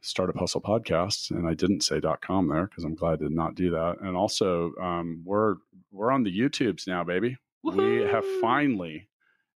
Startup 0.00 0.38
Hustle 0.38 0.62
Podcasts. 0.62 1.30
And 1.32 1.46
I 1.46 1.52
didn't 1.52 1.82
say 1.82 2.00
dot 2.00 2.22
.com 2.22 2.48
there 2.48 2.64
because 2.66 2.84
I'm 2.84 2.94
glad 2.94 3.18
to 3.18 3.28
not 3.28 3.56
do 3.56 3.72
that. 3.72 3.96
And 4.00 4.16
also, 4.16 4.72
um, 4.80 5.20
we're 5.26 5.56
we're 5.92 6.12
on 6.12 6.22
the 6.22 6.34
YouTubes 6.34 6.86
now, 6.86 7.04
baby. 7.04 7.36
We 7.62 8.02
have 8.02 8.24
finally, 8.40 9.08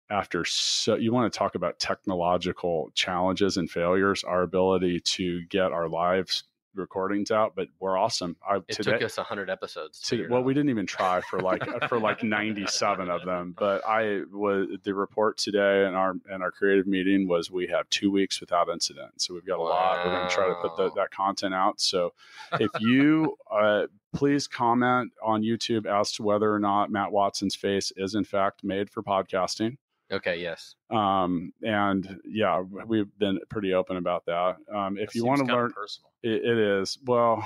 after 0.10 0.44
so 0.44 0.96
you 0.96 1.14
want 1.14 1.32
to 1.32 1.38
talk 1.38 1.56
about 1.56 1.80
technological 1.80 2.92
challenges 2.96 3.58
and 3.58 3.70
failures, 3.70 4.24
our 4.24 4.42
ability 4.42 5.00
to 5.02 5.46
get 5.46 5.72
our 5.72 5.88
lives 5.88 6.44
recordings 6.76 7.32
out, 7.32 7.54
but 7.56 7.68
we're 7.80 7.98
awesome. 7.98 8.36
I, 8.48 8.58
It 8.58 8.70
today, 8.70 8.94
took 8.94 9.04
us 9.04 9.18
hundred 9.18 9.50
episodes. 9.50 10.00
To 10.02 10.28
well, 10.30 10.40
out. 10.40 10.46
we 10.46 10.54
didn't 10.54 10.70
even 10.70 10.86
try 10.86 11.22
for 11.22 11.40
like 11.40 11.64
for 11.88 12.00
like 12.00 12.24
97 12.24 13.10
of 13.10 13.26
them. 13.26 13.56
But 13.58 13.86
I 13.86 14.22
was 14.32 14.68
the 14.84 14.94
report 14.94 15.38
today 15.38 15.86
and 15.86 15.96
our 15.96 16.16
and 16.30 16.42
our 16.42 16.52
creative 16.52 16.88
meeting 16.88 17.28
was 17.28 17.52
we 17.52 17.68
have 17.68 17.90
two 17.90 18.12
weeks 18.12 18.40
without 18.40 18.70
incident. 18.70 19.22
So 19.22 19.34
we've 19.34 19.46
got 19.46 19.60
a 19.60 19.64
lot. 19.64 20.06
We're 20.06 20.12
going 20.12 20.30
to 20.30 20.36
try 20.36 20.48
to 20.48 20.56
put 20.56 20.78
the, 20.78 20.92
that 20.96 21.12
content 21.12 21.54
out. 21.54 21.80
So 21.82 22.14
if 22.60 22.72
you 22.80 23.38
uh, 23.52 23.88
please 24.14 24.48
comment 24.48 25.12
on 25.24 25.42
YouTube 25.42 25.86
as 25.86 26.12
to 26.14 26.24
whether 26.24 26.54
or 26.54 26.60
not 26.60 26.92
Matt 26.92 27.12
Watson's 27.12 27.56
face 27.56 27.92
is 27.96 28.16
in 28.16 28.24
fact 28.24 28.64
made 28.64 28.90
for 28.90 29.04
podcasting. 29.04 29.78
Okay. 30.12 30.42
Yes. 30.42 30.76
Um, 30.90 31.54
and 31.64 32.20
yeah, 32.26 32.60
we've 32.60 33.08
been 33.18 33.40
pretty 33.50 33.74
open 33.74 33.98
about 33.98 34.26
that. 34.26 34.58
Um, 34.74 34.98
if 34.98 35.10
That 35.10 35.16
you 35.16 35.26
want 35.26 35.46
to 35.46 35.54
learn, 35.54 35.72
personal. 35.72 36.12
it, 36.24 36.44
it 36.44 36.58
is. 36.58 36.98
Well, 37.06 37.46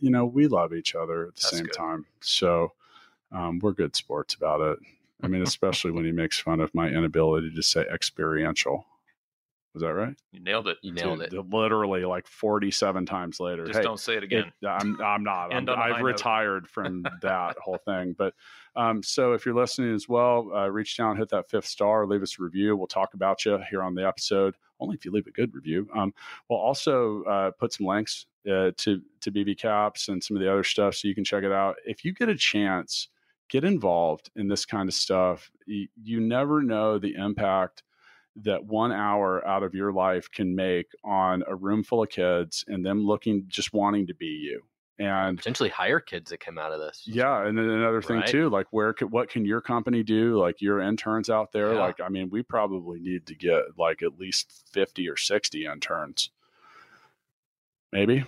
you 0.00 0.10
know, 0.10 0.24
we 0.26 0.46
love 0.46 0.74
each 0.74 0.94
other 0.94 1.28
at 1.28 1.34
the 1.36 1.40
That's 1.42 1.50
same 1.56 1.64
good. 1.64 1.74
time. 1.74 2.06
So 2.20 2.72
um, 3.32 3.58
we're 3.60 3.72
good 3.72 3.94
sports 3.96 4.34
about 4.34 4.60
it. 4.60 4.78
I 5.22 5.28
mean, 5.28 5.42
especially 5.42 5.90
when 5.92 6.04
he 6.04 6.12
makes 6.12 6.38
fun 6.38 6.60
of 6.60 6.74
my 6.74 6.88
inability 6.88 7.54
to 7.54 7.62
say 7.62 7.82
experiential. 7.92 8.84
Was 9.76 9.82
that 9.82 9.92
right? 9.92 10.14
You 10.32 10.40
nailed 10.40 10.68
it. 10.68 10.78
You 10.80 10.90
nailed 10.94 11.18
Dude, 11.20 11.34
it. 11.34 11.50
Literally 11.50 12.06
like 12.06 12.26
47 12.26 13.04
times 13.04 13.38
later. 13.40 13.66
Just 13.66 13.76
Hey, 13.76 13.82
don't 13.82 14.00
say 14.00 14.14
it 14.14 14.22
it- 14.22 14.24
again. 14.24 14.50
I'm, 14.66 14.98
I'm 15.02 15.22
not. 15.22 15.46
I'm, 15.52 15.58
End 15.58 15.68
on 15.68 15.76
a 15.76 15.78
high 15.78 15.90
I've 15.90 15.98
note. 15.98 16.04
retired 16.06 16.66
from 16.70 17.04
that 17.20 17.58
whole 17.62 17.76
thing. 17.84 18.14
But 18.16 18.32
um, 18.74 19.02
so 19.02 19.34
if 19.34 19.44
you're 19.44 19.54
listening 19.54 19.94
as 19.94 20.08
well, 20.08 20.50
uh, 20.54 20.68
reach 20.70 20.96
down, 20.96 21.18
hit 21.18 21.28
that 21.28 21.50
fifth 21.50 21.66
star, 21.66 22.06
leave 22.06 22.22
us 22.22 22.38
a 22.40 22.42
review. 22.42 22.74
We'll 22.74 22.86
talk 22.86 23.12
about 23.12 23.44
you 23.44 23.58
here 23.68 23.82
on 23.82 23.94
the 23.94 24.06
episode. 24.08 24.54
Only 24.80 24.96
if 24.96 25.04
you 25.04 25.10
leave 25.10 25.26
a 25.26 25.30
good 25.30 25.54
review. 25.54 25.86
Um, 25.94 26.14
we'll 26.48 26.58
also 26.58 27.22
uh, 27.24 27.50
put 27.50 27.74
some 27.74 27.84
links 27.86 28.24
uh, 28.50 28.70
to 28.78 29.02
to 29.20 29.30
BV 29.30 29.58
Caps 29.58 30.08
and 30.08 30.24
some 30.24 30.38
of 30.38 30.42
the 30.42 30.50
other 30.50 30.64
stuff 30.64 30.94
so 30.94 31.06
you 31.06 31.14
can 31.14 31.24
check 31.24 31.44
it 31.44 31.52
out. 31.52 31.76
If 31.84 32.02
you 32.02 32.14
get 32.14 32.30
a 32.30 32.34
chance, 32.34 33.08
get 33.50 33.62
involved 33.62 34.30
in 34.36 34.48
this 34.48 34.64
kind 34.64 34.88
of 34.88 34.94
stuff. 34.94 35.50
You, 35.66 35.86
you 36.02 36.20
never 36.20 36.62
know 36.62 36.98
the 36.98 37.14
impact 37.14 37.82
that 38.42 38.64
one 38.64 38.92
hour 38.92 39.46
out 39.46 39.62
of 39.62 39.74
your 39.74 39.92
life 39.92 40.30
can 40.30 40.54
make 40.54 40.86
on 41.04 41.42
a 41.48 41.54
room 41.54 41.82
full 41.82 42.02
of 42.02 42.08
kids 42.10 42.64
and 42.68 42.84
them 42.84 43.04
looking 43.06 43.44
just 43.48 43.72
wanting 43.72 44.06
to 44.08 44.14
be 44.14 44.26
you. 44.26 44.62
And 44.98 45.36
Potentially 45.36 45.68
hire 45.68 46.00
kids 46.00 46.30
that 46.30 46.40
come 46.40 46.56
out 46.56 46.72
of 46.72 46.80
this. 46.80 47.02
yeah, 47.06 47.46
and 47.46 47.56
then 47.58 47.68
another 47.68 48.00
thing 48.00 48.16
Right. 48.20 48.26
too, 48.26 48.48
like 48.48 48.66
where 48.70 48.94
could, 48.94 49.10
what 49.10 49.28
can 49.28 49.44
your 49.44 49.60
company 49.60 50.02
do? 50.02 50.38
Like 50.40 50.62
your 50.62 50.80
interns 50.80 51.28
out 51.28 51.52
there, 51.52 51.74
Yeah. 51.74 51.80
like 51.80 52.00
I 52.00 52.08
mean, 52.08 52.30
we 52.30 52.42
probably 52.42 53.00
need 53.00 53.26
to 53.26 53.34
get 53.34 53.62
like 53.78 54.02
at 54.02 54.18
least 54.18 54.64
fifty 54.72 55.06
or 55.08 55.16
sixty 55.18 55.66
interns. 55.66 56.30
Maybe. 57.92 58.24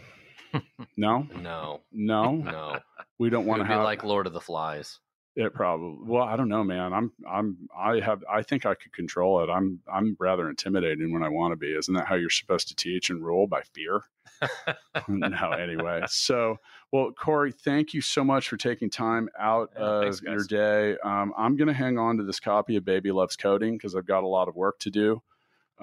no, 0.96 1.26
No. 1.36 1.80
no, 1.92 2.32
No. 2.36 2.78
we 3.18 3.30
don't 3.30 3.46
want 3.46 3.60
to 3.60 3.64
be 3.64 3.72
have 3.72 3.84
like 3.84 4.04
Lord 4.04 4.26
of 4.26 4.32
the 4.32 4.40
Flies. 4.40 4.98
It. 5.38 5.54
Probably. 5.54 5.98
Well, 6.04 6.22
I 6.22 6.36
don't 6.36 6.48
know, 6.48 6.64
man. 6.64 6.92
I'm, 6.92 7.12
I'm, 7.28 7.68
I 7.76 8.00
have. 8.00 8.24
I 8.30 8.42
think 8.42 8.66
I 8.66 8.74
could 8.74 8.92
control 8.92 9.42
it. 9.42 9.50
I'm, 9.50 9.80
I'm 9.92 10.16
rather 10.18 10.48
intimidating 10.48 11.12
when 11.12 11.22
I 11.22 11.28
want 11.28 11.52
to 11.52 11.56
be. 11.56 11.74
Isn't 11.74 11.94
that 11.94 12.06
how 12.06 12.16
you're 12.16 12.30
supposed 12.30 12.68
to 12.68 12.76
teach 12.76 13.10
and 13.10 13.24
rule 13.24 13.46
by 13.46 13.62
fear? 13.74 14.02
no, 15.08 15.52
anyway. 15.52 16.02
So, 16.08 16.56
well, 16.92 17.12
Corey, 17.12 17.52
thank 17.52 17.94
you 17.94 18.00
so 18.00 18.24
much 18.24 18.48
for 18.48 18.56
taking 18.56 18.90
time 18.90 19.28
out 19.38 19.70
Yeah, 19.76 19.82
of 19.82 20.02
thanks, 20.02 20.22
your 20.22 20.44
day. 20.44 20.96
Um, 21.04 21.32
I'm 21.36 21.56
going 21.56 21.68
to 21.68 21.74
hang 21.74 21.98
on 21.98 22.16
to 22.18 22.24
this 22.24 22.40
copy 22.40 22.76
of 22.76 22.84
Baby 22.84 23.12
Loves 23.12 23.36
Coding 23.36 23.76
because 23.76 23.94
I've 23.94 24.06
got 24.06 24.24
a 24.24 24.28
lot 24.28 24.48
of 24.48 24.56
work 24.56 24.78
to 24.80 24.90
do. 24.90 25.22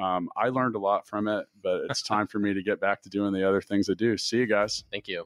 Um, 0.02 0.30
I 0.36 0.50
learned 0.50 0.76
a 0.76 0.80
lot 0.80 1.08
from 1.08 1.28
it, 1.28 1.46
but 1.64 1.82
it's 1.90 2.02
time 2.02 2.28
for 2.28 2.38
me 2.40 2.54
to 2.54 2.62
get 2.62 2.82
back 2.82 3.02
to 3.04 3.10
doing 3.10 3.34
the 3.34 3.48
other 3.48 3.62
things 3.62 3.90
I 3.90 3.94
do. 3.94 4.18
See 4.18 4.38
you 4.38 4.46
guys. 4.46 4.84
Thank 4.92 5.08
you. 5.08 5.26